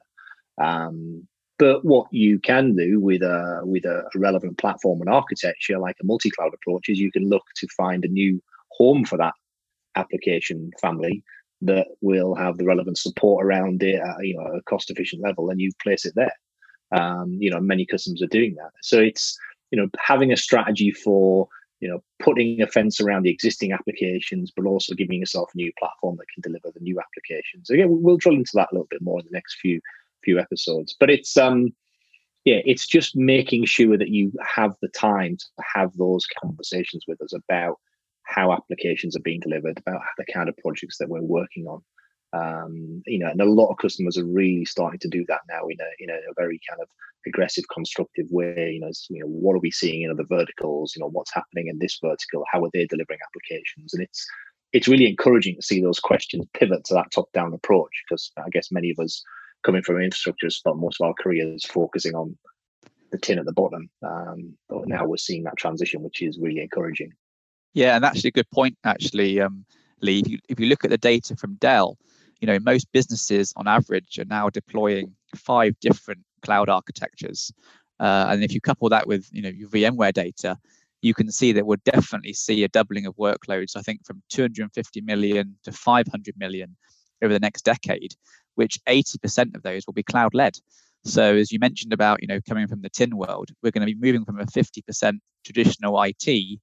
Um, 0.61 1.27
but 1.59 1.85
what 1.85 2.07
you 2.11 2.39
can 2.39 2.75
do 2.75 2.99
with 2.99 3.21
a 3.21 3.61
with 3.63 3.85
a 3.85 4.03
relevant 4.15 4.57
platform 4.57 5.01
and 5.01 5.09
architecture, 5.09 5.77
like 5.77 5.97
a 6.01 6.05
multi-cloud 6.05 6.53
approach, 6.53 6.89
is 6.89 6.99
you 6.99 7.11
can 7.11 7.29
look 7.29 7.43
to 7.57 7.67
find 7.77 8.03
a 8.03 8.07
new 8.07 8.41
home 8.71 9.05
for 9.05 9.17
that 9.17 9.33
application 9.95 10.71
family 10.81 11.23
that 11.61 11.87
will 12.01 12.33
have 12.35 12.57
the 12.57 12.65
relevant 12.65 12.97
support 12.97 13.45
around 13.45 13.83
it 13.83 13.99
at 13.99 14.25
you 14.25 14.35
know 14.35 14.45
a 14.45 14.61
cost 14.63 14.89
efficient 14.89 15.21
level, 15.21 15.49
and 15.49 15.59
you 15.59 15.71
place 15.81 16.05
it 16.05 16.13
there. 16.15 16.33
Um, 16.91 17.37
you 17.39 17.49
know, 17.49 17.59
many 17.59 17.85
customers 17.85 18.21
are 18.21 18.27
doing 18.27 18.55
that. 18.55 18.71
So 18.81 18.99
it's 18.99 19.37
you 19.71 19.79
know 19.79 19.87
having 19.99 20.31
a 20.31 20.37
strategy 20.37 20.91
for 20.91 21.47
you 21.81 21.89
know, 21.89 22.01
putting 22.19 22.61
a 22.61 22.67
fence 22.67 23.01
around 23.01 23.23
the 23.23 23.31
existing 23.31 23.73
applications, 23.73 24.51
but 24.55 24.65
also 24.65 24.93
giving 24.93 25.19
yourself 25.19 25.49
a 25.53 25.57
new 25.57 25.71
platform 25.79 26.15
that 26.17 26.27
can 26.33 26.41
deliver 26.41 26.71
the 26.71 26.79
new 26.79 26.99
applications. 26.99 27.69
Again, 27.69 27.87
we'll 27.89 28.17
drill 28.17 28.35
into 28.35 28.51
that 28.53 28.69
a 28.71 28.75
little 28.75 28.87
bit 28.89 29.01
more 29.01 29.19
in 29.19 29.25
the 29.25 29.33
next 29.33 29.57
few 29.59 29.81
few 30.23 30.39
episodes. 30.39 30.95
But 30.97 31.09
it's 31.09 31.35
um, 31.35 31.73
yeah, 32.45 32.59
it's 32.65 32.85
just 32.85 33.15
making 33.15 33.65
sure 33.65 33.97
that 33.97 34.09
you 34.09 34.31
have 34.47 34.75
the 34.81 34.89
time 34.89 35.37
to 35.37 35.63
have 35.75 35.97
those 35.97 36.25
conversations 36.39 37.03
with 37.07 37.19
us 37.21 37.33
about 37.33 37.79
how 38.31 38.53
applications 38.53 39.15
are 39.15 39.21
being 39.21 39.39
delivered, 39.39 39.77
about 39.79 40.01
the 40.17 40.25
kind 40.33 40.49
of 40.49 40.57
projects 40.57 40.97
that 40.97 41.09
we're 41.09 41.21
working 41.21 41.67
on. 41.67 41.81
Um, 42.33 43.03
you 43.05 43.19
know, 43.19 43.27
and 43.27 43.41
a 43.41 43.45
lot 43.45 43.71
of 43.71 43.77
customers 43.77 44.17
are 44.17 44.25
really 44.25 44.63
starting 44.63 44.99
to 44.99 45.09
do 45.09 45.25
that 45.27 45.41
now 45.49 45.67
in 45.67 45.77
a 45.81 45.89
in 45.99 46.09
a 46.09 46.33
very 46.37 46.59
kind 46.69 46.81
of 46.81 46.87
aggressive, 47.27 47.65
constructive 47.73 48.27
way. 48.29 48.71
You 48.73 48.79
know, 48.79 48.91
you 49.09 49.19
know, 49.19 49.27
what 49.27 49.55
are 49.55 49.59
we 49.59 49.71
seeing 49.71 50.03
in 50.03 50.11
other 50.11 50.25
verticals? 50.29 50.93
You 50.95 51.01
know, 51.01 51.09
what's 51.09 51.33
happening 51.33 51.67
in 51.67 51.79
this 51.79 51.99
vertical? 52.01 52.45
How 52.49 52.63
are 52.63 52.69
they 52.73 52.85
delivering 52.85 53.19
applications? 53.27 53.93
And 53.93 54.01
it's 54.01 54.25
it's 54.73 54.87
really 54.87 55.09
encouraging 55.09 55.55
to 55.57 55.61
see 55.61 55.81
those 55.81 55.99
questions 55.99 56.45
pivot 56.53 56.85
to 56.85 56.93
that 56.93 57.11
top-down 57.11 57.53
approach 57.53 57.91
because 58.07 58.31
I 58.37 58.49
guess 58.49 58.71
many 58.71 58.91
of 58.91 59.03
us 59.03 59.21
coming 59.63 59.81
from 59.83 60.01
infrastructure 60.01 60.49
spent 60.49 60.77
most 60.77 61.01
of 61.01 61.07
our 61.07 61.13
careers 61.19 61.65
focusing 61.65 62.15
on 62.15 62.37
the 63.11 63.17
tin 63.17 63.39
at 63.39 63.45
the 63.45 63.51
bottom. 63.51 63.89
Um, 64.01 64.57
but 64.69 64.87
now 64.87 65.05
we're 65.05 65.17
seeing 65.17 65.43
that 65.43 65.57
transition, 65.57 66.01
which 66.01 66.21
is 66.21 66.39
really 66.41 66.61
encouraging. 66.61 67.11
Yeah, 67.73 67.95
and 67.95 68.03
actually 68.03 68.29
a 68.29 68.31
good 68.31 68.49
point, 68.51 68.77
actually, 68.83 69.39
um, 69.39 69.65
Lee. 70.01 70.19
If 70.19 70.27
you, 70.27 70.39
if 70.49 70.59
you 70.59 70.67
look 70.67 70.83
at 70.83 70.89
the 70.89 70.97
data 70.97 71.35
from 71.35 71.55
Dell, 71.55 71.97
you 72.41 72.47
know, 72.47 72.59
most 72.59 72.91
businesses 72.91 73.53
on 73.55 73.67
average 73.67 74.19
are 74.19 74.25
now 74.25 74.49
deploying 74.49 75.15
five 75.35 75.79
different 75.79 76.21
cloud 76.41 76.69
architectures. 76.69 77.51
Uh, 77.99 78.27
and 78.29 78.43
if 78.43 78.53
you 78.53 78.59
couple 78.59 78.89
that 78.89 79.07
with, 79.07 79.29
you 79.31 79.41
know, 79.41 79.49
your 79.49 79.69
VMware 79.69 80.11
data, 80.11 80.57
you 81.01 81.13
can 81.13 81.31
see 81.31 81.51
that 81.51 81.65
we'll 81.65 81.77
definitely 81.85 82.33
see 82.33 82.63
a 82.63 82.67
doubling 82.67 83.05
of 83.05 83.15
workloads, 83.15 83.75
I 83.75 83.81
think 83.81 84.05
from 84.05 84.21
250 84.29 85.01
million 85.01 85.55
to 85.63 85.71
500 85.71 86.35
million 86.37 86.75
over 87.23 87.33
the 87.33 87.39
next 87.39 87.63
decade, 87.63 88.15
which 88.55 88.79
80% 88.87 89.55
of 89.55 89.63
those 89.63 89.85
will 89.85 89.93
be 89.93 90.03
cloud 90.03 90.33
led. 90.33 90.57
So 91.03 91.35
as 91.35 91.51
you 91.51 91.59
mentioned 91.59 91.93
about, 91.93 92.21
you 92.21 92.27
know, 92.27 92.39
coming 92.47 92.67
from 92.67 92.81
the 92.81 92.89
tin 92.89 93.15
world, 93.15 93.49
we're 93.63 93.71
going 93.71 93.87
to 93.87 93.93
be 93.93 93.99
moving 93.99 94.25
from 94.25 94.39
a 94.39 94.45
50% 94.45 95.19
traditional 95.43 96.01
IT, 96.03 96.59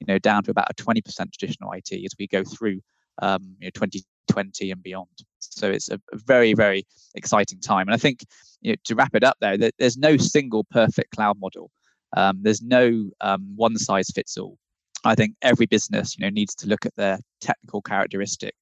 you 0.00 0.06
know, 0.06 0.18
down 0.18 0.42
to 0.44 0.50
about 0.50 0.70
a 0.70 0.74
20% 0.74 1.02
traditional 1.32 1.72
IT 1.72 1.92
as 1.92 2.12
we 2.18 2.26
go 2.26 2.44
through 2.44 2.80
um, 3.22 3.56
you 3.60 3.66
know, 3.66 3.70
2020 3.74 4.70
and 4.70 4.82
beyond. 4.82 5.08
So 5.38 5.70
it's 5.70 5.88
a, 5.88 5.98
very, 6.12 6.54
very 6.54 6.86
exciting 7.14 7.60
time. 7.60 7.88
And 7.88 7.94
I 7.94 7.96
think 7.96 8.24
you 8.60 8.72
know, 8.72 8.76
to 8.84 8.94
wrap 8.94 9.14
it 9.14 9.24
up 9.24 9.36
there, 9.40 9.56
there's 9.78 9.96
no 9.96 10.16
single 10.16 10.64
perfect 10.64 11.12
cloud 11.14 11.38
model. 11.40 11.70
Um, 12.16 12.38
there's 12.42 12.62
no 12.62 13.10
um, 13.20 13.52
one 13.56 13.76
size 13.76 14.10
fits 14.14 14.36
all. 14.36 14.58
I 15.04 15.14
think 15.14 15.34
every 15.42 15.66
business, 15.66 16.16
you 16.16 16.24
know, 16.24 16.30
needs 16.30 16.54
to 16.56 16.66
look 16.66 16.84
at 16.84 16.96
their 16.96 17.18
technical 17.40 17.80
characteristic 17.80 18.54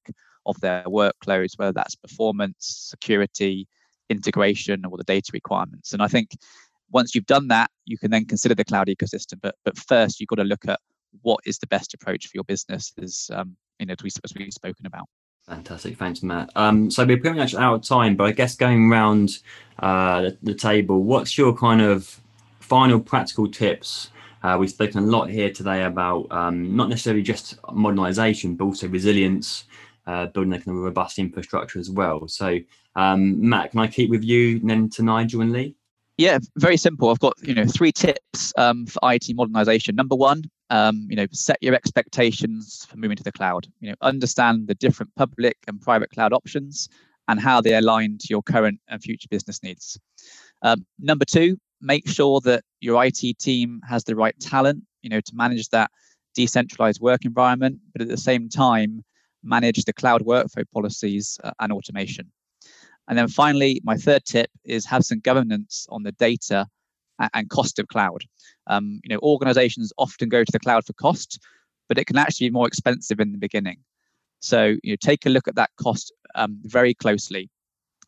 of 0.45 0.59
their 0.59 0.83
workloads, 0.83 1.57
whether 1.57 1.71
that's 1.71 1.95
performance, 1.95 2.89
security, 2.89 3.67
integration, 4.09 4.85
or 4.85 4.97
the 4.97 5.03
data 5.03 5.31
requirements. 5.33 5.93
And 5.93 6.01
I 6.01 6.07
think 6.07 6.37
once 6.91 7.15
you've 7.15 7.25
done 7.25 7.47
that, 7.47 7.71
you 7.85 7.97
can 7.97 8.11
then 8.11 8.25
consider 8.25 8.53
the 8.53 8.63
cloud 8.63 8.87
ecosystem. 8.87 9.39
But 9.41 9.55
but 9.63 9.77
first, 9.77 10.19
you've 10.19 10.27
got 10.27 10.35
to 10.35 10.43
look 10.43 10.67
at 10.67 10.79
what 11.21 11.39
is 11.45 11.57
the 11.59 11.67
best 11.67 11.93
approach 11.93 12.27
for 12.27 12.31
your 12.35 12.43
business, 12.43 12.93
as 13.01 13.29
um, 13.33 13.55
you 13.79 13.85
know, 13.85 13.93
as, 13.93 14.03
we, 14.03 14.09
as 14.23 14.33
we've 14.35 14.53
spoken 14.53 14.85
about. 14.85 15.05
Fantastic, 15.47 15.97
thanks, 15.97 16.23
Matt. 16.23 16.49
Um, 16.55 16.89
so 16.89 17.05
we're 17.05 17.19
pretty 17.19 17.37
much 17.37 17.53
out 17.53 17.75
of 17.75 17.81
time, 17.83 18.15
but 18.15 18.23
I 18.23 18.31
guess 18.31 18.55
going 18.55 18.91
around 18.91 19.39
uh, 19.79 20.21
the, 20.21 20.37
the, 20.41 20.53
table, 20.55 21.03
what's 21.03 21.37
your 21.37 21.55
kind 21.55 21.81
of 21.81 22.19
final 22.59 22.99
practical 22.99 23.47
tips? 23.47 24.09
Uh, 24.41 24.57
we've 24.59 24.71
spoken 24.71 24.99
a 24.99 25.05
lot 25.05 25.29
here 25.29 25.51
today 25.51 25.83
about 25.83 26.27
um, 26.31 26.75
not 26.75 26.89
necessarily 26.89 27.21
just 27.21 27.61
modernisation, 27.63 28.57
but 28.57 28.65
also 28.65 28.87
resilience, 28.87 29.65
uh, 30.07 30.25
building 30.27 30.53
a 30.53 30.57
kind 30.57 30.77
of 30.77 30.83
robust 30.83 31.19
infrastructure 31.19 31.79
as 31.79 31.91
well. 31.91 32.27
So, 32.27 32.59
um, 32.95 33.47
Matt, 33.47 33.71
can 33.71 33.81
I 33.81 33.87
keep 33.87 34.09
with 34.09 34.23
you, 34.23 34.57
and 34.57 34.69
then 34.69 34.89
to 34.91 35.03
Nigel 35.03 35.41
and 35.41 35.51
Lee? 35.51 35.75
Yeah, 36.17 36.39
very 36.57 36.77
simple. 36.77 37.09
I've 37.09 37.19
got 37.19 37.33
you 37.41 37.53
know 37.53 37.65
three 37.65 37.91
tips 37.91 38.53
um, 38.57 38.85
for 38.85 38.99
IT 39.11 39.27
modernization. 39.35 39.95
Number 39.95 40.15
one, 40.15 40.43
um, 40.69 41.07
you 41.09 41.15
know, 41.15 41.27
set 41.31 41.57
your 41.61 41.75
expectations 41.75 42.87
for 42.89 42.97
moving 42.97 43.17
to 43.17 43.23
the 43.23 43.31
cloud. 43.31 43.67
You 43.79 43.89
know, 43.89 43.95
understand 44.01 44.67
the 44.67 44.75
different 44.75 45.13
public 45.15 45.57
and 45.67 45.81
private 45.81 46.11
cloud 46.11 46.33
options 46.33 46.89
and 47.27 47.39
how 47.39 47.61
they 47.61 47.75
align 47.75 48.17
to 48.19 48.27
your 48.29 48.43
current 48.43 48.79
and 48.87 49.01
future 49.01 49.27
business 49.29 49.63
needs. 49.63 49.99
Um, 50.61 50.85
number 50.99 51.25
two, 51.25 51.57
make 51.81 52.07
sure 52.07 52.39
that 52.41 52.63
your 52.79 53.03
IT 53.03 53.39
team 53.39 53.81
has 53.87 54.03
the 54.03 54.15
right 54.15 54.37
talent. 54.39 54.83
You 55.01 55.09
know, 55.09 55.21
to 55.21 55.35
manage 55.35 55.69
that 55.69 55.91
decentralized 56.33 56.99
work 56.99 57.25
environment, 57.25 57.79
but 57.93 58.01
at 58.01 58.07
the 58.07 58.17
same 58.17 58.49
time 58.49 59.03
manage 59.45 59.83
the 59.85 59.93
cloud 59.93 60.25
workflow 60.25 60.65
policies 60.73 61.39
uh, 61.43 61.51
and 61.59 61.71
automation. 61.71 62.31
And 63.07 63.17
then 63.17 63.27
finally, 63.27 63.81
my 63.83 63.95
third 63.95 64.25
tip 64.25 64.49
is 64.63 64.85
have 64.87 65.05
some 65.05 65.19
governance 65.19 65.85
on 65.89 66.03
the 66.03 66.11
data 66.13 66.65
and 67.33 67.49
cost 67.49 67.79
of 67.79 67.87
cloud. 67.87 68.23
Um, 68.67 68.99
you 69.03 69.13
know, 69.13 69.19
organizations 69.21 69.93
often 69.97 70.29
go 70.29 70.43
to 70.43 70.51
the 70.51 70.59
cloud 70.59 70.85
for 70.85 70.93
cost, 70.93 71.39
but 71.87 71.97
it 71.97 72.05
can 72.05 72.17
actually 72.17 72.47
be 72.49 72.53
more 72.53 72.67
expensive 72.67 73.19
in 73.19 73.31
the 73.31 73.37
beginning. 73.37 73.77
So 74.39 74.75
you 74.83 74.93
know, 74.93 74.97
take 74.99 75.25
a 75.25 75.29
look 75.29 75.47
at 75.47 75.55
that 75.55 75.71
cost 75.79 76.13
um, 76.35 76.59
very 76.63 76.93
closely, 76.93 77.49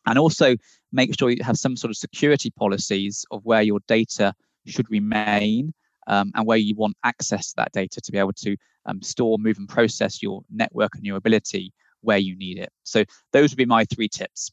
and 0.06 0.18
also 0.18 0.56
make 0.92 1.18
sure 1.18 1.30
you 1.30 1.42
have 1.42 1.56
some 1.56 1.76
sort 1.76 1.90
of 1.90 1.96
security 1.96 2.50
policies 2.50 3.24
of 3.30 3.44
where 3.44 3.62
your 3.62 3.80
data 3.88 4.34
should 4.66 4.90
remain 4.90 5.72
um, 6.06 6.32
and 6.34 6.46
where 6.46 6.58
you 6.58 6.74
want 6.74 6.96
access 7.04 7.48
to 7.48 7.54
that 7.56 7.72
data 7.72 8.00
to 8.00 8.12
be 8.12 8.18
able 8.18 8.32
to 8.32 8.56
um, 8.86 9.02
store, 9.02 9.38
move, 9.38 9.58
and 9.58 9.68
process 9.68 10.22
your 10.22 10.42
network 10.50 10.94
and 10.94 11.04
your 11.04 11.16
ability 11.16 11.72
where 12.00 12.18
you 12.18 12.36
need 12.36 12.58
it. 12.58 12.70
So 12.84 13.04
those 13.32 13.50
would 13.50 13.58
be 13.58 13.66
my 13.66 13.84
three 13.84 14.08
tips. 14.08 14.50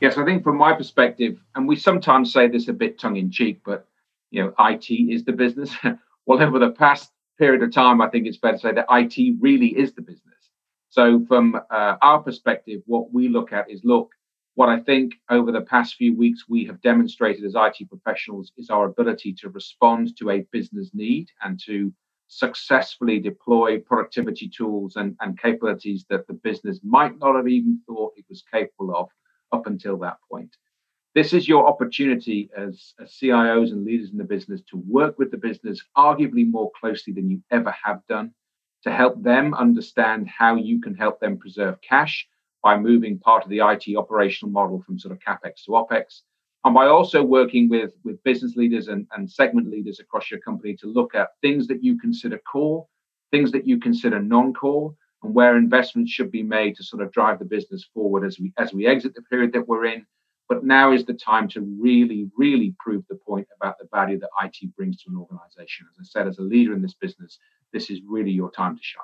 Yes, 0.00 0.18
I 0.18 0.24
think 0.26 0.44
from 0.44 0.58
my 0.58 0.74
perspective, 0.74 1.38
and 1.54 1.66
we 1.66 1.76
sometimes 1.76 2.32
say 2.32 2.48
this 2.48 2.68
a 2.68 2.72
bit 2.74 2.98
tongue 2.98 3.16
in 3.16 3.30
cheek, 3.30 3.60
but 3.64 3.88
you 4.30 4.42
know, 4.42 4.52
IT 4.58 4.90
is 4.90 5.24
the 5.24 5.32
business. 5.32 5.74
well, 6.26 6.42
over 6.42 6.58
the 6.58 6.70
past 6.70 7.12
period 7.38 7.62
of 7.62 7.72
time, 7.72 8.02
I 8.02 8.08
think 8.10 8.26
it's 8.26 8.36
fair 8.36 8.52
to 8.52 8.58
say 8.58 8.72
that 8.72 8.86
IT 8.90 9.36
really 9.40 9.68
is 9.68 9.94
the 9.94 10.02
business. 10.02 10.50
So, 10.90 11.24
from 11.26 11.58
uh, 11.70 11.96
our 12.02 12.22
perspective, 12.22 12.82
what 12.84 13.12
we 13.12 13.28
look 13.28 13.52
at 13.54 13.70
is 13.70 13.80
look, 13.84 14.10
what 14.54 14.68
I 14.68 14.80
think 14.80 15.14
over 15.30 15.50
the 15.50 15.62
past 15.62 15.94
few 15.94 16.14
weeks 16.14 16.44
we 16.48 16.64
have 16.66 16.80
demonstrated 16.82 17.44
as 17.44 17.54
IT 17.56 17.88
professionals 17.88 18.52
is 18.58 18.68
our 18.68 18.86
ability 18.86 19.32
to 19.40 19.48
respond 19.48 20.16
to 20.18 20.30
a 20.30 20.46
business 20.52 20.90
need 20.92 21.28
and 21.42 21.58
to 21.66 21.92
successfully 22.28 23.18
deploy 23.18 23.78
productivity 23.78 24.48
tools 24.48 24.96
and, 24.96 25.16
and 25.20 25.40
capabilities 25.40 26.04
that 26.10 26.26
the 26.26 26.32
business 26.34 26.80
might 26.82 27.18
not 27.18 27.36
have 27.36 27.48
even 27.48 27.80
thought 27.86 28.12
it 28.16 28.24
was 28.28 28.42
capable 28.50 28.94
of 28.96 29.08
up 29.52 29.66
until 29.66 29.96
that 29.98 30.18
point. 30.30 30.56
This 31.14 31.32
is 31.32 31.48
your 31.48 31.66
opportunity 31.66 32.50
as, 32.56 32.92
as 33.00 33.12
CIOs 33.12 33.70
and 33.70 33.84
leaders 33.84 34.10
in 34.10 34.18
the 34.18 34.24
business 34.24 34.60
to 34.70 34.76
work 34.86 35.18
with 35.18 35.30
the 35.30 35.38
business 35.38 35.82
arguably 35.96 36.46
more 36.48 36.70
closely 36.78 37.12
than 37.12 37.30
you 37.30 37.42
ever 37.50 37.74
have 37.84 38.00
done 38.06 38.32
to 38.82 38.92
help 38.92 39.22
them 39.22 39.54
understand 39.54 40.28
how 40.28 40.56
you 40.56 40.80
can 40.80 40.94
help 40.94 41.18
them 41.18 41.38
preserve 41.38 41.80
cash 41.80 42.28
by 42.62 42.76
moving 42.76 43.18
part 43.18 43.44
of 43.44 43.50
the 43.50 43.60
IT 43.60 43.96
operational 43.96 44.52
model 44.52 44.82
from 44.82 44.98
sort 44.98 45.12
of 45.12 45.18
capex 45.20 45.64
to 45.64 45.70
opex, 45.70 46.20
and 46.64 46.74
by 46.74 46.86
also 46.86 47.22
working 47.22 47.68
with, 47.68 47.92
with 48.04 48.22
business 48.24 48.56
leaders 48.56 48.88
and, 48.88 49.06
and 49.16 49.30
segment 49.30 49.70
leaders 49.70 50.00
across 50.00 50.30
your 50.30 50.40
company 50.40 50.74
to 50.76 50.88
look 50.88 51.14
at 51.14 51.28
things 51.40 51.66
that 51.68 51.82
you 51.82 51.98
consider 51.98 52.38
core, 52.38 52.86
things 53.30 53.52
that 53.52 53.66
you 53.66 53.78
consider 53.78 54.20
non-core, 54.20 54.94
and 55.26 55.34
where 55.34 55.56
investments 55.56 56.12
should 56.12 56.30
be 56.30 56.42
made 56.42 56.76
to 56.76 56.84
sort 56.84 57.02
of 57.02 57.12
drive 57.12 57.38
the 57.38 57.44
business 57.44 57.84
forward 57.92 58.24
as 58.24 58.38
we 58.38 58.52
as 58.58 58.72
we 58.72 58.86
exit 58.86 59.14
the 59.14 59.22
period 59.22 59.52
that 59.52 59.66
we're 59.66 59.86
in. 59.86 60.06
But 60.48 60.64
now 60.64 60.92
is 60.92 61.04
the 61.04 61.14
time 61.14 61.48
to 61.48 61.60
really, 61.80 62.30
really 62.36 62.72
prove 62.78 63.02
the 63.08 63.16
point 63.16 63.48
about 63.60 63.78
the 63.80 63.88
value 63.92 64.20
that 64.20 64.28
IT 64.44 64.76
brings 64.76 65.02
to 65.02 65.10
an 65.10 65.16
organization. 65.16 65.88
As 65.90 66.06
I 66.06 66.20
said, 66.20 66.28
as 66.28 66.38
a 66.38 66.42
leader 66.42 66.72
in 66.72 66.82
this 66.82 66.94
business, 66.94 67.40
this 67.72 67.90
is 67.90 68.00
really 68.08 68.30
your 68.30 68.52
time 68.52 68.76
to 68.76 68.82
shine. 68.82 69.02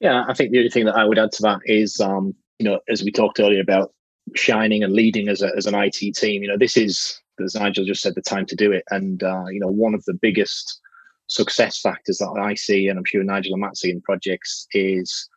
Yeah, 0.00 0.24
I 0.28 0.34
think 0.34 0.50
the 0.50 0.58
only 0.58 0.70
thing 0.70 0.86
that 0.86 0.96
I 0.96 1.04
would 1.04 1.18
add 1.18 1.30
to 1.32 1.42
that 1.42 1.60
is, 1.64 2.00
um, 2.00 2.34
you 2.58 2.68
know, 2.68 2.80
as 2.88 3.04
we 3.04 3.12
talked 3.12 3.38
earlier 3.38 3.60
about 3.60 3.92
shining 4.34 4.82
and 4.82 4.92
leading 4.92 5.28
as, 5.28 5.42
a, 5.42 5.52
as 5.56 5.66
an 5.66 5.76
IT 5.76 6.16
team, 6.16 6.42
you 6.42 6.48
know, 6.48 6.58
this 6.58 6.76
is, 6.76 7.20
as 7.44 7.54
Nigel 7.54 7.84
just 7.84 8.02
said, 8.02 8.16
the 8.16 8.20
time 8.20 8.46
to 8.46 8.56
do 8.56 8.72
it. 8.72 8.82
And, 8.90 9.22
uh, 9.22 9.44
you 9.46 9.60
know, 9.60 9.68
one 9.68 9.94
of 9.94 10.04
the 10.06 10.14
biggest 10.14 10.80
success 11.28 11.78
factors 11.78 12.18
that 12.18 12.40
I 12.40 12.54
see, 12.54 12.88
and 12.88 12.98
I'm 12.98 13.04
sure 13.04 13.22
Nigel 13.22 13.54
and 13.54 13.60
Matt 13.60 13.76
see 13.76 13.90
in 13.90 14.00
projects, 14.00 14.66
is 14.72 15.28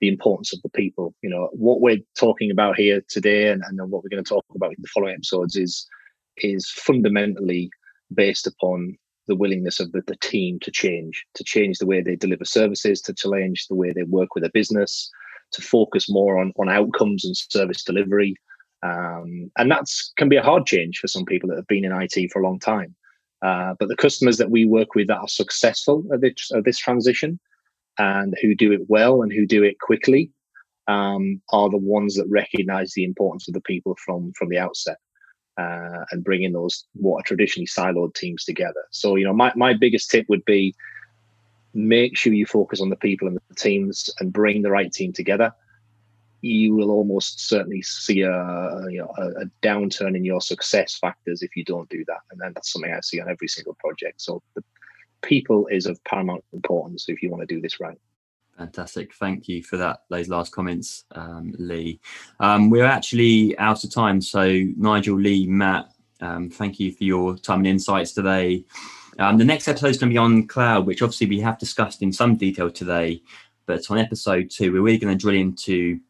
the 0.00 0.08
importance 0.08 0.52
of 0.52 0.60
the 0.62 0.68
people. 0.68 1.14
You 1.22 1.30
know, 1.30 1.48
what 1.52 1.80
we're 1.80 2.00
talking 2.18 2.50
about 2.50 2.76
here 2.76 3.02
today, 3.08 3.48
and, 3.48 3.62
and 3.66 3.78
what 3.90 4.02
we're 4.02 4.10
going 4.10 4.22
to 4.22 4.28
talk 4.28 4.44
about 4.54 4.70
in 4.70 4.76
the 4.80 4.88
following 4.88 5.14
episodes, 5.14 5.56
is 5.56 5.86
is 6.38 6.70
fundamentally 6.70 7.70
based 8.14 8.46
upon 8.46 8.96
the 9.26 9.36
willingness 9.36 9.80
of 9.80 9.90
the, 9.92 10.02
the 10.06 10.16
team 10.16 10.58
to 10.60 10.70
change, 10.70 11.24
to 11.34 11.42
change 11.42 11.78
the 11.78 11.86
way 11.86 12.02
they 12.02 12.14
deliver 12.14 12.44
services, 12.44 13.00
to 13.00 13.14
change 13.14 13.66
the 13.66 13.74
way 13.74 13.92
they 13.92 14.02
work 14.02 14.34
with 14.34 14.44
a 14.44 14.50
business, 14.52 15.10
to 15.52 15.62
focus 15.62 16.10
more 16.10 16.38
on 16.38 16.52
on 16.58 16.68
outcomes 16.68 17.24
and 17.24 17.36
service 17.36 17.82
delivery. 17.84 18.34
Um, 18.82 19.50
and 19.56 19.70
that's 19.70 20.12
can 20.18 20.28
be 20.28 20.36
a 20.36 20.42
hard 20.42 20.66
change 20.66 20.98
for 20.98 21.08
some 21.08 21.24
people 21.24 21.48
that 21.48 21.56
have 21.56 21.66
been 21.68 21.84
in 21.84 21.92
IT 21.92 22.32
for 22.32 22.42
a 22.42 22.44
long 22.44 22.58
time. 22.58 22.94
Uh, 23.46 23.74
but 23.78 23.88
the 23.88 23.96
customers 23.96 24.38
that 24.38 24.50
we 24.50 24.64
work 24.64 24.96
with 24.96 25.06
that 25.06 25.18
are 25.18 25.28
successful 25.28 26.04
at 26.12 26.20
this, 26.20 26.50
at 26.52 26.64
this 26.64 26.78
transition 26.78 27.38
and 27.98 28.34
who 28.42 28.56
do 28.56 28.72
it 28.72 28.80
well 28.88 29.22
and 29.22 29.32
who 29.32 29.46
do 29.46 29.62
it 29.62 29.78
quickly 29.78 30.30
um, 30.88 31.40
are 31.52 31.70
the 31.70 31.76
ones 31.96 32.16
that 32.16 32.26
recognize 32.28 32.92
the 32.92 33.04
importance 33.04 33.46
of 33.46 33.54
the 33.54 33.60
people 33.60 33.96
from 34.04 34.32
from 34.36 34.48
the 34.48 34.58
outset 34.58 34.98
uh, 35.58 36.02
and 36.10 36.24
bringing 36.24 36.52
those 36.52 36.86
what 36.94 37.20
are 37.20 37.28
traditionally 37.30 37.66
siloed 37.66 38.14
teams 38.14 38.44
together. 38.44 38.82
So 38.90 39.14
you 39.14 39.24
know, 39.24 39.32
my 39.32 39.52
my 39.54 39.72
biggest 39.74 40.10
tip 40.10 40.26
would 40.28 40.44
be 40.44 40.74
make 41.72 42.16
sure 42.16 42.32
you 42.32 42.46
focus 42.46 42.80
on 42.80 42.90
the 42.90 42.96
people 42.96 43.28
and 43.28 43.38
the 43.48 43.54
teams 43.54 44.10
and 44.18 44.32
bring 44.32 44.62
the 44.62 44.70
right 44.70 44.92
team 44.92 45.12
together, 45.12 45.52
you 46.46 46.74
will 46.74 46.90
almost 46.90 47.48
certainly 47.48 47.82
see 47.82 48.22
a, 48.22 48.84
you 48.88 48.98
know, 48.98 49.12
a, 49.18 49.42
a 49.42 49.46
downturn 49.62 50.16
in 50.16 50.24
your 50.24 50.40
success 50.40 50.96
factors 50.98 51.42
if 51.42 51.56
you 51.56 51.64
don't 51.64 51.88
do 51.88 52.04
that. 52.06 52.20
And 52.30 52.40
then 52.40 52.52
that's 52.54 52.72
something 52.72 52.92
I 52.92 53.00
see 53.00 53.20
on 53.20 53.28
every 53.28 53.48
single 53.48 53.74
project. 53.74 54.20
So 54.20 54.42
the 54.54 54.64
people 55.22 55.66
is 55.68 55.86
of 55.86 56.02
paramount 56.04 56.44
importance 56.52 57.08
if 57.08 57.22
you 57.22 57.30
want 57.30 57.46
to 57.46 57.54
do 57.54 57.60
this 57.60 57.80
right. 57.80 57.98
Fantastic. 58.56 59.12
Thank 59.14 59.48
you 59.48 59.62
for 59.62 59.76
that. 59.76 60.04
Those 60.08 60.28
last 60.28 60.52
comments, 60.52 61.04
um, 61.12 61.54
Lee. 61.58 62.00
Um, 62.40 62.70
we're 62.70 62.86
actually 62.86 63.56
out 63.58 63.84
of 63.84 63.92
time. 63.92 64.20
So, 64.22 64.48
Nigel, 64.78 65.18
Lee, 65.18 65.46
Matt, 65.46 65.90
um, 66.22 66.48
thank 66.48 66.80
you 66.80 66.92
for 66.92 67.04
your 67.04 67.36
time 67.36 67.58
and 67.58 67.66
insights 67.66 68.12
today. 68.12 68.64
Um, 69.18 69.36
the 69.36 69.44
next 69.44 69.68
episode 69.68 69.88
is 69.88 69.98
going 69.98 70.10
to 70.10 70.14
be 70.14 70.18
on 70.18 70.46
cloud, 70.46 70.86
which 70.86 71.02
obviously 71.02 71.26
we 71.26 71.40
have 71.40 71.58
discussed 71.58 72.02
in 72.02 72.12
some 72.12 72.36
detail 72.36 72.70
today. 72.70 73.22
But 73.66 73.90
on 73.90 73.98
episode 73.98 74.50
two, 74.50 74.72
we're 74.72 74.80
really 74.80 74.98
going 74.98 75.16
to 75.16 75.20
drill 75.20 75.36
into 75.36 76.00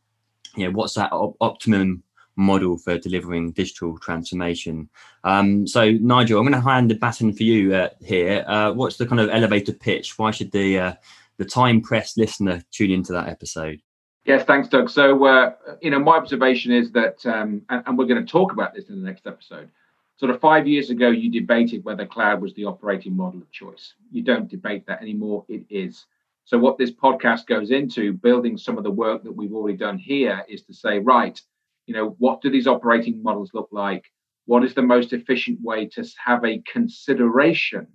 you 0.56 0.66
know, 0.66 0.72
what's 0.72 0.94
that 0.94 1.12
op- 1.12 1.36
optimum 1.40 2.02
model 2.36 2.76
for 2.76 2.98
delivering 2.98 3.50
digital 3.52 3.98
transformation. 3.98 4.88
Um, 5.24 5.66
so, 5.66 5.90
Nigel, 5.90 6.38
I'm 6.38 6.46
going 6.46 6.62
to 6.62 6.68
hand 6.68 6.90
the 6.90 6.94
baton 6.94 7.32
for 7.32 7.42
you 7.42 7.74
uh, 7.74 7.88
here. 8.04 8.44
Uh, 8.46 8.72
what's 8.72 8.96
the 8.96 9.06
kind 9.06 9.20
of 9.20 9.30
elevator 9.30 9.72
pitch? 9.72 10.18
Why 10.18 10.30
should 10.30 10.52
the 10.52 10.78
uh, 10.78 10.92
the 11.38 11.44
time 11.44 11.80
pressed 11.80 12.18
listener 12.18 12.62
tune 12.70 12.90
into 12.90 13.12
that 13.12 13.28
episode? 13.28 13.80
Yes, 14.24 14.44
thanks, 14.44 14.68
Doug. 14.68 14.90
So, 14.90 15.24
uh, 15.24 15.52
you 15.80 15.90
know, 15.90 16.00
my 16.00 16.16
observation 16.16 16.72
is 16.72 16.90
that, 16.92 17.24
um, 17.26 17.62
and, 17.68 17.82
and 17.86 17.96
we're 17.96 18.06
going 18.06 18.24
to 18.24 18.30
talk 18.30 18.52
about 18.52 18.74
this 18.74 18.88
in 18.88 19.00
the 19.00 19.06
next 19.06 19.26
episode. 19.26 19.70
Sort 20.16 20.30
of 20.30 20.40
five 20.40 20.66
years 20.66 20.90
ago, 20.90 21.10
you 21.10 21.30
debated 21.30 21.84
whether 21.84 22.06
cloud 22.06 22.40
was 22.40 22.52
the 22.54 22.64
operating 22.64 23.14
model 23.14 23.40
of 23.40 23.50
choice. 23.52 23.94
You 24.10 24.22
don't 24.22 24.48
debate 24.48 24.84
that 24.86 25.00
anymore. 25.00 25.44
It 25.48 25.64
is. 25.70 26.06
So, 26.46 26.58
what 26.60 26.78
this 26.78 26.92
podcast 26.92 27.48
goes 27.48 27.72
into, 27.72 28.12
building 28.12 28.56
some 28.56 28.78
of 28.78 28.84
the 28.84 28.90
work 28.92 29.24
that 29.24 29.34
we've 29.34 29.52
already 29.52 29.76
done 29.76 29.98
here, 29.98 30.44
is 30.48 30.62
to 30.66 30.74
say, 30.74 31.00
right, 31.00 31.40
you 31.86 31.94
know, 31.94 32.14
what 32.18 32.40
do 32.40 32.50
these 32.50 32.68
operating 32.68 33.20
models 33.20 33.50
look 33.52 33.68
like? 33.72 34.04
What 34.44 34.62
is 34.64 34.72
the 34.72 34.82
most 34.82 35.12
efficient 35.12 35.60
way 35.60 35.86
to 35.86 36.08
have 36.24 36.44
a 36.44 36.62
consideration 36.72 37.88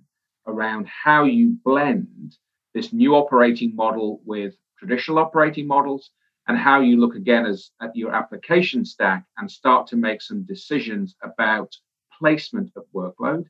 around 0.46 0.86
how 0.86 1.24
you 1.24 1.56
blend 1.64 2.36
this 2.74 2.92
new 2.92 3.14
operating 3.16 3.74
model 3.74 4.20
with 4.26 4.54
traditional 4.78 5.18
operating 5.18 5.66
models 5.66 6.10
and 6.46 6.58
how 6.58 6.80
you 6.80 7.00
look 7.00 7.14
again 7.14 7.46
as 7.46 7.70
at 7.80 7.96
your 7.96 8.14
application 8.14 8.84
stack 8.84 9.24
and 9.38 9.50
start 9.50 9.86
to 9.86 9.96
make 9.96 10.20
some 10.20 10.42
decisions 10.42 11.16
about 11.22 11.74
placement 12.18 12.70
of 12.76 12.84
workload 12.94 13.46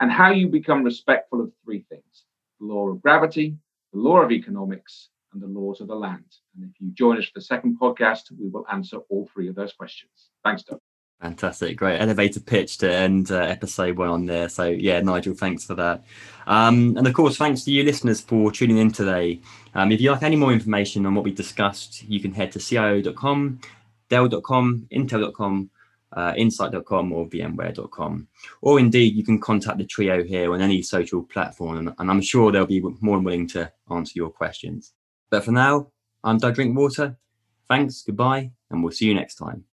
and 0.00 0.10
how 0.10 0.30
you 0.30 0.48
become 0.48 0.82
respectful 0.82 1.42
of 1.42 1.52
three 1.62 1.84
things 1.90 2.24
the 2.58 2.64
law 2.64 2.88
of 2.88 3.02
gravity 3.02 3.58
the 3.96 4.02
law 4.02 4.18
of 4.20 4.30
economics 4.30 5.08
and 5.32 5.42
the 5.42 5.46
laws 5.46 5.80
of 5.80 5.88
the 5.88 5.94
land 5.94 6.24
and 6.54 6.70
if 6.70 6.80
you 6.80 6.90
join 6.92 7.16
us 7.16 7.24
for 7.24 7.32
the 7.36 7.40
second 7.40 7.78
podcast 7.80 8.30
we 8.38 8.48
will 8.48 8.66
answer 8.70 8.98
all 9.08 9.28
three 9.32 9.48
of 9.48 9.54
those 9.54 9.72
questions 9.72 10.30
thanks 10.44 10.62
doug 10.62 10.80
Fantastic, 11.20 11.78
great 11.78 11.98
elevator 11.98 12.40
pitch 12.40 12.76
to 12.76 12.92
end 12.92 13.30
uh, 13.30 13.36
episode 13.36 13.96
one 13.96 14.10
on 14.10 14.26
there. 14.26 14.50
So 14.50 14.64
yeah, 14.64 15.00
Nigel, 15.00 15.32
thanks 15.32 15.64
for 15.64 15.74
that. 15.74 16.04
Um, 16.46 16.94
and 16.98 17.06
of 17.06 17.14
course, 17.14 17.38
thanks 17.38 17.64
to 17.64 17.70
you 17.70 17.84
listeners 17.84 18.20
for 18.20 18.52
tuning 18.52 18.76
in 18.76 18.92
today. 18.92 19.40
Um, 19.74 19.92
if 19.92 20.00
you 20.02 20.12
like 20.12 20.22
any 20.22 20.36
more 20.36 20.52
information 20.52 21.06
on 21.06 21.14
what 21.14 21.24
we 21.24 21.32
discussed, 21.32 22.02
you 22.02 22.20
can 22.20 22.34
head 22.34 22.52
to 22.52 22.60
cio.com, 22.60 23.60
dell.com, 24.10 24.88
intel.com, 24.92 25.70
uh, 26.12 26.34
insight.com 26.36 27.12
or 27.12 27.28
vmware.com. 27.28 28.28
Or 28.62 28.78
indeed, 28.78 29.14
you 29.14 29.24
can 29.24 29.40
contact 29.40 29.78
the 29.78 29.84
trio 29.84 30.22
here 30.22 30.52
on 30.52 30.60
any 30.60 30.82
social 30.82 31.22
platform, 31.22 31.78
and, 31.78 31.94
and 31.98 32.10
I'm 32.10 32.20
sure 32.20 32.52
they'll 32.52 32.66
be 32.66 32.80
more 33.00 33.16
than 33.16 33.24
willing 33.24 33.48
to 33.48 33.70
answer 33.90 34.12
your 34.14 34.30
questions. 34.30 34.92
But 35.30 35.44
for 35.44 35.52
now, 35.52 35.88
I'm 36.22 36.38
Doug 36.38 36.54
Drinkwater. 36.54 37.16
Thanks, 37.68 38.02
goodbye, 38.02 38.50
and 38.70 38.82
we'll 38.82 38.92
see 38.92 39.06
you 39.06 39.14
next 39.14 39.36
time. 39.36 39.64